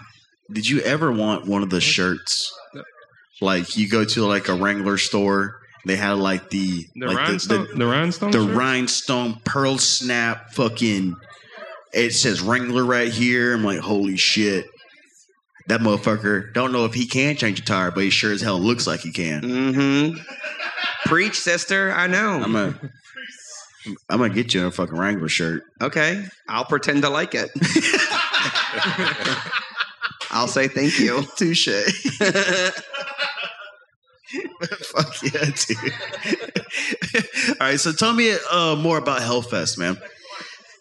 Did 0.52 0.68
you 0.68 0.80
ever 0.80 1.10
want 1.10 1.46
one 1.46 1.62
of 1.62 1.70
the 1.70 1.80
shirts? 1.80 2.52
Like 3.40 3.76
you 3.76 3.88
go 3.88 4.04
to 4.04 4.24
like 4.26 4.48
a 4.48 4.54
Wrangler 4.54 4.96
store, 4.96 5.60
they 5.84 5.96
had 5.96 6.12
like 6.12 6.50
the 6.50 6.86
The 6.94 7.06
like 7.06 7.16
rhinestone, 7.16 7.66
the, 7.72 7.74
the, 7.78 7.86
rhinestone, 7.86 8.30
the, 8.30 8.38
the 8.38 8.46
shirt? 8.46 8.56
rhinestone 8.56 9.40
pearl 9.44 9.78
snap 9.78 10.52
fucking. 10.52 11.16
It 11.92 12.12
says 12.12 12.40
Wrangler 12.42 12.84
right 12.84 13.12
here. 13.12 13.54
I'm 13.54 13.64
like, 13.64 13.78
holy 13.80 14.16
shit. 14.16 14.66
That 15.68 15.80
motherfucker 15.80 16.52
don't 16.54 16.72
know 16.72 16.84
if 16.84 16.94
he 16.94 17.06
can 17.06 17.36
change 17.36 17.58
a 17.60 17.64
tire, 17.64 17.90
but 17.90 18.04
he 18.04 18.10
sure 18.10 18.32
as 18.32 18.40
hell 18.40 18.58
looks 18.58 18.86
like 18.86 19.00
he 19.00 19.10
can. 19.12 19.42
Mm-hmm. 19.42 20.18
Preach, 21.06 21.38
sister. 21.38 21.92
I 21.92 22.06
know. 22.06 22.40
I'm 22.42 22.52
gonna, 22.52 22.78
I'm 24.08 24.18
gonna 24.18 24.32
get 24.32 24.54
you 24.54 24.66
a 24.66 24.70
fucking 24.70 24.96
Wrangler 24.96 25.28
shirt. 25.28 25.62
okay. 25.82 26.24
I'll 26.48 26.64
pretend 26.64 27.02
to 27.02 27.10
like 27.10 27.34
it. 27.34 27.50
I'll 30.30 30.48
say 30.48 30.68
thank 30.68 30.98
you. 30.98 31.24
Touche. 31.36 31.68
Fuck 34.82 35.22
yeah, 35.22 35.50
dude. 35.54 35.92
All 37.60 37.66
right, 37.68 37.78
so 37.80 37.92
tell 37.92 38.12
me 38.12 38.36
uh, 38.50 38.74
more 38.76 38.98
about 38.98 39.20
Hellfest, 39.20 39.78
man. 39.78 39.96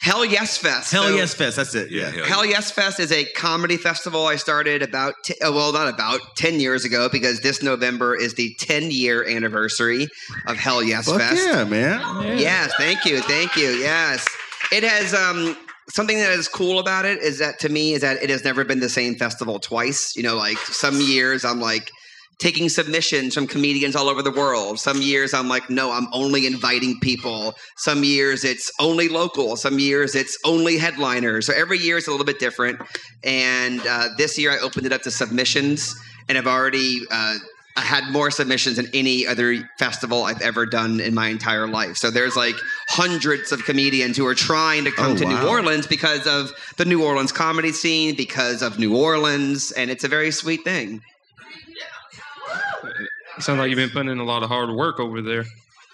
Hell 0.01 0.25
Yes 0.25 0.58
Fest. 0.58 0.91
Hell 0.91 1.04
So- 1.04 1.15
Yes 1.15 1.34
Fest. 1.34 1.58
That's 1.58 1.73
it. 1.75 1.91
Yeah, 1.91 2.08
Yeah. 2.13 2.25
hell 2.25 2.39
Hell 2.39 2.45
Yes 2.45 2.71
Fest 2.71 2.99
is 2.99 3.12
a 3.12 3.23
comedy 3.34 3.78
festival 3.78 4.25
I 4.28 4.36
started 4.36 4.82
about, 4.82 5.13
t- 5.23 5.36
uh, 5.41 5.51
well, 5.51 5.71
not 5.73 5.88
about, 5.88 6.19
10 6.38 6.60
years 6.60 6.86
ago 6.86 7.08
because 7.12 7.39
this 7.41 7.62
November 7.63 8.15
is 8.15 8.34
the 8.34 8.54
10 8.60 8.91
year 8.91 9.28
anniversary 9.28 10.08
of 10.47 10.58
Hell 10.58 10.84
Yes 10.84 11.06
Fuck 11.08 11.19
Fest. 11.21 11.43
yeah, 11.47 11.63
man. 11.63 12.38
Yes, 12.38 12.71
thank 12.78 13.06
you, 13.06 13.19
thank 13.21 13.56
you. 13.56 13.69
Yes, 13.69 14.28
it 14.71 14.84
has 14.84 15.13
um 15.13 15.56
something 15.96 16.18
that 16.18 16.32
is 16.32 16.50
cool 16.50 16.80
about 16.80 17.06
it 17.06 17.20
is 17.20 17.40
that 17.40 17.58
to 17.58 17.70
me 17.70 17.94
is 17.94 18.02
that 18.02 18.22
it 18.22 18.30
has 18.30 18.44
never 18.44 18.66
been 18.66 18.82
the 18.82 18.90
same 18.90 19.16
festival 19.16 19.60
twice. 19.60 20.14
You 20.18 20.24
know, 20.24 20.36
like 20.36 20.58
some 20.58 21.00
years 21.00 21.46
I'm 21.46 21.62
like 21.62 21.90
taking 22.38 22.68
submissions 22.68 23.34
from 23.34 23.48
comedians 23.48 23.96
all 23.96 24.10
over 24.10 24.22
the 24.22 24.32
world. 24.32 24.78
Some 24.78 25.02
years 25.02 25.34
I'm 25.34 25.48
like, 25.48 25.70
no, 25.70 25.94
I'm 25.94 26.08
only 26.12 26.46
inviting 26.46 27.00
people. 27.00 27.56
Some 27.78 28.04
years 28.04 28.44
it's 28.44 28.70
only 28.82 29.08
local. 29.08 29.56
Some 29.56 29.80
years 29.80 30.16
it's 30.16 30.38
only 30.44 30.78
headliners. 30.78 31.48
So 31.48 31.54
every 31.54 31.78
year 31.78 31.98
it's 31.98 32.08
a 32.08 32.12
little 32.12 32.26
bit 32.26 32.40
different. 32.40 32.82
And 33.24 33.80
uh, 33.88 34.10
this 34.18 34.38
year 34.38 34.52
I 34.52 34.58
opened 34.58 34.86
it 34.86 34.92
up 34.92 35.02
to 35.04 35.12
submissions, 35.12 35.96
and 36.28 36.38
I've 36.38 36.48
already. 36.48 37.02
Uh, 37.10 37.38
I 37.78 37.82
had 37.82 38.10
more 38.12 38.32
submissions 38.32 38.78
than 38.78 38.88
any 38.94 39.28
other 39.28 39.70
festival 39.78 40.24
I've 40.24 40.42
ever 40.42 40.66
done 40.66 41.02
in 41.02 41.14
my 41.14 41.28
entire 41.28 41.68
life. 41.68 41.98
So 41.98 42.10
there's 42.10 42.36
like 42.38 42.56
hundreds 42.88 43.52
of 43.52 43.66
comedians 43.66 44.16
who 44.16 44.26
are 44.28 44.34
trying 44.36 44.86
to 44.86 44.92
come 44.92 45.12
Oh, 45.12 45.18
to 45.18 45.26
New. 45.26 45.48
Orleans 45.48 45.86
because 45.86 46.26
of 46.26 46.54
the 46.78 46.86
New 46.86 47.04
Orleans 47.04 47.34
comedy 47.34 47.74
scene, 47.74 48.16
because 48.16 48.62
of 48.62 48.80
New 48.80 48.96
Orleans, 48.96 49.72
and 49.74 49.92
it's 49.92 50.06
a 50.06 50.08
very 50.08 50.32
sweet 50.32 50.64
thing. 50.64 51.02
Sounds 53.40 53.60
like 53.60 53.70
you've 53.70 53.78
been 53.78 53.90
putting 53.90 54.10
in 54.12 54.20
a 54.20 54.24
lot 54.24 54.44
of 54.44 54.50
hard 54.50 54.70
work 54.70 55.00
over 55.00 55.22
there. 55.22 55.44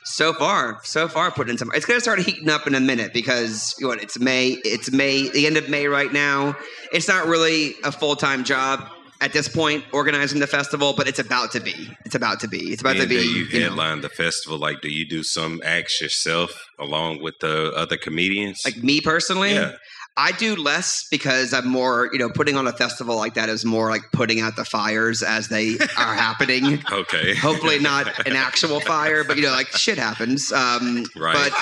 So 0.04 0.34
far, 0.34 0.80
so 0.84 1.08
far, 1.08 1.32
put 1.32 1.50
in 1.50 1.58
some. 1.58 1.72
It's 1.74 1.86
gonna 1.86 2.02
start 2.02 2.20
heating 2.20 2.50
up 2.50 2.68
in 2.68 2.76
a 2.76 2.80
minute 2.80 3.14
because 3.14 3.76
you 3.80 3.86
know, 3.86 3.90
what? 3.90 4.04
It's 4.04 4.20
May. 4.20 4.50
It's 4.64 4.92
May. 4.92 5.30
The 5.30 5.48
end 5.48 5.58
of 5.58 5.70
May 5.70 5.88
right 5.88 6.12
now. 6.12 6.56
It's 6.92 7.08
not 7.08 7.26
really 7.28 7.74
a 7.84 7.92
full 7.92 8.16
time 8.16 8.44
job 8.44 8.88
at 9.22 9.34
this 9.34 9.48
point 9.48 9.86
organizing 9.94 10.40
the 10.40 10.48
festival, 10.48 10.94
but 10.98 11.08
it's 11.08 11.20
about 11.20 11.52
to 11.52 11.60
be. 11.60 11.90
It's 12.06 12.16
about 12.16 12.40
to 12.42 12.48
be. 12.48 12.72
It's 12.72 12.82
about 12.82 12.98
to 12.98 13.08
be. 13.08 13.16
you 13.16 13.22
you 13.22 13.60
know, 13.60 13.70
headline 13.70 14.02
the 14.02 14.10
festival, 14.10 14.58
like, 14.58 14.82
do 14.82 14.90
you 14.90 15.08
do 15.08 15.24
some 15.24 15.62
acts 15.64 16.02
yourself 16.02 16.52
along 16.80 17.22
with 17.22 17.36
the 17.40 17.72
other 17.74 17.98
comedians? 17.98 18.62
like 18.66 18.78
me 18.78 19.00
personally. 19.00 19.54
yeah, 19.54 19.74
I 20.18 20.34
do 20.34 20.56
less 20.56 21.08
because 21.10 21.54
I'm 21.54 21.68
more, 21.68 22.10
you 22.12 22.20
know, 22.20 22.30
putting 22.30 22.58
on 22.58 22.68
a 22.68 22.74
festival 22.74 23.16
like 23.16 23.36
that 23.36 23.48
is 23.48 23.64
more 23.64 23.90
like 23.90 24.02
putting 24.12 24.42
out 24.42 24.58
the 24.58 24.66
fires 24.66 25.24
as 25.24 25.48
they 25.48 25.78
are 25.98 26.16
happening. 26.16 26.84
okay, 26.92 27.36
Hopefully 27.36 27.80
not 27.80 28.28
an 28.28 28.36
actual 28.36 28.82
fire, 28.82 29.24
but 29.24 29.38
you 29.38 29.44
know, 29.44 29.52
like 29.52 29.68
shit 29.68 29.98
happens. 29.98 30.52
Um, 30.52 31.06
Right. 31.16 31.34
But 31.34 31.54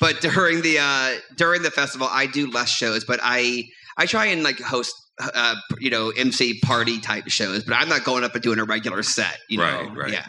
but 0.00 0.20
during 0.20 0.62
the 0.62 0.78
uh, 0.78 1.20
during 1.36 1.62
the 1.62 1.70
festival, 1.70 2.08
I 2.10 2.26
do 2.26 2.50
less 2.50 2.70
shows, 2.70 3.04
but 3.04 3.20
I 3.22 3.64
I 3.96 4.06
try 4.06 4.26
and 4.26 4.42
like 4.42 4.60
host. 4.60 4.94
Uh, 5.34 5.54
you 5.78 5.90
know, 5.90 6.10
MC 6.10 6.60
party 6.60 7.00
type 7.00 7.28
shows, 7.28 7.64
but 7.64 7.74
I'm 7.74 7.88
not 7.88 8.04
going 8.04 8.24
up 8.24 8.34
and 8.34 8.42
doing 8.42 8.58
a 8.58 8.64
regular 8.64 9.02
set. 9.02 9.38
You 9.48 9.58
know, 9.58 9.64
Right, 9.64 9.96
right. 9.96 10.12
yeah. 10.12 10.26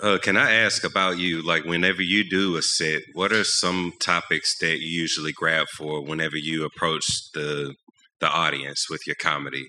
Uh, 0.00 0.18
can 0.18 0.36
I 0.36 0.52
ask 0.52 0.84
about 0.84 1.18
you? 1.18 1.40
Like, 1.42 1.64
whenever 1.64 2.02
you 2.02 2.28
do 2.28 2.56
a 2.56 2.62
set, 2.62 3.02
what 3.12 3.32
are 3.32 3.44
some 3.44 3.92
topics 4.00 4.58
that 4.58 4.80
you 4.80 4.88
usually 4.88 5.32
grab 5.32 5.68
for 5.68 6.02
whenever 6.04 6.36
you 6.36 6.64
approach 6.64 7.06
the 7.32 7.74
the 8.20 8.28
audience 8.28 8.86
with 8.90 9.06
your 9.06 9.16
comedy? 9.16 9.68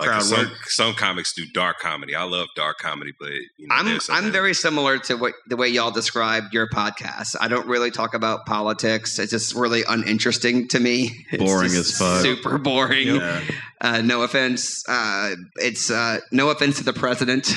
Like 0.00 0.08
Crowd 0.08 0.22
some 0.22 0.38
work. 0.46 0.70
some 0.70 0.94
comics 0.94 1.32
do 1.34 1.44
dark 1.52 1.78
comedy. 1.78 2.14
I 2.14 2.22
love 2.24 2.48
dark 2.56 2.78
comedy, 2.78 3.12
but 3.18 3.30
you 3.58 3.66
know, 3.68 3.74
I'm 3.74 4.00
I'm 4.08 4.32
very 4.32 4.54
similar 4.54 4.98
to 4.98 5.16
what 5.16 5.34
the 5.46 5.56
way 5.56 5.68
y'all 5.68 5.90
described 5.90 6.54
your 6.54 6.68
podcast. 6.68 7.36
I 7.40 7.48
don't 7.48 7.66
really 7.66 7.90
talk 7.90 8.14
about 8.14 8.46
politics. 8.46 9.18
It's 9.18 9.30
just 9.30 9.54
really 9.54 9.82
uninteresting 9.88 10.68
to 10.68 10.80
me. 10.80 11.10
It's 11.32 11.44
Boring 11.44 11.70
just 11.70 11.92
as 11.92 11.98
fuck. 11.98 12.22
Super 12.22 12.58
boring. 12.58 13.06
Yeah. 13.06 13.40
Uh, 13.80 14.02
no 14.02 14.22
offense. 14.22 14.82
Uh, 14.88 15.36
it's 15.56 15.90
uh, 15.90 16.18
no 16.32 16.50
offense 16.50 16.78
to 16.78 16.84
the 16.84 16.92
president. 16.92 17.46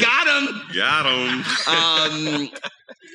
Got 0.00 0.26
him. 0.26 0.62
Got 0.74 1.06
him. 1.06 1.44
Um, 2.42 2.50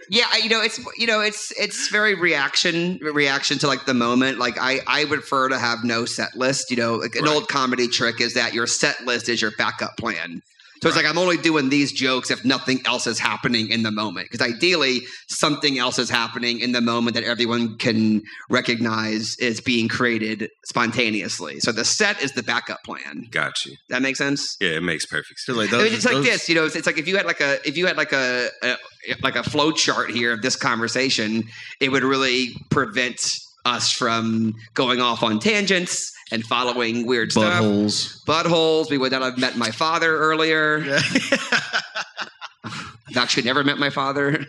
yeah, 0.09 0.25
I- 0.31 0.37
you 0.37 0.49
know, 0.49 0.61
it's 0.61 0.79
you 0.97 1.07
know, 1.07 1.21
it's 1.21 1.51
it's 1.57 1.87
very 1.89 2.15
reaction 2.15 2.99
reaction 3.01 3.57
to 3.59 3.67
like 3.67 3.85
the 3.85 3.93
moment. 3.93 4.37
Like 4.37 4.57
I 4.59 4.81
I 4.87 5.05
prefer 5.05 5.49
to 5.49 5.57
have 5.59 5.83
no 5.83 6.05
set 6.05 6.35
list. 6.35 6.71
You 6.71 6.77
know, 6.77 6.95
like 6.95 7.15
an 7.15 7.23
Right. 7.23 7.33
old 7.33 7.47
comedy 7.47 7.87
trick 7.87 8.21
is 8.21 8.33
that 8.33 8.53
your 8.53 8.67
set 8.67 9.05
list 9.05 9.29
is 9.29 9.41
your 9.41 9.51
backup 9.57 9.97
plan. 9.97 10.41
So 10.83 10.89
it's 10.89 10.97
like 10.97 11.05
I'm 11.05 11.17
only 11.17 11.37
doing 11.37 11.69
these 11.69 11.93
jokes 11.93 12.29
if 12.29 12.43
nothing 12.43 12.81
else 12.85 13.07
is 13.07 13.17
happening 13.17 13.69
in 13.69 13.83
the 13.83 13.91
moment. 13.91 14.27
Because 14.29 14.45
ideally, 14.45 15.03
something 15.29 15.79
else 15.79 15.97
is 15.97 16.09
happening 16.09 16.59
in 16.59 16.73
the 16.73 16.81
moment 16.81 17.15
that 17.15 17.23
everyone 17.23 17.77
can 17.77 18.21
recognize 18.49 19.37
is 19.39 19.61
being 19.61 19.87
created 19.87 20.49
spontaneously. 20.65 21.61
So 21.61 21.71
the 21.71 21.85
set 21.85 22.21
is 22.21 22.33
the 22.33 22.43
backup 22.43 22.83
plan. 22.83 23.27
Got 23.31 23.65
you. 23.65 23.77
That 23.87 24.01
makes 24.01 24.17
sense. 24.19 24.57
Yeah, 24.59 24.71
it 24.71 24.83
makes 24.83 25.05
perfect 25.05 25.39
So 25.39 25.53
sense. 25.53 25.71
like 25.71 25.79
I 25.79 25.83
mean, 25.85 25.93
it's 25.93 26.03
like 26.05 26.15
those- 26.15 26.25
this, 26.25 26.49
you 26.49 26.55
know. 26.55 26.65
It's, 26.65 26.75
it's 26.75 26.85
like 26.85 26.97
if 26.97 27.07
you 27.07 27.15
had 27.15 27.25
like 27.25 27.39
a 27.39 27.65
if 27.65 27.77
you 27.77 27.87
had 27.87 27.95
like 27.95 28.11
a, 28.11 28.49
a 28.61 28.75
like 29.21 29.37
a 29.37 29.43
flow 29.43 29.71
chart 29.71 30.09
here 30.11 30.33
of 30.33 30.41
this 30.41 30.57
conversation, 30.57 31.45
it 31.79 31.93
would 31.93 32.03
really 32.03 32.49
prevent 32.71 33.21
us 33.65 33.89
from 33.93 34.53
going 34.73 34.99
off 34.99 35.23
on 35.23 35.39
tangents 35.39 36.11
and 36.33 36.43
following 36.43 37.05
weird 37.05 37.31
stuff. 37.31 37.61
buttholes. 37.61 38.25
Buttholes. 38.25 38.89
We 38.89 38.97
would 38.97 39.11
not 39.11 39.21
have 39.21 39.37
met 39.37 39.55
my 39.55 39.69
father 39.69 40.17
earlier. 40.17 40.83
I've 42.63 43.17
actually 43.17 43.43
never 43.43 43.63
met 43.63 43.77
my 43.77 43.91
father. 43.91 44.47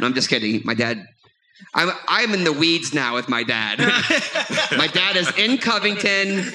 No, 0.00 0.06
I'm 0.06 0.14
just 0.14 0.30
kidding. 0.30 0.62
My 0.64 0.74
dad. 0.74 1.06
I'm 1.74 1.90
I'm 2.08 2.32
in 2.32 2.42
the 2.42 2.54
weeds 2.54 2.94
now 2.94 3.14
with 3.14 3.28
my 3.28 3.42
dad. 3.42 3.78
my 4.78 4.86
dad 4.86 5.16
is 5.16 5.30
in 5.38 5.58
Covington. 5.58 6.52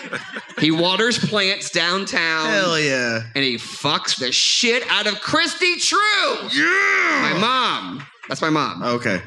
He 0.59 0.72
waters 0.72 1.20
plants 1.20 1.70
downtown 1.70 2.49
Hell 2.49 2.80
yeah. 2.80 3.22
and 3.36 3.43
he 3.43 3.55
fucks 3.55 4.18
the 4.18 4.32
shit 4.32 4.84
out 4.89 5.05
of 5.05 5.22
Christy 5.22 5.76
Trew. 5.76 6.49
Yeah, 6.51 7.34
my 7.34 7.38
mom. 7.39 8.05
That's 8.28 8.41
my 8.41 8.49
mom. 8.49 8.82
Okay. 8.82 9.22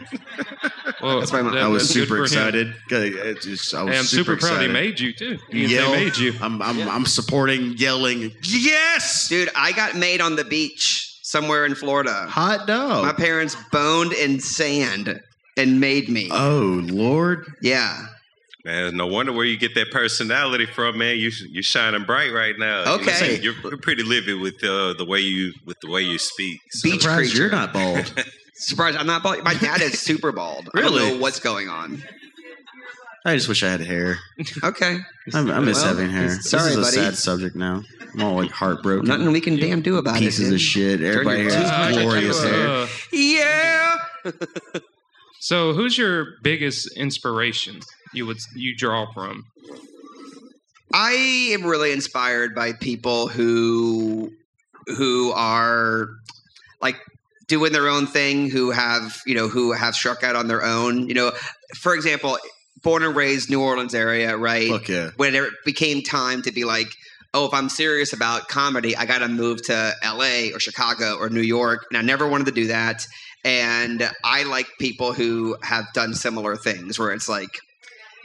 Well, 1.03 1.20
That's 1.20 1.32
my 1.32 1.42
mom. 1.42 1.55
that- 1.55 1.62
I 1.64 1.68
was 1.68 1.88
super 1.88 2.22
excited. 2.22 2.74
Good. 2.88 3.40
Just- 3.42 3.74
I 3.74 3.82
was 3.82 3.92
Hey, 3.94 3.99
I'm 3.99 4.05
super, 4.05 4.36
proud 4.36 4.61
he 4.62 4.68
made 4.68 4.99
you 4.99 5.12
too. 5.12 5.38
He 5.51 5.66
Yell. 5.66 5.92
made 5.92 6.16
you. 6.16 6.34
I'm 6.40 6.61
I'm 6.62 6.80
I'm 6.88 7.07
supporting, 7.07 7.74
yelling. 7.76 8.32
Yes. 8.42 9.28
Dude, 9.28 9.49
I 9.55 9.72
got 9.72 9.94
made 9.96 10.20
on 10.20 10.36
the 10.36 10.44
beach 10.44 11.05
somewhere 11.22 11.66
in 11.66 11.74
Florida. 11.74 12.26
Hot 12.28 12.66
dog. 12.66 13.05
My 13.05 13.12
parents 13.12 13.57
boned 13.70 14.12
in 14.12 14.40
sand 14.40 15.20
and 15.57 15.80
made 15.80 16.09
me. 16.09 16.28
oh 16.32 16.82
Lord. 16.88 17.44
yeah. 17.62 18.07
Man, 18.64 18.96
no 18.96 19.07
wonder 19.07 19.32
where 19.32 19.46
you 19.46 19.57
get 19.57 19.74
that 19.76 19.90
personality 19.92 20.66
from, 20.66 20.99
man. 20.99 21.16
You 21.16 21.30
you're 21.51 21.62
shining 21.62 22.05
bright 22.05 22.32
right 22.32 22.59
now. 22.59 22.80
You 22.80 22.84
know 22.86 22.94
Okay. 22.96 23.40
you're, 23.40 23.55
you're 23.62 23.78
pretty 23.78 24.03
livid 24.03 24.40
with 24.40 24.62
uh, 24.64 24.92
the 24.94 25.07
way 25.09 25.20
you 25.20 25.53
with 25.64 25.78
the 25.80 25.88
way 25.90 26.03
you 26.03 26.18
speak. 26.18 26.61
So- 26.72 26.90
Beach 26.90 27.03
Surprised 27.03 27.30
creature. 27.30 27.42
you're 27.44 27.51
not 27.51 27.72
bald. 27.72 28.24
Surprised 28.59 28.98
I'm 28.98 29.06
not 29.06 29.22
bald. 29.22 29.42
My 29.44 29.54
dad 29.54 29.80
is 29.80 30.00
super 30.00 30.32
bald. 30.32 30.68
I 30.74 30.80
Really? 30.80 30.98
don't 30.98 31.12
know 31.14 31.18
what's 31.22 31.40
going 31.40 31.68
on. 31.68 32.02
I 33.24 33.34
just 33.34 33.48
wish 33.48 33.62
I 33.62 33.68
had 33.70 33.80
hair. 33.80 34.18
Okay. 34.64 34.98
I, 35.34 35.38
I 35.38 35.61
miss 35.61 35.78
Well, 35.78 35.86
having 35.88 36.11
hair. 36.11 36.30
sorry, 36.40 36.62
this 36.64 36.70
is 36.72 36.76
a 36.76 36.80
buddy. 36.82 36.96
sad 36.96 37.16
subject 37.16 37.56
now. 37.56 37.82
I'm 38.14 38.22
all 38.22 38.36
like 38.36 38.50
heartbroken. 38.50 39.06
Nothing 39.09 39.32
we 39.32 39.40
can 39.40 39.56
damn 39.56 39.82
do 39.82 39.96
about 39.98 40.16
it. 40.16 40.20
Pieces 40.20 40.50
it. 40.50 40.54
of 40.54 40.61
shit. 40.61 41.02
Everybody 41.02 41.42
your 41.42 41.50
here 41.50 41.61
toothbrush 41.61 41.78
has 41.78 41.96
into 41.96 42.02
glorious 42.09 42.42
a- 42.42 42.48
hair. 42.48 42.68
Uh, 42.68 42.88
Yeah. 43.12 43.96
so, 45.40 45.72
who's 45.74 45.96
your 45.98 46.26
biggest 46.42 46.96
inspiration? 46.96 47.80
You 48.14 48.26
would 48.26 48.38
you 48.56 48.74
draw 48.76 49.12
from? 49.12 49.44
I 50.92 51.11
am 51.52 51.64
really 51.66 51.92
inspired 51.92 52.54
by 52.54 52.72
people 52.72 53.28
who 53.28 54.30
who 54.86 55.32
are 55.32 56.09
like 56.80 56.96
doing 57.49 57.72
their 57.72 57.88
own 57.88 58.07
thing, 58.07 58.51
who 58.51 58.70
have 58.70 59.20
you 59.26 59.34
know 59.34 59.49
who 59.49 59.72
have 59.72 59.94
struck 59.94 60.22
out 60.22 60.36
on 60.36 60.46
their 60.46 60.64
own. 60.64 61.09
You 61.09 61.14
know, 61.14 61.32
for 61.76 61.94
example, 61.94 62.38
born 62.82 63.03
and 63.03 63.16
raised 63.16 63.51
New 63.51 63.61
Orleans 63.61 63.94
area, 63.94 64.36
right? 64.36 64.70
Fuck 64.70 64.88
yeah. 64.88 65.11
When 65.16 65.34
it 65.34 65.51
became 65.64 66.03
time 66.03 66.42
to 66.42 66.53
be 66.53 66.64
like, 66.64 66.88
oh, 67.34 67.46
if 67.46 67.55
I'm 67.55 67.68
serious 67.68 68.12
about 68.12 68.49
comedy, 68.49 68.96
I 68.96 69.07
got 69.07 69.18
to 69.18 69.28
move 69.28 69.62
to 69.66 69.92
L.A. 70.03 70.53
or 70.53 70.61
Chicago 70.61 71.16
or 71.16 71.28
New 71.28 71.42
York, 71.42 71.86
and 71.90 71.99
I 71.99 72.03
never 72.03 72.28
wanted 72.28 72.46
to 72.46 72.53
do 72.53 72.68
that. 72.68 73.07
And 73.44 74.09
I 74.24 74.42
like 74.44 74.66
people 74.80 75.12
who 75.12 75.57
have 75.62 75.86
done 75.94 76.14
similar 76.14 76.57
things, 76.57 76.99
where 76.99 77.12
it's 77.12 77.28
like 77.28 77.51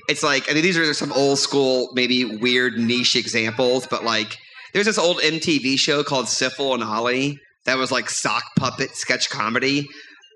it's 0.09 0.23
like 0.23 0.49
I 0.49 0.53
mean 0.53 0.63
these 0.63 0.77
are 0.77 0.93
some 0.93 1.13
old 1.13 1.39
school, 1.39 1.89
maybe 1.93 2.25
weird 2.25 2.77
niche 2.77 3.15
examples, 3.15 3.87
but 3.87 4.03
like 4.03 4.37
there's 4.73 4.87
this 4.87 4.97
old 4.97 5.17
MTV 5.17 5.77
show 5.77 6.03
called 6.03 6.25
Sifl 6.25 6.73
and 6.73 6.83
Olly 6.83 7.39
that 7.65 7.77
was 7.77 7.91
like 7.91 8.09
sock 8.09 8.43
puppet 8.57 8.95
sketch 8.95 9.29
comedy. 9.29 9.87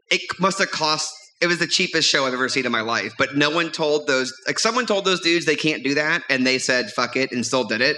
It 0.10 0.22
must 0.40 0.60
have 0.60 0.72
cost 0.72 1.14
it 1.40 1.46
was 1.48 1.60
the 1.60 1.68
cheapest 1.68 2.10
show 2.10 2.26
I've 2.26 2.34
ever 2.34 2.50
seen 2.50 2.66
in 2.66 2.72
my 2.72 2.82
life, 2.82 3.14
but 3.18 3.36
no 3.38 3.52
one 3.52 3.72
told 3.72 4.08
those 4.08 4.34
like 4.48 4.58
someone 4.58 4.86
told 4.88 5.06
those 5.06 5.20
dudes 5.22 5.46
they 5.46 5.56
can't 5.56 5.84
do 5.84 5.94
that 5.96 6.24
and 6.30 6.48
they 6.48 6.58
said 6.58 6.90
fuck 6.92 7.16
it 7.16 7.32
and 7.32 7.46
still 7.46 7.64
did 7.64 7.82
it. 7.82 7.98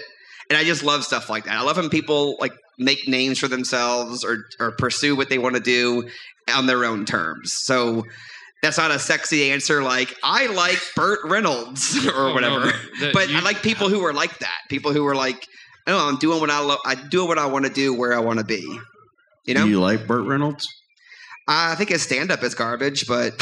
And 0.50 0.58
I 0.58 0.64
just 0.64 0.84
love 0.84 1.04
stuff 1.04 1.30
like 1.30 1.46
that. 1.46 1.54
I 1.54 1.62
love 1.62 1.78
when 1.78 1.90
people 1.90 2.36
like 2.42 2.54
make 2.78 3.08
names 3.08 3.40
for 3.40 3.48
themselves 3.48 4.24
or 4.26 4.46
or 4.60 4.72
pursue 4.72 5.16
what 5.16 5.30
they 5.30 5.38
want 5.38 5.56
to 5.56 5.62
do 5.62 6.10
on 6.54 6.66
their 6.66 6.84
own 6.84 7.06
terms. 7.06 7.54
So 7.64 8.04
that's 8.62 8.78
not 8.78 8.92
a 8.92 9.00
sexy 9.00 9.52
answer 9.52 9.82
like 9.84 10.14
I 10.22 10.48
like 10.48 10.82
Burt 10.96 11.20
Reynolds 11.24 12.06
or 12.08 12.30
Oh, 12.30 12.34
whatever. 12.34 12.66
but 12.66 12.74
that 13.00 13.14
but 13.14 13.30
you- 13.30 13.38
I 13.38 13.42
like 13.42 13.62
people 13.62 13.88
who 13.88 14.04
are 14.06 14.12
like 14.14 14.38
that. 14.40 14.58
People 14.70 14.92
who 14.92 15.06
are 15.08 15.16
like, 15.16 15.48
oh, 15.88 16.10
I'm 16.10 16.18
doing 16.18 16.42
what 16.42 16.50
I 16.50 16.60
love. 16.60 16.80
I 16.86 16.96
do 16.96 17.26
what 17.26 17.38
I 17.38 17.46
want 17.46 17.66
to 17.68 17.72
do 17.72 17.94
where 17.94 18.14
I 18.14 18.20
want 18.20 18.40
to 18.40 18.46
be. 18.46 18.80
You 19.50 19.56
know, 19.56 19.64
Do 19.64 19.70
you 19.72 19.80
like 19.82 20.06
Burt 20.06 20.28
Reynolds? 20.28 20.68
I 21.48 21.74
think 21.74 21.90
his 21.90 22.04
stand 22.04 22.30
up 22.32 22.44
is 22.44 22.54
garbage, 22.54 23.08
but 23.08 23.34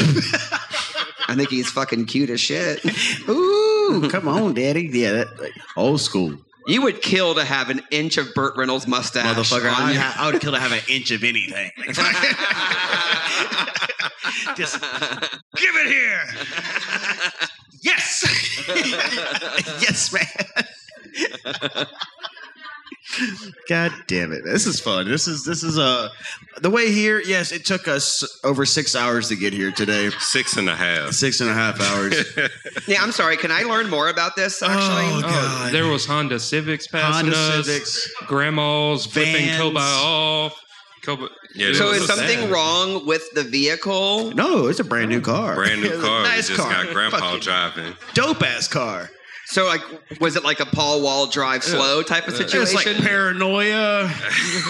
I 1.27 1.33
think 1.35 1.49
he's 1.49 1.69
fucking 1.69 2.05
cute 2.05 2.29
as 2.29 2.39
shit. 2.39 2.79
Ooh, 3.29 4.07
come 4.09 4.29
on, 4.29 4.53
Daddy. 4.53 4.89
Yeah, 4.89 5.11
that, 5.11 5.37
like, 5.37 5.51
old 5.75 5.99
school. 5.99 6.37
You 6.65 6.81
would 6.83 7.01
kill 7.01 7.35
to 7.35 7.43
have 7.43 7.69
an 7.69 7.81
inch 7.91 8.15
of 8.17 8.33
Burt 8.33 8.55
Reynolds 8.55 8.87
mustache. 8.87 9.25
Motherfucker, 9.35 9.69
on 9.69 9.81
I, 9.81 9.91
your- 9.91 10.01
I 10.17 10.31
would 10.31 10.39
kill 10.39 10.53
to 10.53 10.59
have 10.59 10.71
an 10.71 10.79
inch 10.87 11.11
of 11.11 11.25
anything. 11.25 11.71
Just 14.55 14.79
give 14.81 15.75
it 15.75 15.87
here. 15.87 16.23
Yes. 17.83 18.23
yes, 19.81 20.13
man. 20.13 21.85
God 23.69 23.91
damn 24.07 24.31
it! 24.33 24.43
This 24.43 24.65
is 24.65 24.79
fun. 24.79 25.07
This 25.07 25.27
is 25.27 25.45
this 25.45 25.63
is 25.63 25.77
uh 25.79 26.09
the 26.61 26.69
way 26.69 26.91
here. 26.91 27.21
Yes, 27.21 27.51
it 27.51 27.65
took 27.65 27.87
us 27.87 28.39
over 28.43 28.65
six 28.65 28.95
hours 28.95 29.29
to 29.29 29.35
get 29.35 29.53
here 29.53 29.71
today. 29.71 30.09
Six 30.19 30.57
and 30.57 30.69
a 30.69 30.75
half. 30.75 31.13
Six 31.13 31.39
and 31.41 31.49
a 31.49 31.53
half 31.53 31.79
hours. 31.79 32.15
yeah, 32.87 33.01
I'm 33.01 33.11
sorry. 33.11 33.37
Can 33.37 33.51
I 33.51 33.61
learn 33.63 33.89
more 33.89 34.09
about 34.09 34.35
this? 34.35 34.61
Actually, 34.61 35.23
Oh, 35.23 35.65
Oh, 35.67 35.69
there 35.71 35.87
was 35.87 36.05
Honda 36.05 36.39
Civics 36.39 36.87
passing 36.87 37.31
Honda 37.31 37.37
us. 37.59 37.65
Civics. 37.65 38.13
Grandmas 38.27 39.05
flipping 39.05 39.45
Vans. 39.47 39.61
Kobi 39.61 39.77
off. 40.03 40.61
Kobi. 41.03 41.29
Yeah, 41.55 41.73
so 41.73 41.89
it 41.91 41.95
is 41.95 42.01
was 42.01 42.07
something 42.07 42.39
sad. 42.39 42.51
wrong 42.51 43.05
with 43.05 43.23
the 43.33 43.43
vehicle? 43.43 44.31
No, 44.31 44.67
it's 44.67 44.79
a 44.79 44.83
brand 44.83 45.09
new 45.09 45.21
car. 45.21 45.55
Brand 45.55 45.81
new 45.81 45.99
car. 46.01 46.23
nice 46.23 46.49
we 46.49 46.55
just 46.57 46.67
car. 46.69 46.83
got 46.83 46.93
grandpa 46.93 47.19
Fucking 47.19 47.39
driving. 47.39 47.93
dope 48.13 48.43
ass 48.43 48.67
car. 48.67 49.09
So, 49.49 49.65
like, 49.65 49.81
was 50.19 50.35
it 50.35 50.43
like 50.43 50.59
a 50.59 50.65
Paul 50.65 51.01
Wall 51.01 51.25
drive 51.25 51.63
slow 51.63 52.03
type 52.03 52.27
of 52.27 52.37
It's 52.37 52.51
situation? 52.51 52.93
like 52.95 53.07
paranoia 53.07 54.11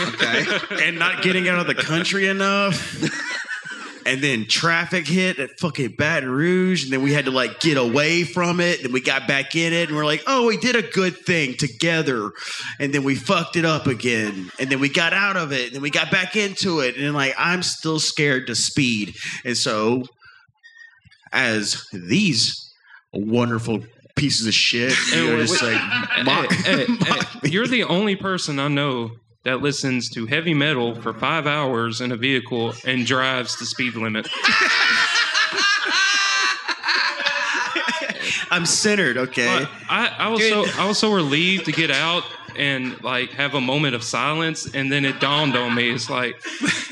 okay. 0.09 0.45
and 0.87 0.99
not 0.99 1.23
getting 1.23 1.49
out 1.49 1.57
of 1.57 1.65
the 1.65 1.73
country 1.73 2.27
enough. 2.27 3.03
And 4.05 4.21
then 4.21 4.45
traffic 4.47 5.07
hit 5.07 5.39
at 5.39 5.59
fucking 5.59 5.95
Baton 5.97 6.29
Rouge, 6.29 6.83
and 6.83 6.93
then 6.93 7.01
we 7.01 7.11
had 7.11 7.25
to 7.25 7.31
like 7.31 7.59
get 7.59 7.75
away 7.77 8.23
from 8.23 8.59
it. 8.59 8.83
And 8.83 8.93
we 8.93 9.01
got 9.01 9.27
back 9.27 9.55
in 9.55 9.73
it, 9.73 9.89
and 9.89 9.97
we're 9.97 10.05
like, 10.05 10.23
"Oh, 10.27 10.45
we 10.45 10.57
did 10.57 10.75
a 10.75 10.83
good 10.83 11.17
thing 11.17 11.55
together." 11.55 12.31
And 12.79 12.93
then 12.93 13.03
we 13.03 13.15
fucked 13.15 13.55
it 13.55 13.65
up 13.65 13.87
again, 13.87 14.51
and 14.59 14.69
then 14.69 14.79
we 14.79 14.89
got 14.89 15.11
out 15.11 15.37
of 15.37 15.51
it, 15.51 15.65
and 15.65 15.75
then 15.75 15.81
we 15.81 15.89
got 15.89 16.11
back 16.11 16.35
into 16.35 16.81
it. 16.81 16.95
And 16.97 17.13
like, 17.15 17.33
I'm 17.37 17.63
still 17.63 17.99
scared 17.99 18.45
to 18.47 18.55
speed, 18.55 19.15
and 19.43 19.57
so 19.57 20.05
as 21.33 21.85
these 21.91 22.71
wonderful 23.11 23.83
pieces 24.17 24.45
of 24.47 24.53
shit, 24.53 24.93
you 25.11 25.15
know, 25.27 25.37
And 25.39 25.47
just 25.47 25.61
we- 25.61 25.69
like 25.69 26.25
mock, 26.25 26.51
Hey, 26.51 26.85
hey, 26.85 26.93
mock 26.99 27.25
hey, 27.43 27.49
you're 27.49 27.67
the 27.67 27.83
only 27.85 28.15
person 28.15 28.59
I 28.59 28.67
know 28.67 29.11
that 29.45 29.61
listens 29.61 30.09
to 30.09 30.25
heavy 30.25 30.53
metal 30.53 30.93
for 31.01 31.13
five 31.13 31.47
hours 31.47 32.01
in 32.01 32.11
a 32.11 32.17
vehicle 32.17 32.73
and 32.85 33.05
drives 33.05 33.57
the 33.57 33.65
speed 33.65 33.95
limit. 33.95 34.27
I'm 38.49 38.65
centered, 38.65 39.17
okay. 39.17 39.45
But 39.45 39.69
I, 39.89 40.07
I 40.17 40.27
was 40.29 40.47
so 40.47 40.65
I 40.81 40.87
was 40.87 40.97
so 40.97 41.13
relieved 41.13 41.65
to 41.65 41.71
get 41.71 41.91
out 41.91 42.23
and 42.57 43.01
like 43.03 43.31
have 43.31 43.53
a 43.53 43.61
moment 43.61 43.95
of 43.95 44.03
silence, 44.03 44.67
and 44.73 44.91
then 44.91 45.05
it 45.05 45.19
dawned 45.19 45.55
on 45.55 45.75
me: 45.75 45.89
it's 45.91 46.09
like 46.09 46.35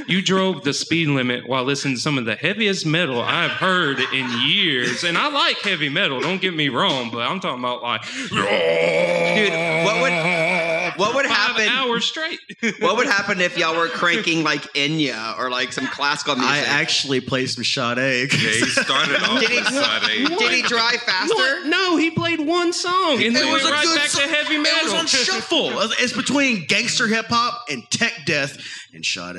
you 0.07 0.21
drove 0.21 0.63
the 0.63 0.73
speed 0.73 1.07
limit 1.09 1.47
while 1.47 1.63
listening 1.63 1.95
to 1.95 2.01
some 2.01 2.17
of 2.17 2.25
the 2.25 2.35
heaviest 2.35 2.85
metal 2.85 3.21
I've 3.21 3.51
heard 3.51 3.99
in 4.13 4.29
years, 4.47 5.03
and 5.03 5.17
I 5.17 5.29
like 5.29 5.57
heavy 5.57 5.89
metal. 5.89 6.19
Don't 6.21 6.41
get 6.41 6.53
me 6.55 6.69
wrong, 6.69 7.09
but 7.11 7.19
I'm 7.19 7.39
talking 7.39 7.59
about 7.59 7.81
like, 7.83 8.01
Dude, 8.03 9.51
what 9.85 10.01
would 10.01 10.13
What 10.97 11.15
would 11.15 11.25
five 11.25 11.35
happen? 11.57 11.67
hours 11.67 12.05
straight. 12.05 12.39
What 12.79 12.95
would 12.97 13.07
happen 13.07 13.41
if 13.41 13.57
y'all 13.57 13.75
were 13.75 13.87
cranking 13.87 14.43
like 14.43 14.61
Enya 14.73 15.37
or 15.37 15.49
like 15.49 15.73
some 15.73 15.87
classical 15.87 16.35
music? 16.35 16.51
I 16.51 16.59
actually 16.59 17.19
played 17.21 17.49
some 17.49 17.63
Sade. 17.63 18.31
Yeah, 18.31 18.37
he 18.37 18.65
started 18.65 19.21
off 19.23 19.39
Did 19.41 19.49
he- 19.49 19.55
with 19.57 19.67
Sade. 19.67 20.27
Did 20.39 20.51
he 20.51 20.61
drive 20.61 21.01
faster? 21.01 21.35
What? 21.35 21.65
No, 21.67 21.97
he 21.97 22.11
played 22.11 22.39
one 22.39 22.71
song 22.73 23.13
and 23.13 23.21
It 23.21 23.33
then 23.33 23.51
was 23.51 23.63
went 23.63 23.73
a 23.73 23.77
right 23.77 23.85
good 23.85 23.97
back 23.97 24.07
song. 24.07 24.23
to 24.23 24.27
heavy 24.35 24.55
It 24.55 24.61
metal. 24.61 24.83
was 24.83 24.93
on 24.93 25.07
shuffle. 25.07 25.54
It's 25.99 26.13
between 26.13 26.65
gangster 26.67 27.07
hip 27.07 27.25
hop 27.27 27.65
and 27.69 27.83
tech 27.91 28.13
death 28.25 28.57
and 28.93 29.05
Sade. 29.05 29.35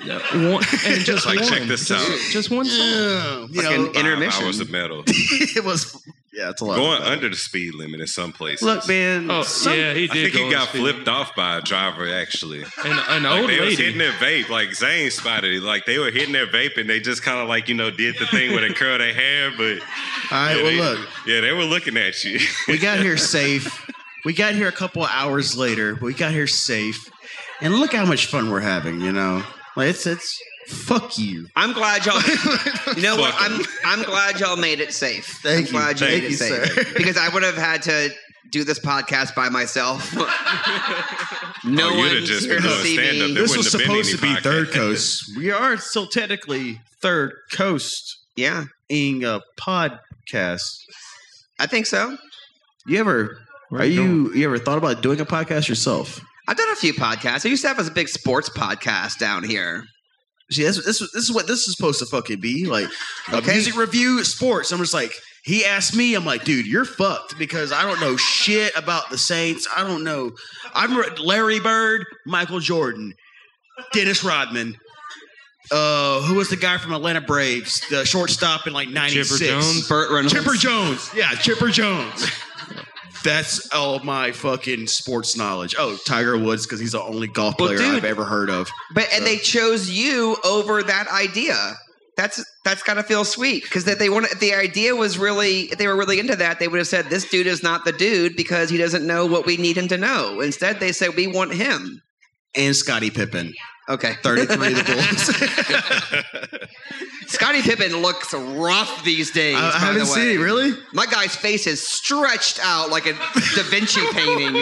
One, 0.00 0.62
and 0.86 1.00
just 1.04 1.26
Like, 1.26 1.40
one. 1.40 1.48
check 1.48 1.62
this 1.68 1.88
Just- 1.88 2.08
out. 2.10 2.18
Just 2.30 2.50
one 2.50 2.64
song. 2.66 2.78
Yeah, 2.78 3.46
you 3.50 3.62
Fucking 3.62 3.82
know, 3.82 3.90
in- 3.90 3.96
Intermission. 3.96 4.30
Five 4.30 4.44
hours 4.44 4.60
of 4.60 4.70
metal. 4.70 5.02
it 5.06 5.64
was. 5.64 6.00
Yeah, 6.32 6.50
it's 6.50 6.60
a 6.60 6.64
lot. 6.66 6.76
Going 6.76 7.02
under 7.02 7.28
the 7.28 7.34
speed 7.34 7.74
limit 7.74 7.98
in 8.00 8.06
some 8.06 8.32
places. 8.32 8.62
Look, 8.62 8.86
man. 8.86 9.28
Oh 9.28 9.42
some- 9.42 9.72
yeah, 9.76 9.92
he 9.94 10.06
did. 10.06 10.10
I 10.10 10.22
think 10.30 10.34
go 10.34 10.44
he 10.44 10.50
got 10.52 10.68
speed. 10.68 10.78
flipped 10.82 11.08
off 11.08 11.34
by 11.34 11.58
a 11.58 11.60
driver 11.62 12.08
actually. 12.14 12.62
And 12.84 12.92
an 13.08 13.22
Like 13.24 13.40
old 13.40 13.50
they 13.50 13.58
was 13.58 13.70
lady. 13.70 13.82
hitting 13.82 13.98
their 13.98 14.12
vape, 14.12 14.48
like 14.48 14.72
Zane 14.72 15.10
spotted 15.10 15.52
it. 15.52 15.62
Like 15.64 15.84
they 15.84 15.98
were 15.98 16.12
hitting 16.12 16.32
their 16.32 16.46
vape 16.46 16.76
and 16.76 16.88
they 16.88 17.00
just 17.00 17.24
kind 17.24 17.40
of 17.40 17.48
like, 17.48 17.68
you 17.68 17.74
know, 17.74 17.90
did 17.90 18.18
the 18.20 18.26
thing 18.26 18.52
where 18.52 18.60
they 18.60 18.72
curl 18.72 18.98
their 18.98 19.12
hair, 19.14 19.50
but 19.50 19.80
All 19.80 19.86
right, 20.30 20.56
yeah, 20.56 20.62
well, 20.62 20.64
they, 20.64 20.76
look, 20.78 21.08
yeah, 21.26 21.40
they 21.40 21.52
were 21.52 21.64
looking 21.64 21.96
at 21.96 22.22
you. 22.22 22.38
we 22.68 22.78
got 22.78 23.00
here 23.00 23.16
safe. 23.16 23.90
We 24.24 24.32
got 24.32 24.54
here 24.54 24.68
a 24.68 24.72
couple 24.72 25.02
of 25.04 25.10
hours 25.12 25.56
later. 25.56 25.94
but 25.94 26.02
We 26.02 26.14
got 26.14 26.32
here 26.32 26.46
safe, 26.46 27.10
and 27.60 27.74
look 27.74 27.92
how 27.92 28.04
much 28.04 28.26
fun 28.26 28.50
we're 28.50 28.60
having. 28.60 29.00
You 29.00 29.12
know, 29.12 29.42
like 29.76 29.88
it's 29.90 30.06
it's 30.06 30.38
fuck 30.66 31.16
you. 31.18 31.46
I'm 31.56 31.72
glad 31.72 32.04
y'all. 32.06 32.20
You 32.96 33.02
know 33.02 33.16
what? 33.16 33.34
I'm 33.38 33.60
I'm 33.84 34.02
glad 34.02 34.40
y'all 34.40 34.56
made 34.56 34.80
it 34.80 34.92
safe. 34.92 35.26
Thank 35.42 35.68
I'm 35.68 35.74
you. 35.74 35.80
glad 35.80 36.00
you 36.00 36.06
Thank 36.06 36.22
made 36.22 36.30
you, 36.30 36.34
it 36.34 36.38
safe 36.38 36.72
sir. 36.86 36.92
because 36.96 37.16
I 37.16 37.28
would 37.28 37.42
have 37.42 37.54
had 37.56 37.82
to 37.82 38.10
do 38.50 38.64
this 38.64 38.78
podcast 38.80 39.34
by 39.34 39.48
myself. 39.50 40.12
no 40.16 41.90
Oh, 41.90 41.90
you'd 41.90 42.04
have 42.04 42.14
one's 42.16 42.28
just 42.28 42.46
here 42.46 42.54
been 42.56 42.62
to 42.62 42.70
see 42.82 42.94
stand-up. 42.96 43.28
me. 43.28 43.34
There 43.34 43.42
This 43.42 43.56
was 43.56 43.72
wouldn't 43.72 43.88
have 43.88 43.94
been 43.94 44.04
supposed 44.04 44.20
to 44.20 44.26
any 44.26 44.34
be 44.36 44.40
third 44.40 44.70
coast. 44.72 45.36
We 45.36 45.50
are 45.50 45.76
still 45.76 46.06
technically 46.06 46.80
third 47.02 47.32
coast 47.52 48.18
Yeah, 48.36 48.64
in 48.88 49.22
a 49.24 49.40
podcast. 49.60 50.62
I 51.58 51.66
think 51.66 51.86
so. 51.86 52.16
You 52.86 52.98
ever? 53.00 53.38
Are 53.70 53.84
you 53.84 54.32
you 54.34 54.46
ever 54.46 54.58
thought 54.58 54.78
about 54.78 55.02
doing 55.02 55.20
a 55.20 55.26
podcast 55.26 55.68
yourself? 55.68 56.20
I've 56.46 56.56
done 56.56 56.70
a 56.70 56.76
few 56.76 56.94
podcasts. 56.94 57.44
I 57.44 57.50
used 57.50 57.62
to 57.62 57.68
have 57.68 57.78
a 57.78 57.90
big 57.90 58.08
sports 58.08 58.48
podcast 58.48 59.18
down 59.18 59.44
here. 59.44 59.84
See, 60.50 60.62
this, 60.62 60.82
this, 60.82 60.98
this 61.00 61.24
is 61.24 61.32
what 61.32 61.46
this 61.46 61.68
is 61.68 61.76
supposed 61.76 61.98
to 61.98 62.06
fucking 62.06 62.40
be 62.40 62.64
like 62.64 62.88
a 63.30 63.42
music 63.42 63.76
review, 63.76 64.24
sports. 64.24 64.72
I'm 64.72 64.78
just 64.78 64.94
like, 64.94 65.12
he 65.44 65.66
asked 65.66 65.94
me, 65.94 66.14
I'm 66.14 66.24
like, 66.24 66.44
dude, 66.44 66.66
you're 66.66 66.86
fucked 66.86 67.38
because 67.38 67.70
I 67.70 67.82
don't 67.82 68.00
know 68.00 68.16
shit 68.16 68.74
about 68.74 69.10
the 69.10 69.18
Saints. 69.18 69.68
I 69.76 69.86
don't 69.86 70.04
know. 70.04 70.32
I'm 70.72 70.98
Larry 71.22 71.60
Bird, 71.60 72.06
Michael 72.24 72.60
Jordan, 72.60 73.12
Dennis 73.92 74.24
Rodman. 74.24 74.74
Uh, 75.70 76.22
who 76.22 76.36
was 76.36 76.48
the 76.48 76.56
guy 76.56 76.78
from 76.78 76.94
Atlanta 76.94 77.20
Braves, 77.20 77.82
the 77.90 78.06
shortstop 78.06 78.66
in 78.66 78.72
like 78.72 78.88
'96? 78.88 79.38
Chipper 79.38 79.50
Jones? 79.52 79.88
Burt 79.88 80.10
Reynolds. 80.10 80.32
Chipper 80.32 80.54
Jones. 80.54 81.10
Yeah, 81.14 81.34
Chipper 81.34 81.68
Jones. 81.68 82.30
That's 83.28 83.70
all 83.74 83.98
my 83.98 84.32
fucking 84.32 84.86
sports 84.86 85.36
knowledge. 85.36 85.74
Oh, 85.78 85.98
Tiger 86.06 86.38
Woods 86.38 86.64
because 86.64 86.80
he's 86.80 86.92
the 86.92 87.02
only 87.02 87.26
golf 87.26 87.58
player 87.58 87.76
dude. 87.76 87.96
I've 87.96 88.04
ever 88.06 88.24
heard 88.24 88.48
of. 88.48 88.70
But 88.94 89.06
and 89.12 89.26
they 89.26 89.36
chose 89.36 89.90
you 89.90 90.38
over 90.44 90.82
that 90.82 91.08
idea. 91.08 91.74
That's 92.16 92.42
that's 92.64 92.82
gotta 92.82 93.02
feel 93.02 93.26
sweet 93.26 93.64
because 93.64 93.84
that 93.84 93.98
they 93.98 94.08
want 94.08 94.32
if 94.32 94.40
the 94.40 94.54
idea 94.54 94.96
was 94.96 95.18
really 95.18 95.64
if 95.64 95.76
they 95.76 95.86
were 95.86 95.96
really 95.96 96.18
into 96.18 96.36
that 96.36 96.58
they 96.58 96.68
would 96.68 96.78
have 96.78 96.86
said 96.86 97.10
this 97.10 97.28
dude 97.28 97.46
is 97.46 97.62
not 97.62 97.84
the 97.84 97.92
dude 97.92 98.34
because 98.34 98.70
he 98.70 98.78
doesn't 98.78 99.06
know 99.06 99.26
what 99.26 99.44
we 99.44 99.58
need 99.58 99.76
him 99.76 99.88
to 99.88 99.98
know. 99.98 100.40
Instead 100.40 100.80
they 100.80 100.92
said 100.92 101.14
we 101.14 101.26
want 101.26 101.52
him. 101.52 102.00
And 102.56 102.74
Scottie 102.74 103.10
Pippen. 103.10 103.52
Okay, 103.88 104.14
33 104.22 104.54
of 104.54 104.58
the 104.58 104.84
Bulls. 106.60 107.32
Scottie 107.32 107.62
Pippen 107.62 107.96
looks 108.02 108.34
rough 108.34 109.02
these 109.04 109.30
days. 109.30 109.56
I, 109.56 109.70
I 109.74 109.78
haven't 109.78 110.06
seen 110.06 110.38
it, 110.38 110.42
really? 110.42 110.72
My 110.92 111.06
guy's 111.06 111.34
face 111.34 111.66
is 111.66 111.86
stretched 111.86 112.60
out 112.62 112.90
like 112.90 113.06
a 113.06 113.12
Da 113.12 113.62
Vinci 113.64 114.00
painting. 114.12 114.54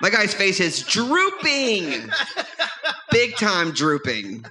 My 0.00 0.10
guy's 0.10 0.32
face 0.32 0.60
is 0.60 0.82
drooping, 0.82 2.10
big 3.10 3.36
time 3.36 3.72
drooping. 3.72 4.46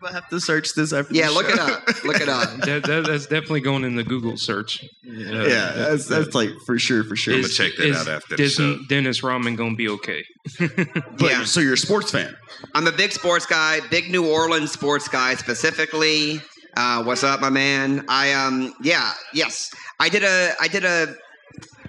I'm 0.00 0.06
gonna 0.06 0.14
have 0.20 0.30
to 0.30 0.40
search 0.40 0.72
this 0.74 0.92
after 0.94 1.12
Yeah, 1.14 1.26
the 1.28 1.32
look 1.34 1.46
show. 1.48 1.52
it 1.54 1.60
up. 1.60 2.04
Look 2.04 2.20
it 2.20 2.28
up. 2.28 2.48
That, 2.66 2.84
that, 2.84 3.04
that's 3.06 3.26
definitely 3.26 3.60
going 3.60 3.84
in 3.84 3.96
the 3.96 4.02
Google 4.02 4.36
search. 4.38 4.82
Uh, 5.06 5.10
Yeah, 5.12 5.72
that's, 5.72 6.06
that's 6.06 6.34
like 6.34 6.50
for 6.64 6.78
sure, 6.78 7.04
for 7.04 7.16
sure. 7.16 7.34
I'm 7.34 7.42
gonna 7.42 7.52
check 7.52 7.72
that 7.78 7.94
out 7.94 8.08
after 8.08 8.36
the 8.36 8.42
is 8.44 8.54
show. 8.54 8.78
Dennis 8.88 9.22
Rodman 9.22 9.56
gonna 9.56 9.74
be 9.76 9.88
okay? 9.88 10.24
But, 10.58 11.20
Yeah. 11.20 11.44
So 11.44 11.60
you're 11.60 11.74
a 11.74 11.78
sports 11.78 12.10
fan? 12.10 12.34
I'm 12.74 12.86
a 12.86 12.92
big 12.92 13.12
sports 13.12 13.44
guy, 13.44 13.80
big 13.90 14.10
New 14.10 14.26
Orleans 14.30 14.72
sports 14.72 15.06
guy 15.08 15.34
specifically. 15.34 16.40
Uh, 16.76 17.02
what's 17.02 17.24
up, 17.24 17.40
my 17.40 17.50
man? 17.50 18.04
I 18.08 18.32
um 18.32 18.72
yeah, 18.82 19.12
yes. 19.34 19.70
I 19.98 20.08
did 20.08 20.24
a 20.24 20.52
I 20.60 20.68
did 20.68 20.84
a 20.84 21.14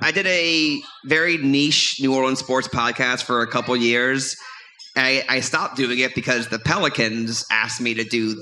I 0.01 0.12
did 0.12 0.26
a 0.28 0.82
very 1.05 1.38
niche 1.38 1.97
New 2.01 2.14
Orleans 2.16 2.39
sports 2.39 2.68
podcast 2.68 3.24
for 3.24 3.41
a 3.41 3.47
couple 3.47 3.78
years. 3.78 4.36
I, 4.95 5.23
I 5.29 5.39
stopped 5.39 5.77
doing 5.77 5.99
it 5.99 6.15
because 6.15 6.47
the 6.49 6.59
Pelicans 6.59 7.45
asked 7.51 7.79
me 7.79 7.93
to 7.93 8.03
do 8.03 8.35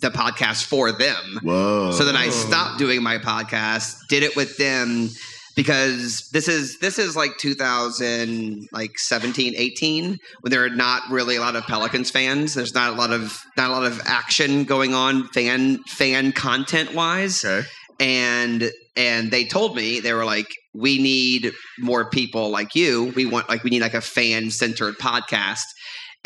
the 0.00 0.10
podcast 0.10 0.64
for 0.64 0.92
them. 0.92 1.40
Whoa. 1.42 1.92
So 1.92 2.04
then 2.04 2.16
I 2.16 2.28
stopped 2.28 2.78
doing 2.78 3.02
my 3.02 3.18
podcast, 3.18 3.96
did 4.08 4.22
it 4.22 4.36
with 4.36 4.56
them 4.58 5.10
because 5.56 6.28
this 6.32 6.48
is 6.48 6.78
this 6.78 6.98
is 6.98 7.16
like 7.16 7.38
2000 7.38 8.68
like 8.72 8.98
17 8.98 9.54
18 9.56 10.18
when 10.40 10.50
there 10.50 10.64
are 10.64 10.70
not 10.70 11.02
really 11.10 11.36
a 11.36 11.40
lot 11.40 11.56
of 11.56 11.64
Pelicans 11.64 12.10
fans. 12.10 12.54
There's 12.54 12.74
not 12.74 12.92
a 12.92 12.96
lot 12.96 13.12
of 13.12 13.42
not 13.56 13.70
a 13.70 13.72
lot 13.72 13.84
of 13.84 14.00
action 14.04 14.64
going 14.64 14.94
on 14.94 15.28
fan 15.28 15.78
fan 15.84 16.32
content 16.32 16.94
wise 16.94 17.44
okay. 17.44 17.66
and 18.00 18.70
and 18.96 19.30
they 19.30 19.44
told 19.44 19.76
me 19.76 20.00
they 20.00 20.12
were 20.12 20.24
like 20.24 20.48
we 20.74 21.00
need 21.00 21.52
more 21.78 22.10
people 22.10 22.50
like 22.50 22.74
you 22.74 23.12
we 23.16 23.26
want 23.26 23.48
like 23.48 23.62
we 23.62 23.70
need 23.70 23.82
like 23.82 23.94
a 23.94 24.00
fan 24.00 24.50
centered 24.50 24.96
podcast 24.98 25.64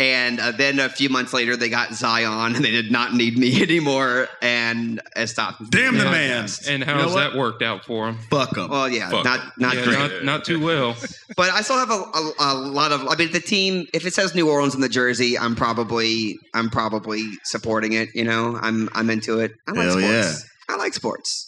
and 0.00 0.38
uh, 0.38 0.52
then 0.52 0.78
a 0.78 0.88
few 0.88 1.08
months 1.08 1.32
later 1.32 1.56
they 1.56 1.68
got 1.68 1.92
zion 1.92 2.54
and 2.54 2.64
they 2.64 2.70
did 2.70 2.90
not 2.92 3.14
need 3.14 3.36
me 3.36 3.60
anymore 3.68 4.28
and 4.40 5.00
i 5.16 5.24
stopped 5.24 5.58
Damn 5.70 5.98
the 5.98 6.04
Yeah. 6.04 6.10
man. 6.10 6.48
And 6.68 6.80
You 6.80 6.86
know 6.86 6.94
how's 6.94 7.14
what? 7.14 7.30
that 7.32 7.36
worked 7.38 7.62
out 7.62 7.84
for 7.84 8.08
him? 8.08 8.18
Fuck 8.30 8.54
them. 8.54 8.70
well 8.70 8.88
yeah 8.88 9.10
Fuck. 9.10 9.24
not 9.24 9.58
not 9.58 9.74
Yeah, 9.76 9.84
great 9.84 9.98
not, 9.98 10.24
not 10.24 10.44
too 10.44 10.60
well. 10.60 10.96
but 11.36 11.50
i 11.50 11.60
still 11.62 11.76
have 11.78 11.90
a, 11.90 11.94
a, 11.94 12.32
a 12.40 12.54
lot 12.54 12.92
of 12.92 13.06
i 13.08 13.16
mean 13.16 13.32
the 13.32 13.40
team 13.40 13.86
if 13.92 14.06
it 14.06 14.14
says 14.14 14.34
new 14.34 14.48
orleans 14.48 14.74
in 14.74 14.80
the 14.80 14.88
jersey 14.88 15.36
i'm 15.38 15.56
probably 15.56 16.38
i'm 16.54 16.70
probably 16.70 17.22
supporting 17.44 17.92
it 17.94 18.08
you 18.14 18.24
know 18.24 18.58
i'm 18.62 18.88
i'm 18.94 19.10
into 19.10 19.40
it 19.40 19.52
i 19.66 19.72
like 19.72 19.84
Hell 19.88 19.98
sports 19.98 20.44
yeah. 20.68 20.74
i 20.74 20.78
like 20.78 20.94
sports 20.94 21.44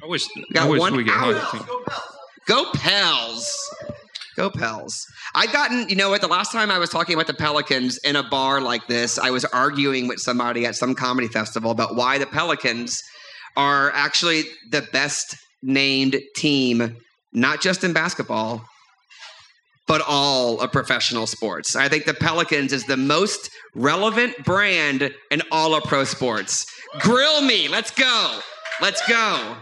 I 0.00 0.06
wish, 0.06 0.26
Got 0.52 0.66
I 0.66 0.70
wish 0.70 0.78
one 0.80 0.94
we 0.96 1.02
could 1.02 1.12
hour. 1.12 1.34
have 1.34 1.54
a 1.54 1.56
team. 1.58 1.66
Go 2.46 2.70
Pels. 2.72 3.52
Go 4.38 4.48
Pels. 4.50 5.04
I've 5.34 5.52
gotten, 5.52 5.88
you 5.88 5.96
know 5.96 6.10
what, 6.10 6.20
the 6.20 6.28
last 6.28 6.52
time 6.52 6.70
I 6.70 6.78
was 6.78 6.90
talking 6.90 7.14
about 7.14 7.26
the 7.26 7.34
Pelicans 7.34 7.98
in 7.98 8.14
a 8.14 8.22
bar 8.22 8.60
like 8.60 8.86
this, 8.86 9.18
I 9.18 9.30
was 9.30 9.44
arguing 9.46 10.06
with 10.06 10.20
somebody 10.20 10.64
at 10.64 10.76
some 10.76 10.94
comedy 10.94 11.26
festival 11.26 11.72
about 11.72 11.96
why 11.96 12.18
the 12.18 12.26
Pelicans 12.26 13.02
are 13.56 13.90
actually 13.94 14.44
the 14.70 14.86
best 14.92 15.34
named 15.60 16.20
team, 16.36 16.98
not 17.32 17.60
just 17.60 17.82
in 17.82 17.92
basketball, 17.92 18.64
but 19.88 20.02
all 20.06 20.60
of 20.60 20.70
professional 20.70 21.26
sports. 21.26 21.74
I 21.74 21.88
think 21.88 22.04
the 22.04 22.14
Pelicans 22.14 22.72
is 22.72 22.84
the 22.84 22.96
most 22.96 23.50
relevant 23.74 24.44
brand 24.44 25.10
in 25.32 25.42
all 25.50 25.74
of 25.74 25.82
pro 25.82 26.04
sports. 26.04 26.64
Grill 27.00 27.42
me. 27.42 27.66
Let's 27.66 27.90
go. 27.90 28.38
Let's 28.80 29.04
go. 29.08 29.56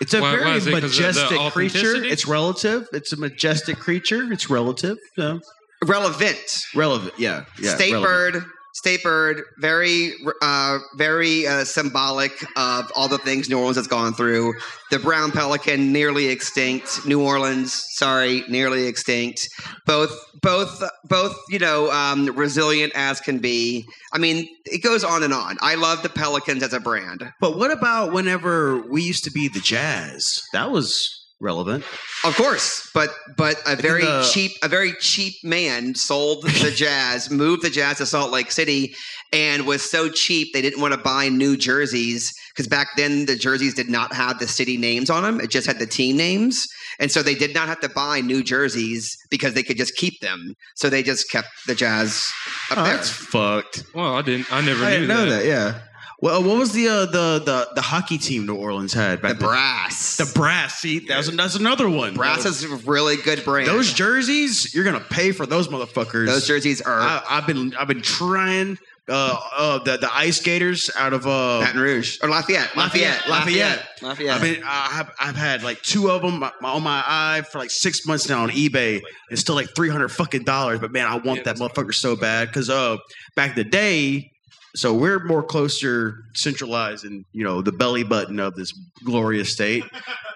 It's 0.00 0.12
a 0.14 0.20
Why- 0.20 0.32
why 0.32 0.38
very 0.38 0.56
is 0.56 0.66
it? 0.66 0.70
'Cause 0.72 0.82
of 0.84 0.90
the 0.90 1.00
majestic 1.36 1.52
creature. 1.52 2.04
It's 2.04 2.26
relative. 2.26 2.86
It's 2.92 3.12
a 3.12 3.16
majestic 3.16 3.78
creature. 3.78 4.32
It's 4.32 4.50
relative. 4.50 4.98
No. 5.16 5.40
Relevant. 5.84 6.64
Relevant. 6.74 7.14
Yeah. 7.18 7.44
Yeah. 7.60 7.74
State 7.74 7.92
relevant. 7.92 8.34
bird, 8.34 8.44
state 8.76 9.02
bird, 9.02 9.42
very, 9.56 10.12
uh, 10.42 10.78
very 10.96 11.46
uh, 11.46 11.64
symbolic 11.64 12.44
of 12.58 12.92
all 12.94 13.08
the 13.08 13.16
things 13.16 13.48
New 13.48 13.58
Orleans 13.58 13.78
has 13.78 13.86
gone 13.86 14.12
through. 14.12 14.52
The 14.90 14.98
brown 14.98 15.32
pelican, 15.32 15.94
nearly 15.94 16.26
extinct. 16.26 17.06
New 17.06 17.22
Orleans, 17.22 17.72
sorry, 17.72 18.44
nearly 18.50 18.86
extinct. 18.86 19.48
Both, 19.86 20.14
both, 20.42 20.82
both. 21.04 21.34
You 21.48 21.58
know, 21.58 21.90
um, 21.90 22.26
resilient 22.36 22.92
as 22.94 23.18
can 23.18 23.38
be. 23.38 23.86
I 24.12 24.18
mean, 24.18 24.46
it 24.66 24.82
goes 24.82 25.04
on 25.04 25.22
and 25.22 25.32
on. 25.32 25.56
I 25.62 25.76
love 25.76 26.02
the 26.02 26.10
Pelicans 26.10 26.62
as 26.62 26.74
a 26.74 26.80
brand. 26.80 27.32
But 27.40 27.56
what 27.56 27.70
about 27.70 28.12
whenever 28.12 28.82
we 28.82 29.02
used 29.02 29.24
to 29.24 29.30
be 29.30 29.48
the 29.48 29.60
Jazz? 29.60 30.42
That 30.52 30.70
was 30.70 31.25
relevant. 31.40 31.84
Of 32.24 32.34
course, 32.36 32.88
but 32.94 33.10
but 33.36 33.56
a 33.66 33.76
very 33.76 34.02
the- 34.04 34.28
cheap 34.32 34.52
a 34.62 34.68
very 34.68 34.92
cheap 34.94 35.34
man 35.44 35.94
sold 35.94 36.42
the 36.44 36.70
Jazz, 36.74 37.30
moved 37.30 37.62
the 37.62 37.70
Jazz 37.70 37.98
to 37.98 38.06
Salt 38.06 38.32
Lake 38.32 38.50
City, 38.50 38.94
and 39.32 39.66
was 39.66 39.88
so 39.88 40.08
cheap 40.08 40.52
they 40.52 40.62
didn't 40.62 40.80
want 40.80 40.94
to 40.94 40.98
buy 41.00 41.28
new 41.28 41.56
jerseys 41.56 42.32
because 42.54 42.66
back 42.66 42.88
then 42.96 43.26
the 43.26 43.36
jerseys 43.36 43.74
did 43.74 43.88
not 43.88 44.14
have 44.14 44.38
the 44.38 44.48
city 44.48 44.76
names 44.76 45.10
on 45.10 45.22
them; 45.22 45.40
it 45.40 45.50
just 45.50 45.66
had 45.66 45.78
the 45.78 45.86
team 45.86 46.16
names, 46.16 46.66
and 46.98 47.12
so 47.12 47.22
they 47.22 47.34
did 47.34 47.54
not 47.54 47.68
have 47.68 47.80
to 47.80 47.88
buy 47.90 48.20
new 48.20 48.42
jerseys 48.42 49.14
because 49.30 49.54
they 49.54 49.62
could 49.62 49.76
just 49.76 49.94
keep 49.96 50.18
them. 50.20 50.54
So 50.74 50.88
they 50.88 51.02
just 51.02 51.30
kept 51.30 51.48
the 51.66 51.74
Jazz 51.74 52.30
up 52.70 52.78
Oh, 52.78 52.82
there. 52.84 52.94
that's 52.96 53.10
fucked. 53.10 53.84
Well, 53.94 54.14
I 54.16 54.22
didn't. 54.22 54.50
I 54.52 54.62
never 54.62 54.84
I 54.84 54.90
knew 54.90 55.00
didn't 55.06 55.08
know 55.08 55.26
that. 55.30 55.44
Yeah. 55.44 55.80
Well, 56.20 56.42
what 56.42 56.56
was 56.56 56.72
the 56.72 56.88
uh, 56.88 57.06
the 57.06 57.42
the 57.44 57.68
the 57.74 57.82
hockey 57.82 58.16
team 58.16 58.46
New 58.46 58.54
Orleans 58.54 58.94
had 58.94 59.18
The 59.18 59.22
back 59.22 59.38
then? 59.38 59.48
brass, 59.48 60.16
The 60.16 60.32
brass. 60.34 60.78
See, 60.78 61.00
that's 61.00 61.28
that's 61.30 61.56
another 61.56 61.88
one. 61.90 62.14
brass 62.14 62.46
is 62.46 62.64
a 62.64 62.68
really 62.90 63.16
good 63.16 63.44
brand. 63.44 63.68
Those 63.68 63.92
jerseys, 63.92 64.74
you're 64.74 64.84
gonna 64.84 65.04
pay 65.10 65.32
for 65.32 65.44
those 65.44 65.68
motherfuckers. 65.68 66.26
those 66.26 66.46
jerseys 66.46 66.80
are 66.80 67.00
I, 67.00 67.22
I've 67.28 67.46
been 67.46 67.74
I've 67.76 67.88
been 67.88 68.00
trying 68.02 68.78
uh, 69.08 69.38
uh 69.56 69.78
the 69.84 69.98
the 69.98 70.08
ice 70.12 70.38
skaters 70.38 70.90
out 70.96 71.12
of 71.12 71.26
uh 71.26 71.60
Baton 71.60 71.80
Rouge 71.80 72.18
or 72.22 72.30
Lafayette, 72.30 72.74
Lafayette, 72.76 73.28
Lafayette, 73.28 73.86
Lafayette. 74.00 74.34
I've 74.34 74.40
been 74.42 74.62
I 74.64 74.86
have 74.92 75.12
I've 75.20 75.36
had 75.36 75.62
like 75.62 75.82
two 75.82 76.10
of 76.10 76.22
them 76.22 76.42
on 76.42 76.82
my 76.82 77.04
eye 77.06 77.42
for 77.52 77.58
like 77.58 77.70
six 77.70 78.06
months 78.06 78.26
now 78.28 78.42
on 78.42 78.48
eBay. 78.50 79.02
It's 79.30 79.42
still 79.42 79.54
like 79.54 79.74
three 79.76 79.90
hundred 79.90 80.08
fucking 80.08 80.44
dollars, 80.44 80.80
but 80.80 80.92
man, 80.92 81.06
I 81.06 81.18
want 81.18 81.44
that 81.44 81.56
motherfucker 81.56 81.94
so 81.94 82.16
bad 82.16 82.48
because 82.48 82.70
uh 82.70 82.96
back 83.36 83.50
in 83.50 83.56
the 83.56 83.64
day. 83.64 84.32
So 84.76 84.92
we're 84.94 85.24
more 85.24 85.42
closer 85.42 86.14
centralized 86.34 87.04
in 87.04 87.24
you 87.32 87.42
know 87.44 87.62
the 87.62 87.72
belly 87.72 88.04
button 88.04 88.38
of 88.38 88.54
this 88.54 88.72
glorious 89.04 89.52
state. 89.52 89.84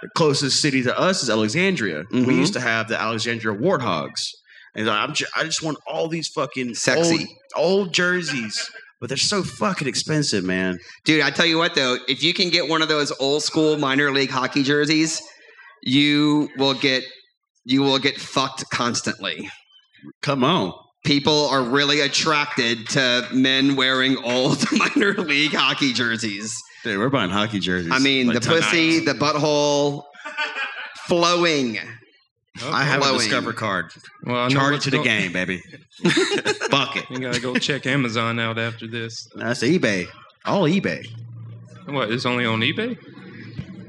the 0.03 0.09
closest 0.17 0.63
city 0.63 0.83
to 0.83 0.99
us 0.99 1.23
is 1.23 1.29
Alexandria. 1.29 2.05
We 2.11 2.21
Mhm. 2.23 2.37
used 2.39 2.55
to 2.55 2.61
have 2.61 2.89
the 2.89 2.99
Alexandria 2.99 3.55
Warthogs, 3.55 4.31
and 4.75 4.89
I'm 4.89 5.13
ju- 5.13 5.27
I 5.37 5.45
just 5.45 5.63
want 5.63 5.77
all 5.87 6.09
these 6.09 6.29
fucking 6.29 6.75
Sexy. 6.75 7.29
old, 7.55 7.67
old 7.89 7.93
jerseys, 7.95 8.71
but 8.99 9.11
they're 9.11 9.19
so 9.19 9.43
fucking 9.43 9.87
expensive, 9.87 10.43
man. 10.43 10.79
Dude, 11.05 11.21
I 11.21 11.31
tell 11.31 11.45
you 11.45 11.59
what 11.59 11.75
though, 11.75 11.99
if 12.09 12.23
you 12.23 12.33
can 12.33 12.49
get 12.49 12.67
one 12.67 12.81
of 12.81 12.89
those 12.89 13.13
old 13.21 13.43
school 13.43 13.77
minor 13.77 14.11
league 14.11 14.31
hockey 14.31 14.63
jerseys, 14.63 15.21
you 15.83 16.49
will 16.57 16.75
get 16.75 17.05
you 17.67 17.83
will 17.83 17.99
get 17.99 18.19
fucked 18.19 18.65
constantly. 18.71 19.51
Come 20.23 20.43
on. 20.43 20.73
People 21.05 21.47
are 21.49 21.63
really 21.63 22.01
attracted 22.01 22.89
to 22.91 23.27
men 23.33 23.75
wearing 23.77 24.17
old 24.25 24.65
minor 24.73 25.15
league 25.15 25.53
hockey 25.53 25.93
jerseys. 25.93 26.55
Dude, 26.85 26.99
we're 26.99 27.09
buying 27.09 27.31
hockey 27.31 27.59
jerseys. 27.61 27.91
I 27.93 27.99
mean, 27.99 28.27
like 28.29 28.41
the 28.41 28.47
pussy, 28.49 29.01
the 29.05 29.13
butthole, 29.15 30.05
flowing. 31.07 31.79
Oh, 32.63 32.71
I 32.73 32.83
have 32.83 33.01
a 33.01 33.05
flowing. 33.05 33.19
Discover 33.19 33.53
card. 33.55 33.93
Well, 34.25 34.37
I 34.45 34.49
Charge 34.49 34.75
it 34.77 34.83
to 34.83 34.91
the 34.91 34.97
go- 34.99 35.05
game, 35.05 35.33
baby. 35.33 35.63
Bucket. 36.71 37.09
You 37.11 37.19
gotta 37.21 37.41
go 37.41 37.55
check 37.57 37.87
Amazon 37.87 38.39
out 38.39 38.59
after 38.59 38.87
this. 38.87 39.29
That's 39.35 39.63
eBay. 39.63 40.07
All 40.45 40.63
eBay. 40.65 41.07
What? 41.87 42.11
It's 42.11 42.27
only 42.27 42.45
on 42.47 42.61
eBay. 42.61 42.97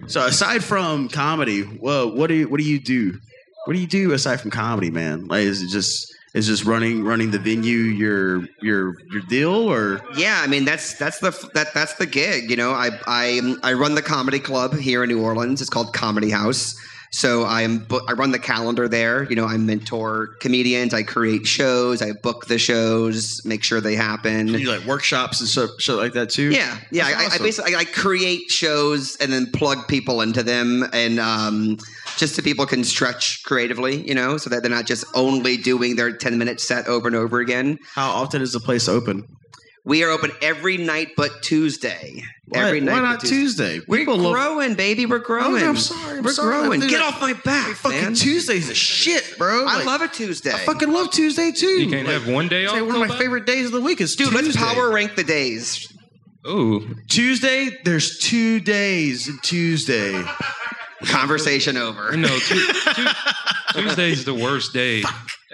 So 0.08 0.26
aside 0.26 0.64
from 0.64 1.10
comedy, 1.10 1.64
well, 1.80 2.14
what 2.16 2.28
do 2.28 2.36
you 2.36 2.48
what 2.50 2.60
do 2.60 2.66
you 2.66 2.80
do? 2.80 3.18
What 3.66 3.74
do 3.74 3.80
you 3.80 3.88
do 3.88 4.12
aside 4.14 4.42
from 4.42 4.52
comedy, 4.52 4.90
man? 4.90 5.28
Like, 5.28 5.44
is 5.44 5.62
it 5.62 5.70
just 5.70 6.08
is 6.34 6.48
just 6.48 6.64
running 6.64 7.04
running 7.04 7.32
the 7.32 7.40
venue 7.40 7.78
your 7.78 8.48
your 8.62 8.96
your 9.12 9.22
deal 9.28 9.54
or 9.54 10.02
Yeah, 10.16 10.40
I 10.42 10.48
mean 10.48 10.66
that's 10.66 10.98
that's 10.98 11.20
the 11.20 11.32
that 11.54 11.74
that's 11.74 11.96
the 11.96 12.06
gig. 12.06 12.50
You 12.50 12.56
know, 12.56 12.72
I 12.72 12.90
I 13.06 13.56
I 13.64 13.74
run 13.74 13.96
the 13.96 14.02
comedy 14.02 14.40
club 14.40 14.76
here 14.76 15.04
in 15.04 15.10
New 15.10 15.22
Orleans. 15.22 15.62
It's 15.62 15.70
called 15.70 15.94
Comedy 15.94 16.30
House. 16.30 16.80
So 17.14 17.44
I'm 17.44 17.86
I 18.08 18.14
run 18.14 18.32
the 18.32 18.40
calendar 18.40 18.88
there. 18.88 19.30
You 19.30 19.36
know, 19.36 19.46
I 19.46 19.58
mentor 19.58 20.28
comedians. 20.40 20.94
I 20.94 21.04
create 21.04 21.46
shows. 21.46 22.02
I 22.02 22.14
book 22.14 22.46
the 22.46 22.58
shows, 22.58 23.44
make 23.44 23.64
sure 23.64 23.82
they 23.82 23.96
happen. 23.96 24.48
you 24.48 24.72
like 24.72 24.86
workshops 24.86 25.42
and 25.42 25.50
stuff, 25.50 25.72
like 25.90 26.14
that 26.14 26.30
too? 26.30 26.52
Yeah, 26.52 26.78
yeah. 26.90 27.08
I, 27.08 27.36
I 27.36 27.38
basically 27.38 27.76
I, 27.76 27.80
I 27.80 27.84
create 27.84 28.50
shows 28.50 29.18
and 29.18 29.32
then 29.34 29.48
plug 29.52 29.90
people 29.90 30.22
into 30.22 30.42
them, 30.42 30.88
and 30.94 31.20
um, 31.20 31.78
just 32.22 32.36
so 32.36 32.42
people 32.42 32.66
can 32.66 32.86
stretch 32.86 33.44
creatively, 33.44 34.08
you 34.08 34.16
know, 34.16 34.38
so 34.38 34.50
that 34.50 34.62
they're 34.64 34.72
not 34.72 34.86
just 34.86 35.04
only 35.14 35.58
doing 35.58 35.98
their 35.98 36.16
ten 36.16 36.38
minute 36.38 36.62
set 36.62 36.88
over 36.88 37.08
and 37.08 37.16
over 37.18 37.40
again. 37.42 37.78
How 37.94 38.10
often 38.12 38.42
is 38.42 38.54
the 38.54 38.62
place 38.62 38.88
open? 38.88 39.26
We 39.84 40.04
are 40.04 40.12
open 40.12 40.32
every 40.44 40.78
night 40.78 41.10
but 41.18 41.42
Tuesday. 41.42 42.22
Why, 42.50 42.68
every 42.68 42.82
night 42.82 42.92
why 42.94 43.00
but 43.00 43.06
not 43.14 43.20
Tuesday? 43.22 43.80
We're 43.88 43.98
People 43.98 44.18
love 44.18 44.34
growing, 44.34 44.76
baby. 44.76 45.08
We're 45.08 45.16
oh, 45.16 45.20
growing. 45.20 45.64
Oh, 45.64 45.70
I'm 45.70 45.76
sorry, 45.76 46.20
I'm 46.20 46.24
We're 46.24 46.34
sorry. 46.34 46.62
growing. 46.62 46.80
Get 46.82 47.02
off 47.02 47.20
my 47.20 47.34
back, 47.34 47.76
fucking 47.78 48.00
man. 48.00 48.14
Tuesday's 48.14 48.70
a 48.70 48.76
shit, 48.76 49.36
bro. 49.40 49.66
I 49.66 49.78
Like, 49.78 49.86
love 49.88 50.02
a 50.02 50.08
Tuesday. 50.08 50.52
I 50.54 50.60
fucking 50.60 50.92
love 50.92 51.10
Tuesday 51.12 51.52
too. 51.52 51.66
You 51.66 51.90
can't 51.90 52.06
Like, 52.08 52.22
have 52.22 52.28
one 52.32 52.48
day 52.48 52.68
off. 52.68 52.76
say 52.76 52.82
one 52.84 52.94
of 52.94 53.02
my 53.02 53.08
Kobi? 53.08 53.18
favorite 53.18 53.46
days 53.48 53.66
of 53.66 53.72
the 53.72 53.82
week 53.82 54.00
is 54.02 54.16
Dude, 54.16 54.30
Tuesday. 54.30 54.46
let's 54.46 54.56
power 54.58 54.92
rank 54.92 55.16
the 55.16 55.24
days. 55.24 55.88
Ooh, 56.48 56.96
Tuesday. 57.10 57.70
There's 57.84 58.20
two 58.20 58.60
days 58.60 59.28
in 59.28 59.40
Tuesday. 59.42 60.24
Conversation 61.06 61.78
over. 61.78 62.16
no. 62.16 62.28
Tu- 62.28 62.66
tu- 62.74 63.08
Tuesday's 63.74 64.26
the 64.26 64.34
worst 64.34 64.74
day. 64.74 65.02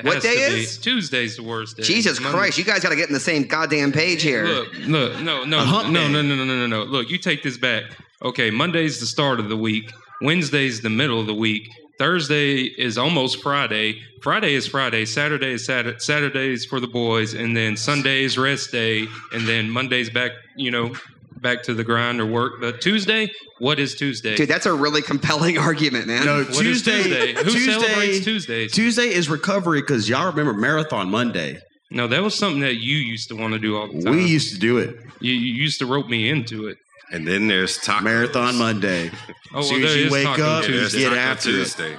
What 0.01 0.21
day 0.21 0.35
be. 0.49 0.61
is? 0.63 0.77
Tuesday's 0.77 1.37
the 1.37 1.43
worst 1.43 1.77
day. 1.77 1.83
Jesus 1.83 2.19
Monday- 2.19 2.37
Christ, 2.37 2.57
you 2.57 2.63
guys 2.63 2.81
got 2.81 2.89
to 2.89 2.95
get 2.95 3.07
in 3.07 3.13
the 3.13 3.19
same 3.19 3.43
goddamn 3.43 3.91
page 3.91 4.21
here. 4.21 4.45
Look, 4.45 4.73
look, 4.87 5.19
no, 5.19 5.43
no, 5.43 5.43
no, 5.45 5.65
no, 5.89 6.07
no, 6.07 6.07
no, 6.21 6.21
no, 6.21 6.45
no, 6.45 6.67
no. 6.67 6.83
Look, 6.83 7.09
you 7.09 7.17
take 7.17 7.43
this 7.43 7.57
back. 7.57 7.83
Okay, 8.21 8.49
Monday's 8.49 8.99
the 8.99 9.05
start 9.05 9.39
of 9.39 9.49
the 9.49 9.57
week. 9.57 9.91
Wednesday's 10.21 10.81
the 10.81 10.89
middle 10.89 11.19
of 11.19 11.27
the 11.27 11.33
week. 11.35 11.69
Thursday 11.99 12.61
is 12.63 12.97
almost 12.97 13.41
Friday. 13.41 14.01
Friday 14.21 14.53
is 14.53 14.67
Friday. 14.67 15.05
Saturday 15.05 15.53
is 15.53 15.65
Saturday. 15.65 15.97
Saturday's 15.99 16.65
for 16.65 16.79
the 16.79 16.87
boys, 16.87 17.33
and 17.33 17.55
then 17.57 17.75
Sunday's 17.77 18.37
rest 18.37 18.71
day, 18.71 19.05
and 19.33 19.47
then 19.47 19.69
Monday's 19.69 20.09
back. 20.09 20.31
You 20.55 20.71
know, 20.71 20.93
back 21.41 21.63
to 21.63 21.73
the 21.73 21.83
grind 21.83 22.19
or 22.21 22.25
work. 22.25 22.59
But 22.61 22.81
Tuesday, 22.81 23.29
what 23.59 23.79
is 23.79 23.95
Tuesday? 23.95 24.35
Dude, 24.35 24.49
that's 24.49 24.65
a 24.65 24.73
really 24.73 25.01
compelling 25.01 25.57
argument, 25.69 26.07
man. 26.07 26.25
No, 26.25 26.43
What 26.43 26.49
is 26.65 26.83
Tuesday. 26.83 27.03
Tuesday? 27.03 27.33
Who 27.35 27.43
Tuesday, 27.51 27.71
celebrates 27.71 28.25
Tuesdays? 28.25 28.71
Tuesday 28.71 29.13
is 29.13 29.29
recovery 29.29 29.81
because 29.81 30.07
y'all 30.09 30.27
remember 30.29 30.53
Marathon 30.53 31.09
Monday. 31.09 31.59
no, 31.91 32.07
that 32.07 32.21
was 32.21 32.35
something 32.35 32.61
that 32.61 32.75
you 32.75 32.97
used 32.97 33.29
to 33.29 33.35
want 33.35 33.53
to 33.53 33.59
do 33.59 33.77
all 33.77 33.87
the 33.91 34.01
time. 34.01 34.15
We 34.15 34.25
used 34.25 34.53
to 34.53 34.59
do 34.59 34.77
it. 34.77 34.95
you, 35.21 35.33
you 35.33 35.53
used 35.53 35.79
to 35.79 35.85
rope 35.85 36.07
me 36.07 36.29
into 36.29 36.67
it. 36.67 36.77
And 37.11 37.25
then 37.25 37.47
there's 37.47 37.77
tacos. 37.79 38.03
Marathon 38.03 38.55
Monday. 38.57 39.11
Oh, 39.53 39.59
As 39.59 39.63
well, 39.71 39.75
soon 39.75 39.83
as 39.85 39.89
there 39.91 39.99
you 39.99 40.05
is 40.07 40.11
wake 40.11 40.27
up, 40.27 40.39
Yeah, 40.63 40.67
Tuesday. 40.67 40.99
Get 40.99 41.09
Taco 41.11 41.19
after 41.21 41.49
it. 41.49 41.53
Tuesday. 41.53 41.97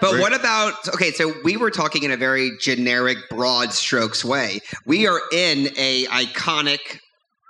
But 0.00 0.18
what 0.18 0.34
about 0.34 0.72
okay? 0.94 1.10
So 1.10 1.34
we 1.44 1.58
were 1.58 1.70
talking 1.70 2.04
in 2.04 2.10
a 2.10 2.16
very 2.16 2.52
generic, 2.58 3.18
broad 3.28 3.74
strokes 3.74 4.24
way. 4.24 4.60
We 4.86 5.06
are 5.06 5.20
in 5.30 5.68
a 5.76 6.06
iconic, 6.06 6.98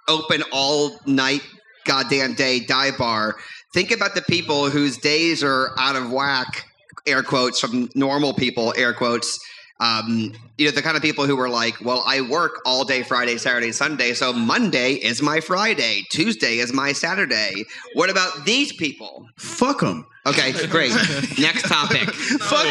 open 0.09 0.43
all 0.53 0.99
night, 1.07 1.43
goddamn 1.85 2.35
day 2.35 2.61
dive 2.61 2.99
bar. 2.99 3.37
Think 3.73 3.91
about 3.91 4.15
the 4.15 4.23
people 4.23 4.71
whose 4.71 4.97
days 4.97 5.43
are 5.45 5.71
out 5.79 5.97
of 5.97 6.11
whack, 6.11 6.65
air 7.07 7.23
quotes 7.23 7.61
from 7.61 7.91
normal 7.95 8.33
people, 8.35 8.73
air 8.77 8.93
quotes. 8.95 9.39
Um, 9.79 10.33
you 10.57 10.65
know, 10.65 10.71
the 10.71 10.81
kind 10.81 10.97
of 10.97 11.03
people 11.03 11.27
who 11.27 11.37
were 11.37 11.51
like, 11.51 11.85
well, 11.85 12.03
I 12.07 12.23
work 12.23 12.63
all 12.65 12.87
day 12.87 13.03
Friday, 13.03 13.37
Saturday, 13.37 13.73
Sunday, 13.73 14.15
so 14.15 14.33
Monday 14.33 14.93
is 14.95 15.21
my 15.21 15.41
Friday, 15.41 16.05
Tuesday 16.11 16.57
is 16.61 16.73
my 16.73 16.93
Saturday. 16.93 17.65
What 17.93 18.09
about 18.09 18.47
these 18.47 18.73
people? 18.73 19.29
Fuck 19.37 19.81
them. 19.81 20.07
Okay, 20.25 20.53
great. 20.69 20.91
Next 21.39 21.65
topic. 21.69 22.09
Fuck. 22.11 22.65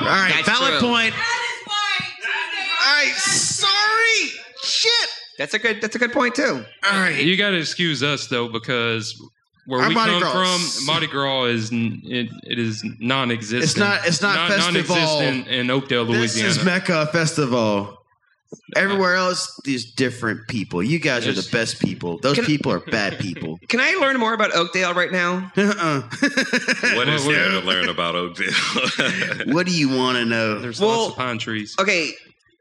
All 0.00 0.06
right, 0.08 0.32
That's 0.34 0.48
valid 0.48 0.78
true. 0.80 0.88
point. 0.88 1.14
All 1.14 2.94
right, 2.94 3.12
sorry. 3.56 4.30
Shit. 4.62 5.08
That's 5.38 5.54
a 5.54 5.58
good. 5.58 5.80
That's 5.80 5.94
a 5.96 5.98
good 5.98 6.12
point 6.12 6.34
too. 6.34 6.64
All 6.84 6.98
right. 7.00 7.16
You 7.22 7.36
got 7.36 7.50
to 7.50 7.58
excuse 7.58 8.02
us 8.02 8.26
though 8.28 8.48
because 8.48 9.20
where 9.66 9.80
Our 9.82 9.88
we 9.88 9.94
Mardi 9.94 10.12
come 10.12 10.20
Gras. 10.22 10.76
from, 10.76 10.86
Mardi 10.86 11.06
Gras 11.08 11.44
is 11.44 11.72
n- 11.72 12.00
it, 12.04 12.28
it 12.44 12.58
is 12.58 12.84
non-existent. 13.00 13.64
It's 13.64 13.76
not- 13.76 14.06
it's 14.06 14.22
not 14.22 14.36
Non- 14.36 14.48
festival. 14.72 14.96
non-existent 14.96 15.48
in 15.48 15.70
Oakdale, 15.70 16.04
Louisiana. 16.04 16.22
This 16.22 16.34
Louisiana. 16.36 16.50
is 16.60 16.64
Mecca 16.64 17.06
Festival. 17.12 17.92
Everywhere 18.76 19.16
else, 19.16 19.60
these 19.64 19.92
different 19.92 20.46
people. 20.46 20.80
You 20.80 21.00
guys 21.00 21.26
are 21.26 21.32
the 21.32 21.36
Yes. 21.42 21.50
best 21.50 21.80
people. 21.80 22.18
Those 22.20 22.36
Can- 22.36 22.44
people 22.44 22.70
are 22.72 22.78
bad 22.78 23.18
people. 23.18 23.58
Can 23.68 23.80
I 23.80 23.94
learn 24.00 24.18
more 24.18 24.34
about 24.34 24.54
Oakdale 24.54 24.94
right 24.94 25.10
now? 25.10 25.50
uh-uh. 25.56 26.02
What 26.94 27.08
is 27.08 27.24
Well, 27.26 27.32
there 27.32 27.60
to 27.60 27.66
learn 27.66 27.88
about 27.88 28.14
Oakdale? 28.14 28.52
what 29.52 29.66
do 29.66 29.72
you 29.76 29.88
want 29.88 30.16
to 30.18 30.24
know? 30.24 30.60
There's 30.60 30.80
Well- 30.80 30.96
lots 30.96 31.10
of 31.10 31.16
pine 31.16 31.38
trees. 31.38 31.74
Okay, 31.80 32.12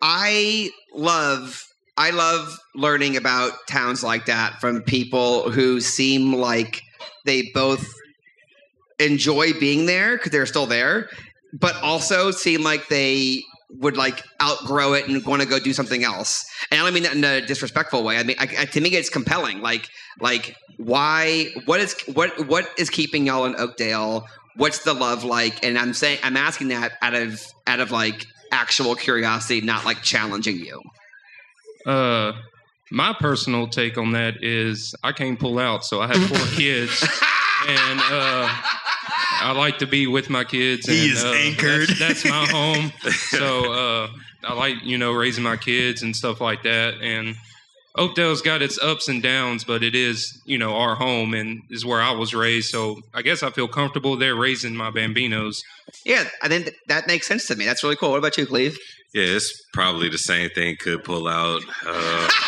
I 0.08 0.70
love. 0.94 1.68
I 1.98 2.12
love 2.12 2.60
learning 2.76 3.18
about 3.18 3.54
towns 3.68 4.04
like 4.04 4.28
that 4.28 4.62
from 4.62 4.84
people 4.84 5.50
who 5.50 5.82
seem 5.82 6.34
like 6.34 6.84
they 7.26 7.50
both 7.56 7.92
enjoy 9.00 9.54
being 9.54 9.88
there 9.88 10.16
because 10.16 10.32
they're 10.32 10.46
still 10.46 10.68
there, 10.68 11.10
but 11.54 11.76
also 11.82 12.30
seem 12.30 12.62
like 12.62 12.88
they 12.88 13.42
would 13.72 13.98
like 13.98 14.22
outgrow 14.44 14.94
it 14.94 15.08
and 15.08 15.26
want 15.26 15.42
to 15.42 15.48
go 15.48 15.58
do 15.58 15.74
something 15.74 16.04
else. 16.04 16.46
And 16.70 16.80
I 16.80 16.84
don't 16.84 16.94
mean 16.94 17.04
that 17.04 17.16
in 17.16 17.24
a 17.24 17.44
disrespectful 17.44 18.04
way. 18.04 18.18
I 18.18 18.24
mean, 18.24 18.36
I, 18.38 18.48
I, 18.60 18.66
to 18.66 18.82
me, 18.82 18.90
it's 18.90 19.10
compelling. 19.10 19.62
Like, 19.62 19.90
like 20.20 20.56
why? 20.78 21.48
What 21.66 21.80
is 21.80 21.96
what? 22.14 22.48
What 22.48 22.70
is 22.78 22.92
keeping 22.92 23.26
y'all 23.26 23.46
in 23.46 23.56
Oakdale? 23.56 24.28
What's 24.56 24.84
the 24.84 24.94
love 24.94 25.24
like? 25.24 25.66
And 25.66 25.80
I'm 25.80 25.96
saying, 25.96 26.20
I'm 26.22 26.38
asking 26.38 26.68
that 26.68 26.92
out 27.02 27.16
of 27.16 27.42
out 27.66 27.80
of 27.80 27.90
like 27.90 28.28
actual 28.52 28.96
curiosity, 28.96 29.62
not 29.62 29.86
like 29.86 30.02
challenging 30.02 30.58
you. 30.60 30.82
Uh, 31.86 32.34
my 32.92 33.14
personal 33.20 33.68
take 33.68 33.98
on 33.98 34.12
that 34.14 34.44
is 34.44 34.96
I 35.04 35.12
can't 35.12 35.40
pull 35.40 35.60
out, 35.60 35.86
so 35.86 36.02
I 36.02 36.08
have 36.08 36.28
four 36.28 36.48
kids, 36.56 37.02
and 37.68 38.00
uh, 38.00 38.50
I 39.42 39.54
like 39.56 39.80
to 39.80 39.88
be 39.88 40.08
with 40.08 40.30
my 40.30 40.44
kids. 40.44 40.88
He 40.88 41.04
and, 41.04 41.12
is 41.14 41.24
uh, 41.24 41.32
anchored. 41.32 41.90
That's, 41.90 42.24
that's 42.24 42.26
my 42.26 42.46
home. 42.48 42.92
So 43.36 43.74
uh, 43.74 44.10
I 44.44 44.54
like 44.54 44.76
you 44.84 44.98
know 44.98 45.12
raising 45.12 45.44
my 45.44 45.58
kids 45.58 46.04
and 46.04 46.16
stuff 46.16 46.42
like 46.42 46.64
that. 46.64 46.96
And 47.02 47.36
Oakdale's 47.98 48.42
got 48.42 48.62
its 48.62 48.78
ups 48.82 49.08
and 49.08 49.24
downs, 49.24 49.64
but 49.64 49.84
it 49.84 49.96
is 49.96 50.42
you 50.46 50.58
know 50.58 50.76
our 50.76 50.96
home 50.96 51.34
and 51.34 51.62
is 51.70 51.86
where 51.86 52.02
I 52.02 52.12
was 52.12 52.34
raised. 52.34 52.70
So 52.70 53.00
I 53.14 53.22
guess 53.22 53.44
I 53.44 53.50
feel 53.52 53.68
comfortable 53.68 54.18
there 54.18 54.36
raising 54.36 54.76
my 54.76 54.92
bambinos. 54.92 55.58
Yeah, 56.06 56.26
I 56.42 56.48
think 56.48 56.72
that 56.88 57.08
makes 57.08 57.28
sense 57.28 57.48
to 57.48 57.56
me. 57.56 57.66
That's 57.66 57.84
really 57.84 57.96
cool. 57.96 58.12
What 58.12 58.20
about 58.20 58.38
you, 58.38 58.46
Cleve? 58.46 58.78
Yeah, 59.14 59.24
it's 59.24 59.54
probably 59.74 60.10
the 60.10 60.18
same 60.18 60.50
thing. 60.50 60.76
Could 60.80 61.04
pull 61.04 61.28
out. 61.28 61.62
Uh, 61.86 62.30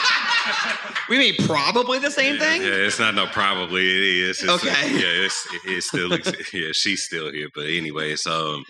We 1.10 1.18
mean 1.18 1.36
probably 1.46 2.00
the 2.00 2.12
same 2.12 2.38
thing. 2.38 2.62
Yeah, 2.62 2.70
it's 2.70 3.00
not 3.00 3.16
no 3.16 3.28
probably 3.28 3.82
it 3.86 4.04
is. 4.30 4.44
It's, 4.44 4.50
Okay. 4.50 4.92
Yeah, 4.92 5.26
it's 5.26 5.48
it's 5.66 5.88
still 5.88 6.14
ex- 6.14 6.32
yeah 6.54 6.70
she's 6.74 7.04
still 7.04 7.32
here, 7.32 7.48
but 7.56 7.66
anyways, 7.66 8.26
um, 8.28 8.64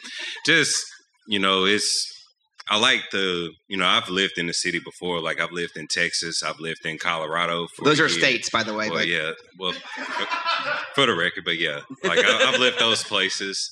just 0.46 0.76
you 1.28 1.40
know, 1.40 1.66
it's 1.66 2.16
I 2.70 2.78
like 2.78 3.03
the 3.11 3.51
you 3.68 3.78
know 3.78 3.86
I've 3.86 4.09
lived 4.09 4.38
in 4.38 4.47
the 4.47 4.53
city 4.53 4.80
before. 4.80 5.22
Like 5.22 5.39
I've 5.39 5.51
lived 5.51 5.78
in 5.78 5.88
Texas, 5.88 6.43
I've 6.43 6.59
lived 6.59 6.86
in 6.86 6.97
Colorado. 6.97 7.68
For 7.68 7.86
Those 7.86 7.99
are 7.99 8.09
states, 8.09 8.49
by 8.49 8.63
the 8.63 8.74
way. 8.74 8.89
Well, 8.89 8.99
but 8.99 9.07
yeah, 9.07 9.32
well, 9.57 9.74
for 10.95 11.05
the 11.05 11.15
record, 11.15 11.45
but 11.45 11.57
yeah, 11.57 11.80
like 12.03 12.20
I, 12.20 12.49
I've 12.49 12.59
lived 12.59 12.80
those 12.80 13.03
places. 13.03 13.72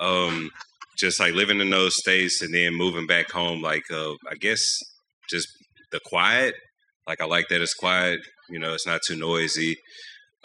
Um, 0.00 0.50
just 0.96 1.20
like 1.20 1.34
living 1.34 1.60
in 1.60 1.70
those 1.70 1.96
states 1.96 2.42
and 2.42 2.54
then 2.54 2.74
moving 2.74 3.06
back 3.06 3.30
home. 3.30 3.60
Like 3.60 3.90
uh, 3.90 4.12
I 4.30 4.34
guess 4.38 4.78
just 5.28 5.48
the 5.90 6.00
quiet. 6.04 6.54
Like 7.06 7.20
I 7.20 7.26
like 7.26 7.48
that 7.48 7.60
it's 7.60 7.74
quiet. 7.74 8.20
You 8.48 8.58
know, 8.58 8.74
it's 8.74 8.86
not 8.86 9.00
too 9.06 9.16
noisy. 9.16 9.76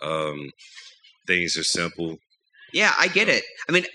Um, 0.02 0.50
things 1.28 1.58
are 1.58 1.64
simple. 1.64 2.18
Yeah, 2.74 2.94
I 3.00 3.08
get 3.08 3.30
it. 3.30 3.44
I 3.70 3.72
mean, 3.72 3.86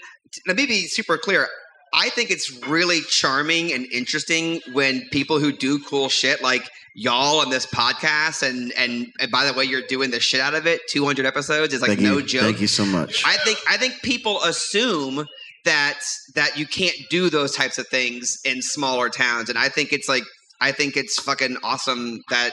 let 0.46 0.56
me 0.56 0.66
be 0.66 0.86
super 0.86 1.18
clear. 1.18 1.48
I 1.92 2.08
think 2.08 2.30
it's 2.30 2.50
really 2.66 3.00
charming 3.02 3.72
and 3.72 3.86
interesting 3.92 4.60
when 4.72 5.08
people 5.10 5.38
who 5.38 5.52
do 5.52 5.78
cool 5.80 6.08
shit 6.08 6.42
like 6.42 6.68
y'all 6.94 7.40
on 7.40 7.50
this 7.50 7.66
podcast 7.66 8.46
and 8.46 8.72
and 8.76 9.12
and 9.18 9.30
by 9.30 9.44
the 9.44 9.52
way 9.54 9.64
you're 9.64 9.86
doing 9.88 10.10
the 10.10 10.20
shit 10.20 10.40
out 10.40 10.54
of 10.54 10.66
it 10.66 10.80
200 10.88 11.24
episodes 11.24 11.72
is 11.72 11.80
like 11.80 11.88
Thank 11.90 12.00
no 12.00 12.18
you. 12.18 12.26
joke 12.26 12.42
Thank 12.42 12.60
you 12.60 12.66
so 12.66 12.84
much. 12.84 13.22
i 13.24 13.36
think 13.38 13.58
i 13.66 13.78
think 13.78 13.94
people 14.02 14.42
assume 14.42 15.26
that 15.64 16.00
that 16.34 16.58
you 16.58 16.66
can't 16.66 16.96
do 17.08 17.30
those 17.30 17.54
types 17.56 17.78
of 17.78 17.88
things 17.88 18.40
in 18.44 18.60
smaller 18.60 19.08
towns 19.08 19.48
and 19.48 19.58
i 19.58 19.70
think 19.70 19.92
it's 19.92 20.06
like 20.08 20.24
i 20.60 20.70
think 20.70 20.96
it's 20.96 21.18
fucking 21.18 21.56
awesome 21.62 22.22
that 22.28 22.50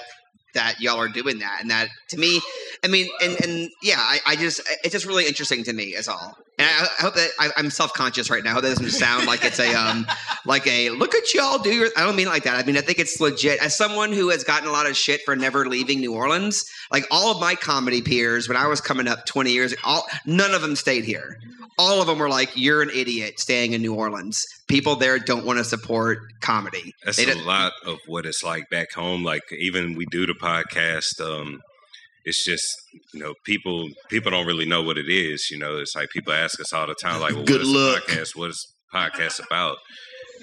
that 0.54 0.80
y'all 0.80 0.98
are 0.98 1.10
doing 1.10 1.40
that 1.40 1.58
and 1.60 1.70
that 1.70 1.90
to 2.08 2.18
me 2.18 2.40
i 2.84 2.88
mean 2.88 3.10
and 3.22 3.44
and 3.44 3.70
yeah 3.84 3.98
i, 4.00 4.20
I 4.26 4.36
just 4.38 4.62
it's 4.86 4.94
just 4.94 5.06
really 5.06 5.28
interesting 5.28 5.66
to 5.66 5.74
me 5.74 5.96
is 5.96 6.08
all 6.08 6.38
and 6.60 6.68
i, 6.68 6.84
I 6.84 7.02
hope 7.02 7.16
that 7.16 7.30
I, 7.40 7.50
i'm 7.58 7.70
self-conscious 7.70 8.30
right 8.30 8.44
now. 8.44 8.52
I 8.52 8.54
hope 8.54 8.64
that 8.64 8.70
doesn't 8.70 8.92
sound 8.92 9.26
like 9.26 9.44
it's 9.44 9.60
a 9.60 9.74
um 9.74 10.06
like 10.46 10.68
a 10.68 10.92
look 10.92 11.16
at 11.16 11.34
y'all 11.34 11.58
do 11.58 11.74
your 11.74 11.90
i 11.98 12.04
don't 12.04 12.16
mean 12.16 12.28
it 12.28 12.30
like 12.30 12.44
that. 12.44 12.64
I 12.64 12.66
mean 12.68 12.78
i 12.78 12.82
think 12.82 13.00
it's 13.00 13.20
legit. 13.20 13.62
As 13.64 13.76
someone 13.76 14.12
who 14.12 14.30
has 14.30 14.44
gotten 14.44 14.68
a 14.68 14.72
lot 14.72 14.88
of 14.88 14.96
shit 14.96 15.22
for 15.26 15.36
never 15.36 15.66
leaving 15.66 16.00
new 16.00 16.14
orleans 16.14 16.66
like 16.92 17.06
all 17.10 17.32
of 17.32 17.40
my 17.40 17.56
comedy 17.56 18.02
peers 18.02 18.48
when 18.48 18.58
i 18.58 18.68
was 18.68 18.82
coming 18.82 19.08
up 19.08 19.26
20 19.26 19.52
years 19.52 19.74
all 19.84 20.06
none 20.26 20.54
of 20.54 20.62
them 20.62 20.76
stayed 20.76 21.06
here. 21.06 21.40
All 21.78 22.02
of 22.02 22.08
them 22.08 22.20
were 22.20 22.30
like 22.30 22.52
you're 22.56 22.82
an 22.82 22.90
idiot 22.94 23.40
staying 23.40 23.72
in 23.72 23.82
new 23.82 23.96
orleans. 23.96 24.46
People 24.68 24.98
there 24.98 25.18
don't 25.18 25.46
want 25.46 25.60
to 25.60 25.64
support 25.64 26.20
comedy. 26.42 26.94
That's 27.06 27.20
a 27.20 27.34
lot 27.36 27.72
of 27.86 28.00
what 28.06 28.26
it's 28.26 28.44
like 28.44 28.70
back 28.70 28.92
home. 28.92 29.24
Like 29.24 29.44
even 29.58 29.96
we 29.96 30.06
do 30.06 30.26
the 30.26 30.34
podcast. 30.34 31.22
Um, 31.22 31.62
it's 32.30 32.46
just 32.46 32.66
you 33.14 33.20
know 33.20 33.34
people 33.46 33.90
people 34.10 34.32
don't 34.32 34.46
really 34.48 34.66
know 34.66 34.82
what 34.84 34.98
it 34.98 35.10
is. 35.10 35.50
You 35.52 35.58
know, 35.60 35.78
it's 35.78 35.96
like 35.96 36.10
people 36.10 36.34
ask 36.34 36.60
us 36.60 36.72
all 36.74 36.88
the 36.88 36.96
time, 36.96 37.20
like, 37.22 37.34
"Well, 37.34 37.44
Good 37.44 37.62
what 37.62 37.62
is 37.62 37.70
luck. 37.70 38.04
podcast? 38.04 38.36
What 38.36 38.50
is 38.52 38.68
podcast 38.94 39.46
about?" 39.46 39.78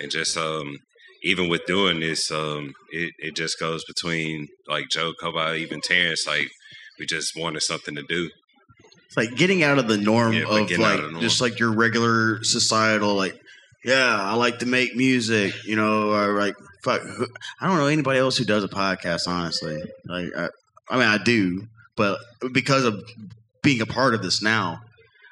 And 0.01 0.11
just 0.11 0.37
um, 0.37 0.77
even 1.23 1.49
with 1.49 1.65
doing 1.67 2.01
this, 2.01 2.31
um, 2.31 2.73
it 2.91 3.13
it 3.19 3.37
just 3.37 3.59
goes 3.59 3.85
between 3.85 4.49
like 4.69 4.87
Joe, 4.91 5.13
Kobi, 5.23 5.59
even 5.61 5.81
Terrence. 5.81 6.27
Like 6.27 6.49
we 6.99 7.07
just 7.07 7.33
wanted 7.37 7.63
something 7.63 7.95
to 7.95 8.03
do. 8.03 8.29
It's 9.07 9.17
like 9.17 9.37
getting 9.37 9.63
out 9.63 9.79
of 9.79 9.87
the 9.89 9.97
norm 9.97 10.33
Yeah, 10.35 10.43
of 10.43 10.51
like 10.51 10.71
norm. 10.79 11.21
just 11.21 11.41
like 11.41 11.59
your 11.61 11.73
regular 11.73 12.43
societal 12.43 13.15
like 13.15 13.39
yeah 13.85 14.19
i 14.21 14.35
like 14.35 14.59
to 14.59 14.67
make 14.67 14.97
music 14.97 15.53
you 15.65 15.77
know 15.77 16.11
or 16.13 16.33
like 16.41 16.55
fuck 16.83 17.01
i 17.61 17.69
don't 17.69 17.77
know 17.79 17.87
anybody 17.87 18.19
else 18.19 18.37
who 18.37 18.45
does 18.45 18.65
a 18.65 18.69
podcast 18.69 19.29
honestly 19.29 19.81
like 20.07 20.27
i, 20.37 20.49
I 20.91 20.95
mean 20.99 21.07
i 21.07 21.19
do 21.19 21.69
but 21.97 22.19
because 22.53 22.85
of 22.85 23.03
being 23.63 23.81
a 23.81 23.87
part 23.87 24.15
of 24.15 24.23
this 24.23 24.43
now 24.43 24.81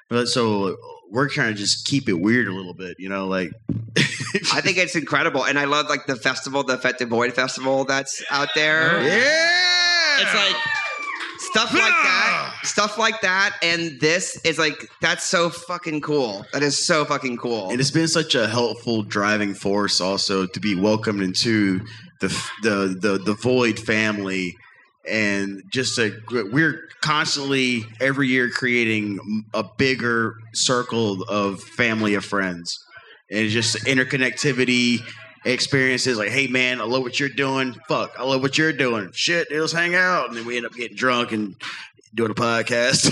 but 0.08 0.26
so 0.26 0.76
we're 1.10 1.28
trying 1.28 1.52
to 1.52 1.58
just 1.58 1.86
keep 1.86 2.08
it 2.08 2.14
weird 2.14 2.48
a 2.48 2.52
little 2.52 2.74
bit 2.74 2.96
you 2.98 3.08
know 3.08 3.26
like 3.26 3.50
I 4.52 4.60
think 4.60 4.78
it's 4.78 4.96
incredible, 4.96 5.44
and 5.44 5.58
I 5.58 5.64
love 5.64 5.88
like 5.88 6.06
the 6.06 6.16
festival, 6.16 6.64
the 6.64 6.76
Fete 6.76 7.08
Void 7.08 7.32
festival 7.34 7.84
that's 7.84 8.22
out 8.30 8.48
there. 8.54 8.90
Oh. 8.96 9.00
yeah 9.00 10.20
It's 10.20 10.34
like 10.34 10.56
stuff 11.38 11.72
like 11.72 11.82
that, 11.82 12.54
stuff 12.64 12.98
like 12.98 13.20
that, 13.20 13.56
and 13.62 14.00
this 14.00 14.36
is 14.44 14.58
like 14.58 14.88
that's 15.00 15.24
so 15.24 15.50
fucking 15.50 16.00
cool. 16.00 16.44
That 16.52 16.62
is 16.62 16.76
so 16.76 17.04
fucking 17.04 17.36
cool. 17.36 17.70
and 17.70 17.80
it's 17.80 17.92
been 17.92 18.08
such 18.08 18.34
a 18.34 18.48
helpful 18.48 19.02
driving 19.04 19.54
force 19.54 20.00
also 20.00 20.46
to 20.46 20.60
be 20.60 20.74
welcomed 20.74 21.22
into 21.22 21.80
the 22.20 22.28
the 22.62 22.96
the, 23.00 23.18
the 23.18 23.34
void 23.34 23.78
family 23.78 24.56
and 25.08 25.62
just 25.70 25.98
a 25.98 26.12
we're 26.30 26.88
constantly 27.00 27.84
every 28.00 28.28
year 28.28 28.48
creating 28.50 29.18
a 29.52 29.64
bigger 29.76 30.36
circle 30.52 31.22
of 31.24 31.60
family 31.62 32.14
of 32.14 32.24
friends. 32.24 32.78
And 33.30 33.48
just 33.48 33.76
interconnectivity 33.86 35.00
experiences 35.46 36.16
like 36.16 36.30
hey 36.30 36.46
man 36.46 36.80
i 36.80 36.84
love 36.84 37.02
what 37.02 37.20
you're 37.20 37.28
doing. 37.28 37.74
Fuck 37.88 38.12
i 38.18 38.22
love 38.22 38.42
what 38.42 38.56
you're 38.56 38.72
doing. 38.72 39.10
Shit 39.12 39.48
let's 39.50 39.72
hang 39.72 39.94
out. 39.94 40.28
And 40.28 40.36
then 40.36 40.46
we 40.46 40.56
end 40.56 40.66
up 40.66 40.72
getting 40.72 40.96
drunk 40.96 41.32
and 41.32 41.54
doing 42.14 42.30
a 42.30 42.34
podcast. 42.34 43.10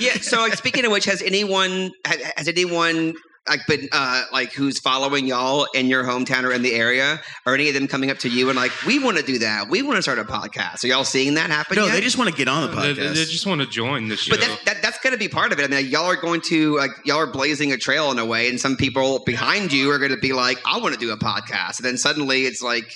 Yeah. 0.00 0.14
So, 0.14 0.38
like, 0.38 0.54
speaking 0.54 0.84
of 0.84 0.92
which, 0.92 1.04
has 1.04 1.22
anyone 1.22 1.92
ha- 2.04 2.32
has 2.36 2.48
anyone 2.48 3.14
like 3.48 3.66
been 3.66 3.88
uh 3.92 4.22
like 4.32 4.52
who's 4.52 4.78
following 4.78 5.26
y'all 5.26 5.66
in 5.74 5.86
your 5.86 6.02
hometown 6.04 6.44
or 6.44 6.52
in 6.52 6.62
the 6.62 6.72
area, 6.74 7.20
or 7.44 7.54
any 7.54 7.68
of 7.68 7.74
them 7.74 7.86
coming 7.86 8.10
up 8.10 8.18
to 8.18 8.28
you 8.28 8.48
and 8.48 8.56
like, 8.56 8.72
we 8.86 8.98
want 8.98 9.16
to 9.18 9.22
do 9.22 9.38
that, 9.40 9.68
we 9.68 9.82
want 9.82 9.96
to 9.96 10.02
start 10.02 10.18
a 10.18 10.24
podcast. 10.24 10.82
Are 10.82 10.86
y'all 10.86 11.04
seeing 11.04 11.34
that 11.34 11.50
happen? 11.50 11.76
no 11.76 11.86
yet? 11.86 11.92
they 11.92 12.00
just 12.00 12.16
want 12.16 12.30
to 12.30 12.36
get 12.36 12.48
on 12.48 12.62
the 12.62 12.68
They, 12.74 12.94
podcast 12.94 13.14
they 13.14 13.24
just 13.24 13.46
want 13.46 13.60
to 13.60 13.66
join 13.66 14.08
the 14.08 14.16
show. 14.16 14.30
But 14.34 14.40
that, 14.40 14.60
that 14.64 14.82
that's 14.82 14.98
going 15.00 15.12
to 15.12 15.18
be 15.18 15.28
part 15.28 15.52
of 15.52 15.58
it. 15.58 15.64
I 15.64 15.68
mean, 15.68 15.82
like, 15.84 15.92
y'all 15.92 16.06
are 16.06 16.16
going 16.16 16.40
to 16.42 16.76
like 16.76 16.90
y'all 17.04 17.18
are 17.18 17.26
blazing 17.30 17.72
a 17.72 17.76
trail 17.76 18.10
in 18.10 18.18
a 18.18 18.24
way, 18.24 18.48
and 18.48 18.58
some 18.60 18.76
people 18.76 19.22
behind 19.24 19.72
you 19.72 19.90
are 19.90 19.98
going 19.98 20.10
to 20.12 20.16
be 20.18 20.32
like, 20.32 20.58
"I 20.66 20.78
want 20.78 20.94
to 20.94 21.00
do 21.00 21.10
a 21.12 21.16
podcast," 21.18 21.78
and 21.78 21.84
then 21.84 21.98
suddenly 21.98 22.42
it's 22.46 22.62
like, 22.62 22.90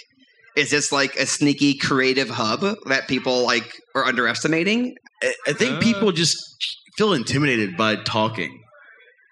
is 0.57 0.71
this 0.71 0.93
like 0.93 1.15
a 1.17 1.27
sneaky 1.27 1.75
creative 1.75 2.31
hub 2.31 2.61
that 2.87 3.07
people 3.07 3.45
like 3.45 3.71
are 3.95 4.07
underestimating? 4.07 4.97
I- 5.23 5.35
I 5.49 5.53
think 5.53 5.77
Uh, 5.77 5.81
people 5.81 6.13
just 6.13 6.57
feel 6.97 7.13
intimidated 7.13 7.77
by 7.77 7.97
talking. 7.97 8.58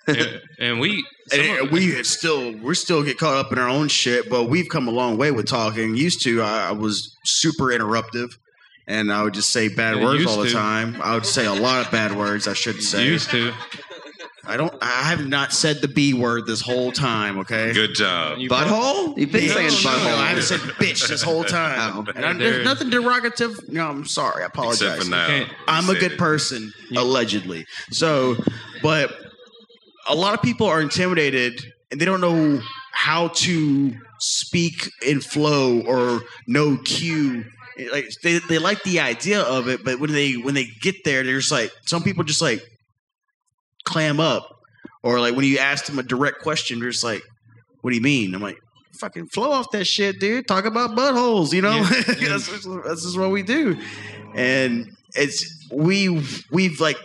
And, 0.07 0.41
and 0.59 0.81
we 0.81 1.05
And 1.33 1.67
of- 1.67 1.73
we 1.73 1.93
have 1.95 2.07
still 2.07 2.57
we're 2.59 2.75
still 2.75 3.03
get 3.03 3.19
caught 3.19 3.37
up 3.45 3.53
in 3.53 3.59
our 3.59 3.69
own 3.69 3.89
shit, 3.89 4.31
but 4.31 4.45
we've 4.45 4.69
come 4.69 4.87
a 4.89 4.93
long 4.93 5.17
way 5.19 5.31
with 5.33 5.47
talking. 5.49 5.97
Used 5.97 6.23
to 6.23 6.41
I, 6.43 6.69
I 6.69 6.73
was 6.73 7.17
super 7.25 7.65
interruptive 7.67 8.31
and 8.87 9.13
I 9.13 9.23
would 9.25 9.35
just 9.35 9.51
say 9.53 9.69
bad 9.69 9.97
Yeah, 9.97 10.05
words 10.05 10.21
used 10.23 10.31
all 10.31 10.43
the 10.43 10.47
to. 10.49 10.53
time. 10.55 11.01
I 11.03 11.15
would 11.15 11.27
say 11.27 11.45
a 11.47 11.53
lot 11.53 11.85
of 11.85 11.91
bad 11.91 12.17
words 12.17 12.47
I 12.47 12.53
should 12.53 12.81
say. 12.83 13.05
used 13.07 13.31
to. 13.31 13.53
I 14.49 14.57
don't 14.57 14.73
I 14.81 15.03
have 15.03 15.27
not 15.27 15.53
said 15.53 15.79
the 15.81 15.89
B 15.89 16.15
word 16.15 16.47
this 16.47 16.61
whole 16.61 16.93
time, 16.93 17.39
okay? 17.41 17.73
Good 17.73 17.95
job. 17.97 18.39
You 18.39 18.49
Butthole? 18.49 19.19
You've 19.19 19.33
been 19.33 19.49
No, 19.49 19.53
saying 19.55 19.67
no, 19.71 19.91
butthole. 19.91 20.15
I 20.19 20.27
haven't 20.29 20.45
said 20.45 20.61
bitch 20.61 21.09
this 21.09 21.21
whole 21.23 21.43
time. 21.43 22.07
Oh. 22.09 22.13
And 22.15 22.25
I, 22.25 22.33
There- 22.33 22.51
there's 22.53 22.65
nothing 22.65 22.89
derogative. 22.91 23.69
No, 23.69 23.89
I'm 23.89 24.05
sorry. 24.07 24.45
I 24.45 24.47
apologize. 24.47 24.83
Except 24.99 25.03
for 25.03 25.11
now, 25.11 25.47
I'm 25.67 25.91
a 25.91 25.99
good 25.99 26.17
person, 26.17 26.73
You- 26.91 27.01
allegedly. 27.01 27.67
So, 27.91 28.37
but 28.83 29.13
a 30.09 30.15
lot 30.15 30.35
of 30.35 30.43
people 30.43 30.67
are 30.67 30.81
intimidated 30.81 31.61
and 31.91 32.01
they 32.01 32.05
don't 32.05 32.21
know 32.21 32.61
how 32.93 33.29
to 33.29 33.95
speak 34.19 34.91
in 35.07 35.21
flow 35.21 35.81
or 35.83 36.23
no 36.47 36.77
cue. 36.79 37.45
Like 37.93 38.11
they, 38.23 38.39
they 38.39 38.59
like 38.59 38.83
the 38.83 39.01
idea 39.01 39.43
of 39.43 39.69
it, 39.69 39.85
but 39.85 40.01
when 40.01 40.13
they 40.13 40.33
when 40.33 40.55
they 40.55 40.67
get 40.81 41.05
there, 41.05 41.23
they're 41.23 41.39
just 41.39 41.53
like 41.53 41.71
some 41.85 42.03
people 42.03 42.25
just 42.25 42.41
like 42.41 42.63
clam 43.85 44.19
up, 44.19 44.49
or 45.03 45.21
like 45.21 45.37
when 45.37 45.45
you 45.45 45.59
ask 45.59 45.85
them 45.85 45.99
a 45.99 46.03
direct 46.03 46.41
question, 46.41 46.81
they're 46.81 46.91
just 46.91 47.05
like, 47.05 47.23
"What 47.83 47.91
do 47.91 47.97
you 47.97 48.03
mean?" 48.03 48.35
I'm 48.35 48.41
like, 48.41 48.57
fucking 48.99 49.27
flow 49.27 49.53
off 49.53 49.71
that 49.73 49.85
shit, 49.87 50.19
dude. 50.19 50.49
Talk 50.49 50.65
about 50.65 50.97
buttholes, 50.97 51.53
you 51.53 51.61
know. 51.61 51.77
Yeah. 51.77 52.01
that's, 52.29 52.49
that's 52.49 53.03
just 53.03 53.19
what 53.19 53.31
we 53.31 53.43
do, 53.43 53.77
and 54.35 54.87
it's 55.15 55.69
we 55.71 56.25
we've 56.51 56.81
like 56.81 56.99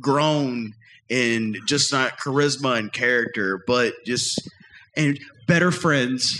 grown 0.00 0.72
in 1.08 1.54
just 1.66 1.92
not 1.92 2.18
charisma 2.18 2.78
and 2.78 2.92
character, 2.92 3.62
but 3.66 3.94
just 4.06 4.40
and 4.96 5.18
better 5.46 5.70
friends 5.70 6.36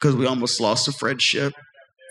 because 0.00 0.14
we 0.16 0.26
almost 0.26 0.60
lost 0.60 0.88
a 0.88 0.92
friendship. 0.92 1.52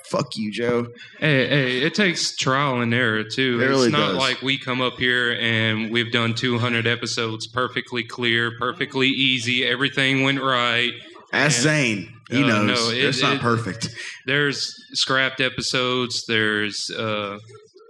Fuck 0.09 0.27
you, 0.35 0.51
Joe. 0.51 0.87
Hey, 1.19 1.47
hey, 1.47 1.77
it 1.81 1.95
takes 1.95 2.35
trial 2.35 2.79
and 2.81 2.93
error 2.93 3.23
too. 3.23 3.59
It 3.59 3.63
it's 3.63 3.69
really 3.69 3.89
not 3.91 4.09
does. 4.09 4.17
like 4.17 4.41
we 4.43 4.59
come 4.59 4.79
up 4.79 4.93
here 4.97 5.35
and 5.39 5.91
we've 5.91 6.11
done 6.11 6.35
200 6.35 6.85
episodes 6.85 7.47
perfectly 7.47 8.03
clear, 8.03 8.51
perfectly 8.59 9.07
easy. 9.07 9.65
Everything 9.65 10.21
went 10.23 10.41
right. 10.41 10.91
Ask 11.33 11.57
And- 11.57 11.63
Zane. 11.63 12.11
He 12.29 12.43
Uh, 12.43 12.47
knows. 12.47 12.67
no, 12.67 12.89
it- 12.91 13.03
it's 13.03 13.21
not 13.21 13.35
it- 13.35 13.41
perfect. 13.41 13.89
There's 14.27 14.71
scrapped 14.93 15.41
episodes. 15.41 16.23
There's 16.27 16.89
uh, 16.91 17.37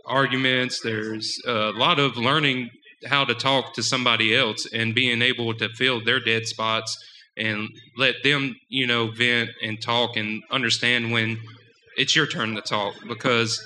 arguments. 0.06 0.80
There's 0.82 1.38
a 1.46 1.72
lot 1.72 2.00
of 2.00 2.16
learning 2.18 2.70
how 3.06 3.26
to 3.26 3.34
talk 3.34 3.74
to 3.74 3.84
somebody 3.84 4.36
else 4.36 4.68
and 4.74 4.96
being 4.96 5.22
able 5.22 5.54
to 5.56 5.70
fill 5.70 6.04
their 6.04 6.20
dead 6.20 6.46
spots 6.46 6.98
and 7.38 7.70
let 7.98 8.16
them, 8.24 8.56
you 8.70 8.88
know, 8.88 9.12
vent 9.12 9.50
and 9.62 9.82
talk 9.82 10.16
and 10.16 10.42
understand 10.52 11.12
when 11.12 11.38
it's 11.98 12.16
your 12.16 12.28
turn 12.28 12.56
to 12.56 12.62
talk 12.62 12.94
because 13.08 13.60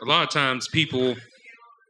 a 0.00 0.04
lot 0.04 0.24
of 0.24 0.30
times 0.30 0.68
people 0.68 1.16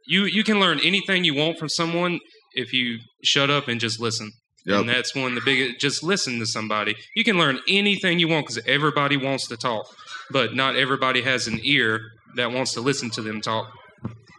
you 0.05 0.25
you 0.25 0.43
can 0.43 0.59
learn 0.59 0.79
anything 0.83 1.23
you 1.23 1.33
want 1.33 1.57
from 1.57 1.69
someone 1.69 2.19
if 2.53 2.73
you 2.73 2.99
shut 3.23 3.49
up 3.49 3.67
and 3.67 3.79
just 3.79 3.99
listen. 3.99 4.31
Yep. 4.65 4.81
And 4.81 4.89
that's 4.89 5.13
one 5.13 5.29
of 5.29 5.35
the 5.35 5.41
biggest. 5.41 5.79
Just 5.79 6.03
listen 6.03 6.39
to 6.39 6.45
somebody. 6.45 6.95
You 7.15 7.23
can 7.23 7.37
learn 7.37 7.59
anything 7.67 8.19
you 8.19 8.27
want 8.29 8.47
because 8.47 8.63
everybody 8.65 9.17
wants 9.17 9.47
to 9.47 9.57
talk, 9.57 9.85
but 10.31 10.55
not 10.55 10.75
everybody 10.75 11.21
has 11.21 11.47
an 11.47 11.59
ear 11.63 11.99
that 12.35 12.51
wants 12.51 12.73
to 12.73 12.81
listen 12.81 13.09
to 13.11 13.21
them 13.21 13.41
talk. 13.41 13.71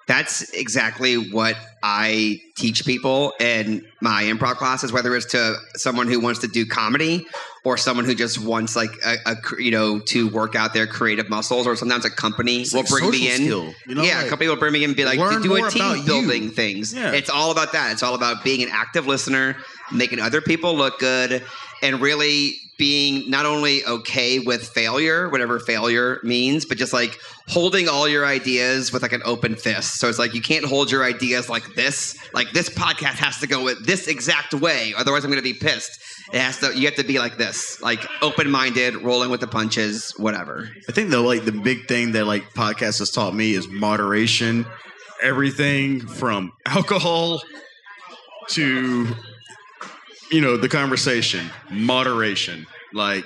That's 0.07 0.51
exactly 0.51 1.31
what 1.31 1.57
I 1.83 2.41
teach 2.57 2.85
people 2.85 3.33
in 3.41 3.87
my 4.01 4.25
improv 4.25 4.57
classes, 4.57 4.93
whether 4.93 5.17
it's 5.17 5.27
to 5.27 5.57
someone 5.77 6.09
who 6.09 6.21
wants 6.21 6.41
to 6.41 6.49
do 6.49 6.67
comedy 6.67 7.27
or 7.65 7.79
someone 7.79 8.05
who 8.05 8.15
just 8.15 8.39
wants 8.39 8.77
like 8.77 8.91
a, 9.05 9.17
a 9.25 9.37
you 9.59 9.71
know 9.71 9.99
to 10.01 10.29
work 10.29 10.55
out 10.55 10.75
their 10.75 10.87
creative 10.87 11.31
muscles, 11.31 11.67
or 11.67 11.75
sometimes 11.75 12.05
a 12.05 12.11
company 12.11 12.61
It's 12.61 12.75
will 12.75 12.83
like 12.83 12.91
bring 12.91 13.11
me 13.11 13.31
in. 13.31 13.37
skill, 13.45 13.75
you 13.87 13.95
know, 13.95 14.03
yeah, 14.03 14.19
like, 14.19 14.27
a 14.27 14.29
company 14.29 14.49
will 14.49 14.57
bring 14.57 14.75
me 14.75 14.85
in 14.85 14.91
and 14.91 14.97
be 14.97 15.07
like, 15.07 15.19
learn 15.19 15.41
do 15.41 15.65
a 15.65 15.71
team 15.71 15.97
you. 15.97 16.05
building 16.05 16.51
things. 16.51 16.93
Yeah. 16.93 17.13
It's 17.13 17.31
all 17.31 17.51
about 17.51 17.73
that. 17.73 17.93
It's 17.93 18.03
all 18.03 18.15
about 18.15 18.45
being 18.45 18.63
an 18.63 18.69
active 18.71 19.07
listener, 19.07 19.57
making 19.91 20.21
other 20.21 20.43
people 20.43 20.77
look 20.77 20.99
good, 20.99 21.43
and 21.83 22.01
really 22.01 22.57
being 22.79 23.31
not 23.31 23.47
only 23.47 23.85
okay 23.85 24.39
with 24.39 24.69
failure, 24.69 25.29
whatever 25.29 25.61
failure 25.61 26.21
means, 26.23 26.65
but 26.65 26.79
just 26.79 26.93
like 26.93 27.19
holding 27.49 27.89
all 27.89 28.09
your 28.09 28.27
ideas 28.27 28.93
with 28.93 29.03
like 29.03 29.13
an 29.13 29.23
open 29.25 29.55
fist. 29.57 30.01
So 30.01 30.09
it's 30.09 30.19
like 30.19 30.35
you 30.35 30.43
can't 30.43 30.65
hold 30.65 30.91
your 30.91 31.05
ideas 31.05 31.49
like 31.49 31.75
this. 31.75 32.17
Like 32.33 32.53
this 32.53 32.69
podcast 32.69 33.19
has 33.19 33.39
to 33.41 33.47
go 33.47 33.63
with 33.63 33.87
this 33.87 34.09
exact 34.09 34.55
way, 34.55 34.95
otherwise 34.97 35.25
I'm 35.25 35.31
going 35.31 35.43
to 35.43 35.53
be 35.53 35.59
pissed. 35.59 36.01
It 36.33 36.41
has 36.41 36.59
to. 36.61 36.77
You 36.77 36.87
have 36.87 36.97
to 36.97 37.05
be 37.05 37.19
like 37.19 37.37
this, 37.37 37.81
like 37.83 38.05
open-minded, 38.23 39.03
rolling 39.03 39.31
with 39.31 39.41
the 39.41 39.47
punches, 39.47 40.13
whatever. 40.17 40.71
I 40.89 40.93
think 40.93 41.11
though, 41.11 41.23
like 41.23 41.45
the 41.45 41.53
big 41.53 41.87
thing 41.87 42.13
that 42.13 42.27
like 42.27 42.55
podcast 42.55 42.99
has 43.01 43.11
taught 43.11 43.35
me 43.35 43.53
is 43.53 43.69
moderation. 43.69 44.67
Everything 45.23 46.01
from 46.01 46.53
alcohol 46.67 47.43
to 48.49 49.15
you 50.31 50.41
know 50.41 50.57
the 50.57 50.69
conversation, 50.69 51.51
moderation. 51.71 52.67
Like 52.93 53.25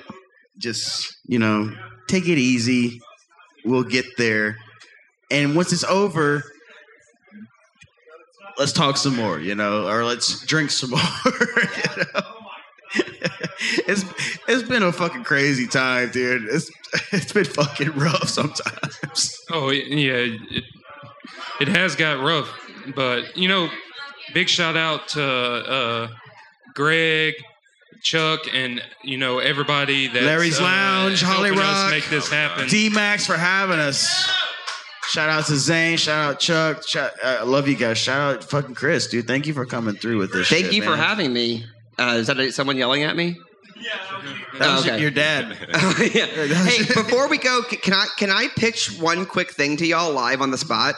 just 0.57 1.17
you 1.27 1.39
know, 1.39 1.71
take 2.07 2.27
it 2.27 2.37
easy. 2.37 3.01
We'll 3.65 3.83
get 3.83 4.05
there, 4.17 4.57
and 5.31 5.55
once 5.55 5.73
it's 5.73 5.83
over. 5.83 6.43
Let's 8.57 8.73
talk 8.73 8.97
some 8.97 9.15
more, 9.15 9.39
you 9.39 9.55
know, 9.55 9.87
or 9.87 10.03
let's 10.03 10.45
drink 10.45 10.69
some 10.69 10.89
more. 10.89 10.99
you 10.99 12.03
know? 12.13 12.21
it's 13.87 14.03
it's 14.47 14.67
been 14.67 14.83
a 14.83 14.91
fucking 14.91 15.23
crazy 15.23 15.67
time, 15.67 16.09
dude. 16.11 16.43
It's 16.49 16.69
it's 17.11 17.31
been 17.33 17.45
fucking 17.45 17.91
rough 17.91 18.27
sometimes. 18.29 19.39
Oh 19.51 19.69
yeah, 19.69 20.13
it, 20.13 20.63
it 21.61 21.67
has 21.67 21.95
got 21.95 22.23
rough, 22.23 22.49
but 22.95 23.35
you 23.37 23.47
know, 23.47 23.69
big 24.33 24.49
shout 24.49 24.75
out 24.75 25.07
to 25.09 25.23
uh, 25.23 26.07
Greg, 26.73 27.35
Chuck, 28.01 28.41
and 28.53 28.81
you 29.03 29.17
know 29.17 29.39
everybody 29.39 30.07
that 30.07 30.23
Larry's 30.23 30.59
Lounge, 30.59 31.21
Holly 31.21 31.51
Rock, 31.51 31.91
make 31.91 32.09
this 32.09 32.29
happen. 32.29 32.65
Dmac's 32.67 33.25
for 33.25 33.37
having 33.37 33.79
us. 33.79 34.29
Shout 35.09 35.29
out 35.29 35.45
to 35.47 35.55
Zane. 35.55 35.97
Shout 35.97 36.33
out 36.33 36.39
Chuck. 36.39 36.87
Shout, 36.87 37.11
uh, 37.23 37.37
I 37.41 37.43
love 37.43 37.67
you 37.67 37.75
guys. 37.75 37.97
Shout 37.97 38.35
out 38.35 38.43
fucking 38.43 38.75
Chris, 38.75 39.07
dude. 39.07 39.25
Thank 39.25 39.47
you 39.47 39.53
for 39.53 39.65
coming 39.65 39.95
through 39.95 40.19
with 40.19 40.31
this. 40.31 40.47
Thank 40.47 40.65
shit, 40.65 40.75
you 40.75 40.83
for 40.83 40.95
having 40.95 41.33
me. 41.33 41.65
Uh, 41.97 42.17
is 42.19 42.27
that 42.27 42.53
someone 42.53 42.77
yelling 42.77 43.03
at 43.03 43.15
me? 43.15 43.35
That 44.59 44.75
was 44.75 44.85
Oh, 44.85 44.89
okay. 44.89 45.01
your 45.01 45.11
dad. 45.11 45.49
yeah. 46.13 46.25
Hey, 46.65 46.83
before 46.85 47.27
we 47.29 47.37
go, 47.37 47.61
can 47.63 47.93
I 47.93 48.07
can 48.17 48.29
I 48.31 48.47
pitch 48.55 48.97
one 48.99 49.25
quick 49.25 49.51
thing 49.51 49.77
to 49.77 49.85
y'all 49.85 50.13
live 50.13 50.41
on 50.41 50.51
the 50.51 50.57
spot? 50.57 50.95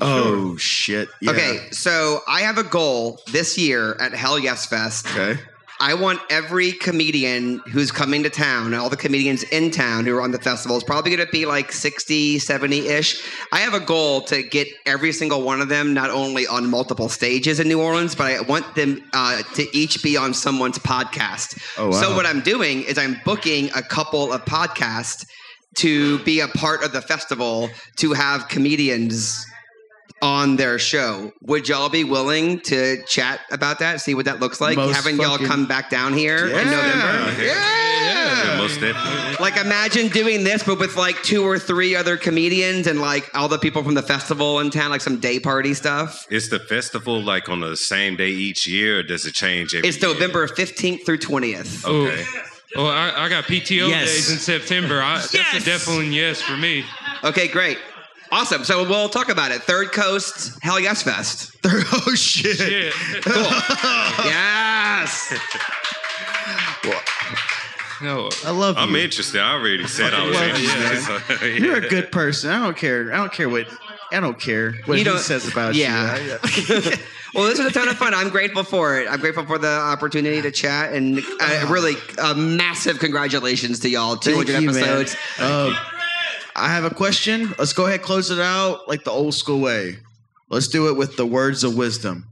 Oh 0.00 0.56
shit. 0.56 1.08
Yeah. 1.20 1.30
Okay, 1.32 1.68
so 1.70 2.20
I 2.28 2.40
have 2.42 2.58
a 2.58 2.64
goal 2.64 3.20
this 3.32 3.56
year 3.58 3.94
at 3.94 4.12
Hell 4.12 4.38
Yes 4.38 4.66
Fest. 4.66 5.06
Okay. 5.06 5.40
I 5.80 5.94
want 5.94 6.20
every 6.28 6.72
comedian 6.72 7.60
who's 7.70 7.92
coming 7.92 8.24
to 8.24 8.30
town, 8.30 8.74
all 8.74 8.90
the 8.90 8.96
comedians 8.96 9.44
in 9.44 9.70
town 9.70 10.06
who 10.06 10.16
are 10.16 10.22
on 10.22 10.32
the 10.32 10.38
festival, 10.38 10.76
is 10.76 10.82
probably 10.82 11.14
going 11.14 11.24
to 11.24 11.30
be 11.30 11.46
like 11.46 11.70
60, 11.70 12.40
70 12.40 12.88
ish. 12.88 13.22
I 13.52 13.58
have 13.58 13.74
a 13.74 13.80
goal 13.80 14.22
to 14.22 14.42
get 14.42 14.68
every 14.86 15.12
single 15.12 15.42
one 15.42 15.60
of 15.60 15.68
them 15.68 15.94
not 15.94 16.10
only 16.10 16.46
on 16.48 16.68
multiple 16.68 17.08
stages 17.08 17.60
in 17.60 17.68
New 17.68 17.80
Orleans, 17.80 18.16
but 18.16 18.26
I 18.26 18.40
want 18.40 18.74
them 18.74 19.02
uh, 19.12 19.42
to 19.54 19.76
each 19.76 20.02
be 20.02 20.16
on 20.16 20.34
someone's 20.34 20.78
podcast. 20.78 21.60
Oh, 21.78 21.86
wow. 21.86 21.92
So, 21.92 22.16
what 22.16 22.26
I'm 22.26 22.40
doing 22.40 22.82
is 22.82 22.98
I'm 22.98 23.16
booking 23.24 23.70
a 23.76 23.82
couple 23.82 24.32
of 24.32 24.44
podcasts 24.44 25.26
to 25.76 26.18
be 26.24 26.40
a 26.40 26.48
part 26.48 26.82
of 26.82 26.92
the 26.92 27.00
festival 27.00 27.70
to 27.96 28.12
have 28.12 28.48
comedians 28.48 29.46
on 30.22 30.56
their 30.56 30.78
show. 30.78 31.32
Would 31.42 31.68
y'all 31.68 31.88
be 31.88 32.04
willing 32.04 32.60
to 32.60 33.02
chat 33.06 33.40
about 33.50 33.78
that? 33.80 34.00
See 34.00 34.14
what 34.14 34.24
that 34.24 34.40
looks 34.40 34.60
like? 34.60 34.76
Most 34.76 34.94
Having 34.96 35.16
y'all 35.20 35.38
come 35.38 35.66
back 35.66 35.90
down 35.90 36.12
here 36.12 36.46
in 36.46 36.50
Yeah. 36.50 36.64
November. 36.64 37.42
Yeah, 37.42 38.56
most 38.58 38.80
definitely. 38.80 39.36
Like 39.40 39.56
imagine 39.56 40.08
doing 40.08 40.44
this, 40.44 40.62
but 40.62 40.78
with 40.78 40.96
like 40.96 41.22
two 41.22 41.44
or 41.44 41.58
three 41.58 41.94
other 41.94 42.16
comedians 42.16 42.86
and 42.86 43.00
like 43.00 43.28
all 43.34 43.48
the 43.48 43.58
people 43.58 43.82
from 43.84 43.94
the 43.94 44.02
festival 44.02 44.60
in 44.60 44.70
town, 44.70 44.90
like 44.90 45.00
some 45.00 45.18
day 45.20 45.38
party 45.40 45.74
stuff. 45.74 46.26
Is 46.30 46.48
the 46.48 46.58
festival 46.58 47.22
like 47.22 47.48
on 47.48 47.60
the 47.60 47.76
same 47.76 48.16
day 48.16 48.30
each 48.30 48.66
year, 48.66 49.00
or 49.00 49.02
does 49.02 49.24
it 49.26 49.34
change 49.34 49.74
every 49.74 49.88
It's 49.88 50.00
year? 50.02 50.12
November 50.12 50.46
15th 50.48 51.04
through 51.06 51.18
20th. 51.18 51.84
Okay. 51.84 52.24
Well, 52.76 52.88
I, 52.88 53.12
I 53.24 53.28
got 53.30 53.44
PTO 53.44 53.88
Yes. 53.88 54.06
days 54.14 54.30
in 54.30 54.38
September. 54.38 55.00
I, 55.00 55.14
That's 55.16 55.32
Yes. 55.34 55.62
a 55.62 55.64
definite 55.64 56.12
yes 56.12 56.42
for 56.42 56.56
me. 56.56 56.84
Okay, 57.24 57.48
great. 57.48 57.78
Awesome. 58.30 58.62
So 58.64 58.86
we'll 58.88 59.08
talk 59.08 59.30
about 59.30 59.50
it. 59.52 59.62
Third 59.62 59.92
Coast 59.92 60.58
Hell 60.62 60.78
Yes 60.78 61.02
Fest. 61.02 61.56
oh 61.64 62.14
shit. 62.14 62.56
Shit. 62.56 62.94
yes. 64.24 65.32
No, 68.00 68.28
I 68.44 68.50
love 68.50 68.76
you. 68.76 68.82
I'm 68.82 68.94
interested. 68.94 69.40
I 69.40 69.54
already 69.54 69.86
said 69.88 70.14
I 70.14 70.24
was 70.24 70.36
love 70.36 70.58
you, 70.60 70.70
interested. 70.70 71.38
so, 71.38 71.44
yeah. 71.46 71.56
You're 71.56 71.76
a 71.78 71.88
good 71.88 72.12
person. 72.12 72.50
I 72.50 72.62
don't 72.62 72.76
care. 72.76 73.12
I 73.12 73.16
don't 73.16 73.32
care 73.32 73.48
what. 73.48 73.66
I 74.12 74.20
don't 74.20 74.38
care 74.40 74.72
what 74.84 74.94
You 74.94 74.98
he 74.98 75.04
don't- 75.04 75.18
says 75.18 75.48
about 75.50 75.74
yeah. 75.74 76.16
you. 76.16 76.38
well, 77.34 77.46
this 77.48 77.58
was 77.58 77.66
a 77.66 77.70
ton 77.72 77.88
of 77.88 77.96
fun. 77.98 78.14
I'm 78.14 78.28
grateful 78.30 78.62
for 78.62 78.98
it. 79.00 79.08
I'm 79.08 79.18
grateful 79.20 79.44
for 79.46 79.58
the 79.58 79.68
opportunity 79.68 80.40
to 80.40 80.50
chat 80.52 80.92
and 80.94 81.18
uh, 81.40 81.66
really 81.68 81.94
uh, 82.18 82.32
massive 82.34 83.00
congratulations 83.00 83.80
to 83.80 83.88
y'all. 83.90 84.16
200 84.16 84.46
Thank 84.46 84.62
you, 84.62 84.70
episodes. 84.70 85.16
man. 85.38 85.68
Um, 85.72 85.76
I 86.58 86.68
have 86.68 86.84
a 86.84 86.94
question. 86.94 87.54
Let's 87.58 87.72
go 87.72 87.86
ahead, 87.86 88.02
close 88.02 88.30
it 88.30 88.40
out 88.40 88.88
like 88.88 89.04
the 89.04 89.10
old 89.10 89.34
school 89.34 89.60
way. 89.60 89.96
Let's 90.50 90.68
do 90.68 90.88
it 90.88 90.96
with 90.96 91.16
the 91.16 91.26
words 91.26 91.64
of 91.64 91.76
wisdom. 91.76 92.26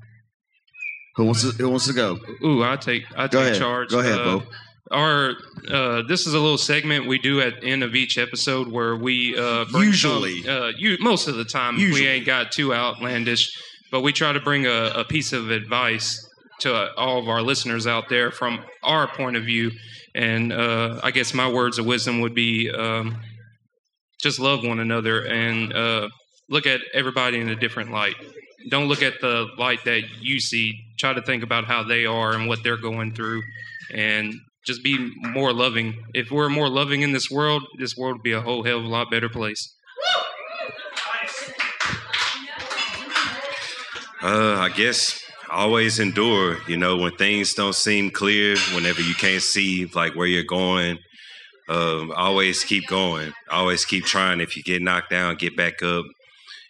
Who 1.17 1.25
wants 1.25 1.43
to? 1.43 1.49
Who 1.51 1.69
wants 1.71 1.87
to 1.87 1.93
go? 1.93 2.19
ooh, 2.45 2.63
I 2.63 2.77
take 2.77 3.05
I 3.17 3.27
Go 3.29 3.39
take 3.39 3.49
ahead. 3.49 3.59
charge. 3.59 3.91
Go 3.91 4.01
ahead, 4.01 4.19
Uh, 4.21 4.39
Bo. 4.39 4.43
Our 4.91 5.33
uh, 5.71 6.03
this 6.07 6.27
is 6.27 6.35
a 6.35 6.39
little 6.39 6.59
segment 6.59 7.07
we 7.07 7.19
do 7.19 7.41
at 7.41 7.61
the 7.61 7.67
end 7.69 7.83
of 7.83 7.95
each 7.95 8.19
episode 8.19 8.69
where 8.69 8.95
we 8.97 9.37
uh, 9.37 9.65
Usually. 9.75 10.43
some, 10.43 10.63
uh, 10.63 10.69
you, 10.79 10.97
most 11.01 11.27
of 11.27 11.37
the 11.37 11.45
time 11.45 11.77
Usually. 11.77 12.03
we 12.03 12.07
ain't 12.07 12.27
got 12.27 12.53
too 12.53 12.73
outlandish, 12.73 13.51
but 13.91 14.03
we 14.03 14.13
try 14.13 14.33
to 14.33 14.41
bring 14.41 14.67
a, 14.67 14.93
a 14.95 15.05
piece 15.05 15.33
of 15.33 15.51
advice 15.51 16.29
to 16.61 16.73
uh, 16.75 16.91
all 16.97 17.19
of 17.19 17.29
our 17.29 17.43
listeners 17.43 17.87
out 17.87 18.09
there 18.09 18.31
from 18.31 18.61
our 18.85 19.09
point 19.09 19.37
of 19.37 19.45
view. 19.45 19.73
And 20.15 20.53
uh, 20.53 21.01
I 21.03 21.11
guess 21.11 21.35
my 21.35 21.49
words 21.51 21.79
of 21.79 21.85
wisdom 21.87 22.21
would 22.21 22.35
be 22.35 22.71
um, 22.71 23.19
just 24.21 24.39
love 24.39 24.65
one 24.65 24.81
another 24.81 25.27
and 25.27 25.73
uh, 25.73 26.09
look 26.49 26.67
at 26.67 26.81
everybody 26.95 27.41
in 27.41 27.49
a 27.49 27.57
different 27.57 27.91
light. 27.91 28.15
Don't 28.71 28.89
look 28.89 29.03
at 29.03 29.21
the 29.21 29.47
light 29.59 29.85
that 29.85 30.03
you 30.21 30.41
see. 30.41 30.75
Try 30.99 31.13
to 31.13 31.23
think 31.23 31.43
about 31.43 31.65
how 31.65 31.83
they 31.83 32.07
are 32.07 32.33
and 32.33 32.49
what 32.49 32.63
they're 32.65 32.77
going 32.77 33.13
through, 33.13 33.43
and 33.93 34.35
just 34.67 34.83
be 34.83 35.13
more 35.21 35.53
loving. 35.53 36.03
If 36.15 36.31
we're 36.31 36.49
more 36.49 36.69
loving 36.69 37.03
in 37.03 37.13
this 37.13 37.31
world, 37.31 37.63
this 37.79 37.97
world 37.97 38.17
would 38.17 38.23
be 38.23 38.33
a 38.33 38.41
whole 38.41 38.65
hell 38.65 38.79
of 38.79 38.85
a 38.85 38.89
lot 38.89 39.11
better 39.11 39.29
place. 39.29 39.73
Uh, 44.23 44.57
I 44.59 44.71
guess 44.71 45.23
always 45.51 46.01
endure. 46.01 46.59
You 46.67 46.77
know, 46.77 46.97
when 46.97 47.15
things 47.17 47.55
don't 47.55 47.75
seem 47.75 48.11
clear, 48.11 48.57
whenever 48.75 49.01
you 49.01 49.15
can't 49.15 49.43
see 49.43 49.89
like 49.95 50.15
where 50.17 50.27
you're 50.27 50.43
going, 50.43 50.99
um, 51.69 52.13
always 52.13 52.65
keep 52.65 52.87
going. 52.87 53.33
Always 53.51 53.85
keep 53.85 54.05
trying. 54.05 54.41
If 54.41 54.57
you 54.57 54.63
get 54.63 54.83
knocked 54.83 55.11
down, 55.11 55.37
get 55.37 55.57
back 55.57 55.83
up. 55.83 56.05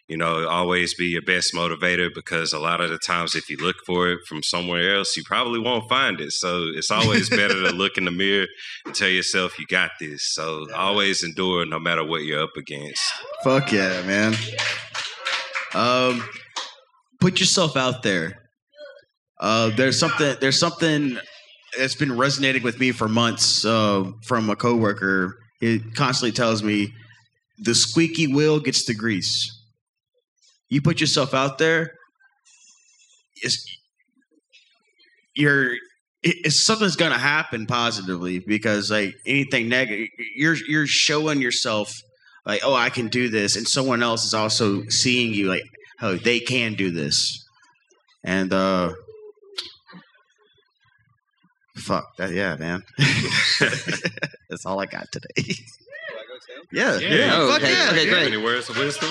You 0.09 0.17
know, 0.17 0.47
always 0.47 0.95
be 0.95 1.07
your 1.07 1.23
best 1.23 1.53
motivator 1.53 2.15
because 2.15 2.53
a 2.53 2.61
lot 2.61 2.81
of 2.81 2.91
the 2.91 2.99
times, 2.99 3.35
if 3.35 3.51
you 3.51 3.57
look 3.57 3.75
for 3.85 4.09
it 4.11 4.21
from 4.29 4.41
somewhere 4.43 4.95
else, 4.95 5.17
you 5.17 5.25
probably 5.27 5.59
won't 5.59 5.89
find 5.89 6.21
it. 6.21 6.31
So 6.31 6.67
it's 6.75 6.93
always 6.93 7.29
better 7.29 7.55
to 7.55 7.71
look 7.75 7.99
in 7.99 8.05
the 8.05 8.13
mirror 8.13 8.47
and 8.85 8.95
tell 8.95 9.09
yourself 9.09 9.59
you 9.59 9.67
got 9.67 9.91
this. 9.99 10.33
So 10.33 10.69
always 10.77 11.25
endure 11.25 11.67
no 11.67 11.81
matter 11.81 12.05
what 12.05 12.23
you're 12.23 12.45
up 12.45 12.57
against. 12.57 13.03
Fuck 13.43 13.73
yeah, 13.73 14.01
man. 14.03 14.37
Um, 15.75 16.23
put 17.21 17.41
yourself 17.41 17.77
out 17.77 18.05
there. 18.05 18.43
Uh, 19.41 19.71
there's 19.71 19.99
something. 19.99 20.37
There's 20.41 20.59
something 20.59 21.19
that's 21.77 21.95
been 21.95 22.17
resonating 22.17 22.63
with 22.63 22.79
me 22.79 22.93
for 22.93 23.09
months. 23.09 23.65
Uh, 23.65 24.11
from 24.25 24.51
a 24.51 24.57
coworker, 24.57 25.37
it 25.61 25.95
constantly 25.95 26.33
tells 26.33 26.63
me 26.63 26.93
the 27.59 27.75
squeaky 27.75 28.27
wheel 28.27 28.61
gets 28.61 28.85
the 28.85 28.95
grease. 28.95 29.53
You 30.69 30.83
put 30.83 31.01
yourself 31.01 31.35
out 31.35 31.59
there. 31.59 31.93
It's, 33.43 33.65
you're 35.35 35.75
it's 36.23 36.65
something's 36.65 36.97
gonna 36.97 37.19
happen 37.19 37.67
positively 37.67 38.41
because 38.41 38.91
like 38.91 39.15
anything 39.27 39.69
negative, 39.69 40.09
you're 40.35 40.57
you're 40.67 40.87
showing 40.87 41.41
yourself 41.41 41.93
like, 42.45 42.63
oh, 42.65 42.75
I 42.75 42.91
can 42.91 43.09
do 43.09 43.29
this, 43.29 43.57
and 43.57 43.67
someone 43.67 44.03
else 44.03 44.25
is 44.25 44.35
also 44.35 44.85
seeing 44.89 45.33
you 45.33 45.49
like, 45.49 45.63
oh, 46.01 46.17
they 46.17 46.41
can 46.41 46.75
do 46.75 46.91
this, 46.91 47.45
and 48.25 48.53
uh, 48.53 48.93
fuck 51.77 52.17
that, 52.17 52.33
yeah, 52.33 52.57
man. 52.57 52.83
That's 54.51 54.65
all 54.67 54.81
I 54.81 54.87
got 54.87 55.11
today. 55.13 55.29
yeah, 56.73 56.99
Yeah. 56.99 57.09
yeah, 57.15 57.31
Oh, 57.35 57.49
fuck 57.51 57.63
okay, 57.63 57.73
yeah, 57.73 57.89
okay, 57.91 58.09
great. 58.09 58.27
Any 58.33 58.37
words 58.43 58.69
of 58.69 58.77
wisdom? 58.79 59.11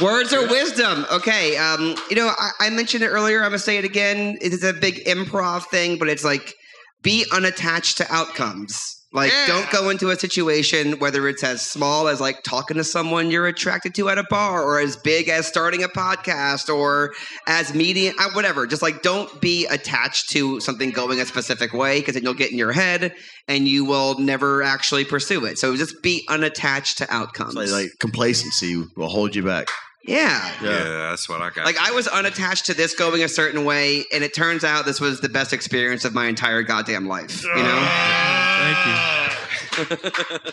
Words 0.00 0.32
of 0.32 0.50
wisdom. 0.50 1.06
Okay. 1.12 1.56
Um, 1.56 1.96
you 2.10 2.16
know, 2.16 2.28
I, 2.28 2.50
I 2.60 2.70
mentioned 2.70 3.02
it 3.04 3.08
earlier. 3.08 3.38
I'm 3.40 3.46
gonna 3.50 3.58
say 3.58 3.78
it 3.78 3.84
again. 3.84 4.38
It 4.40 4.52
is 4.52 4.64
a 4.64 4.72
big 4.72 5.04
improv 5.04 5.64
thing, 5.66 5.98
but 5.98 6.08
it's 6.08 6.24
like 6.24 6.54
be 7.02 7.26
unattached 7.32 7.98
to 7.98 8.12
outcomes. 8.12 9.03
Like, 9.14 9.30
Yeah. 9.30 9.46
don't 9.46 9.70
go 9.70 9.90
into 9.90 10.10
a 10.10 10.18
situation, 10.18 10.98
whether 10.98 11.28
it's 11.28 11.44
as 11.44 11.64
small 11.64 12.08
as 12.08 12.20
like 12.20 12.42
talking 12.42 12.76
to 12.78 12.84
someone 12.84 13.30
you're 13.30 13.46
attracted 13.46 13.94
to 13.94 14.08
at 14.08 14.18
a 14.18 14.24
bar, 14.28 14.62
or 14.64 14.80
as 14.80 14.96
big 14.96 15.28
as 15.28 15.46
starting 15.46 15.84
a 15.84 15.88
podcast, 15.88 16.68
or 16.68 17.14
as 17.46 17.72
medium, 17.72 18.16
uh, 18.18 18.30
whatever. 18.32 18.66
Just 18.66 18.82
like, 18.82 19.02
don't 19.02 19.40
be 19.40 19.66
attached 19.66 20.30
to 20.30 20.58
something 20.58 20.90
going 20.90 21.20
a 21.20 21.26
specific 21.26 21.72
way 21.72 22.00
because 22.00 22.14
then 22.14 22.24
you'll 22.24 22.34
get 22.34 22.50
in 22.50 22.58
your 22.58 22.72
head 22.72 23.14
and 23.46 23.68
you 23.68 23.84
will 23.84 24.18
never 24.18 24.62
actually 24.64 25.04
pursue 25.04 25.44
it. 25.44 25.58
So 25.58 25.76
just 25.76 26.02
be 26.02 26.26
unattached 26.28 26.98
to 26.98 27.14
outcomes. 27.14 27.54
Like, 27.54 27.70
like 27.70 27.90
complacency 28.00 28.82
will 28.96 29.08
hold 29.08 29.36
you 29.36 29.44
back. 29.44 29.68
Yeah. 30.06 30.52
Yeah, 30.62 31.08
that's 31.10 31.28
what 31.28 31.40
I 31.42 31.50
got. 31.50 31.64
Like 31.64 31.78
I 31.80 31.90
was 31.92 32.06
unattached 32.08 32.66
to 32.66 32.74
this 32.74 32.94
going 32.94 33.22
a 33.22 33.28
certain 33.28 33.64
way, 33.64 34.04
and 34.12 34.22
it 34.22 34.34
turns 34.34 34.64
out 34.64 34.84
this 34.84 35.00
was 35.00 35.20
the 35.20 35.28
best 35.28 35.52
experience 35.52 36.04
of 36.04 36.14
my 36.14 36.26
entire 36.26 36.62
goddamn 36.62 37.06
life. 37.08 37.42
You 37.42 37.54
know? 37.54 37.78
Ah. 37.80 39.38
Thank 39.74 39.90
you. 39.90 40.52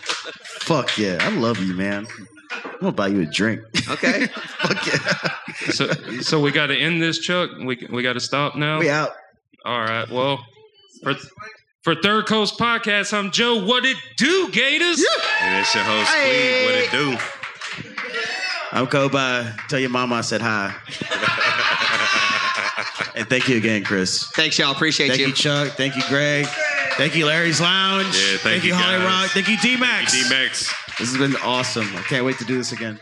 Fuck 0.60 0.98
yeah, 0.98 1.18
I 1.20 1.30
love 1.30 1.58
you, 1.60 1.74
man. 1.74 2.06
I'm 2.64 2.70
gonna 2.80 2.92
buy 2.92 3.08
you 3.08 3.22
a 3.22 3.26
drink. 3.26 3.60
Okay. 3.88 4.26
Fuck 4.58 4.86
yeah, 4.86 5.70
So, 5.70 5.86
so 6.20 6.40
we 6.40 6.50
got 6.50 6.66
to 6.66 6.76
end 6.76 7.00
this, 7.00 7.18
Chuck. 7.18 7.50
We 7.64 7.86
we 7.90 8.02
got 8.02 8.14
to 8.14 8.20
stop 8.20 8.56
now. 8.56 8.78
we 8.78 8.90
out. 8.90 9.10
All 9.64 9.80
right. 9.80 10.08
Well, 10.10 10.44
for 11.02 11.14
for 11.82 11.94
Third 11.94 12.26
Coast 12.26 12.58
Podcast, 12.58 13.16
I'm 13.16 13.30
Joe. 13.30 13.64
What 13.64 13.84
it 13.84 13.96
do, 14.16 14.48
Gators? 14.50 15.04
and 15.40 15.60
it's 15.60 15.74
your 15.74 15.84
host, 15.84 16.10
Cleve. 16.10 16.64
What 16.64 16.74
it 16.74 16.90
do? 16.90 17.41
I'm 18.74 18.86
Kobi. 18.86 19.68
Tell 19.68 19.78
your 19.78 19.90
mama 19.90 20.14
I 20.16 20.20
said 20.22 20.40
hi. 20.40 20.74
and 23.14 23.28
thank 23.28 23.46
you 23.46 23.58
again, 23.58 23.84
Chris. 23.84 24.30
Thanks, 24.30 24.58
y'all. 24.58 24.72
Appreciate 24.72 25.08
Thank 25.08 25.20
you. 25.20 25.26
Thank 25.26 25.36
you, 25.36 25.42
Chuck. 25.42 25.76
Thank 25.76 25.96
you, 25.96 26.02
Greg. 26.08 26.46
Thank 26.96 27.14
you, 27.14 27.26
Larry's 27.26 27.60
Lounge. 27.60 28.06
Yeah, 28.06 28.38
thank 28.38 28.64
you, 28.64 28.70
you, 28.70 28.74
Holly. 28.74 29.04
Rock. 29.04 29.30
Thank 29.30 29.48
you, 29.48 29.58
Dmac's. 29.58 30.12
D 30.12 30.28
Max. 30.30 30.74
This 30.98 31.10
has 31.10 31.18
been 31.18 31.36
awesome. 31.42 31.86
I 31.94 32.00
can't 32.00 32.24
wait 32.24 32.38
to 32.38 32.46
do 32.46 32.56
this 32.56 32.72
again. 32.72 32.98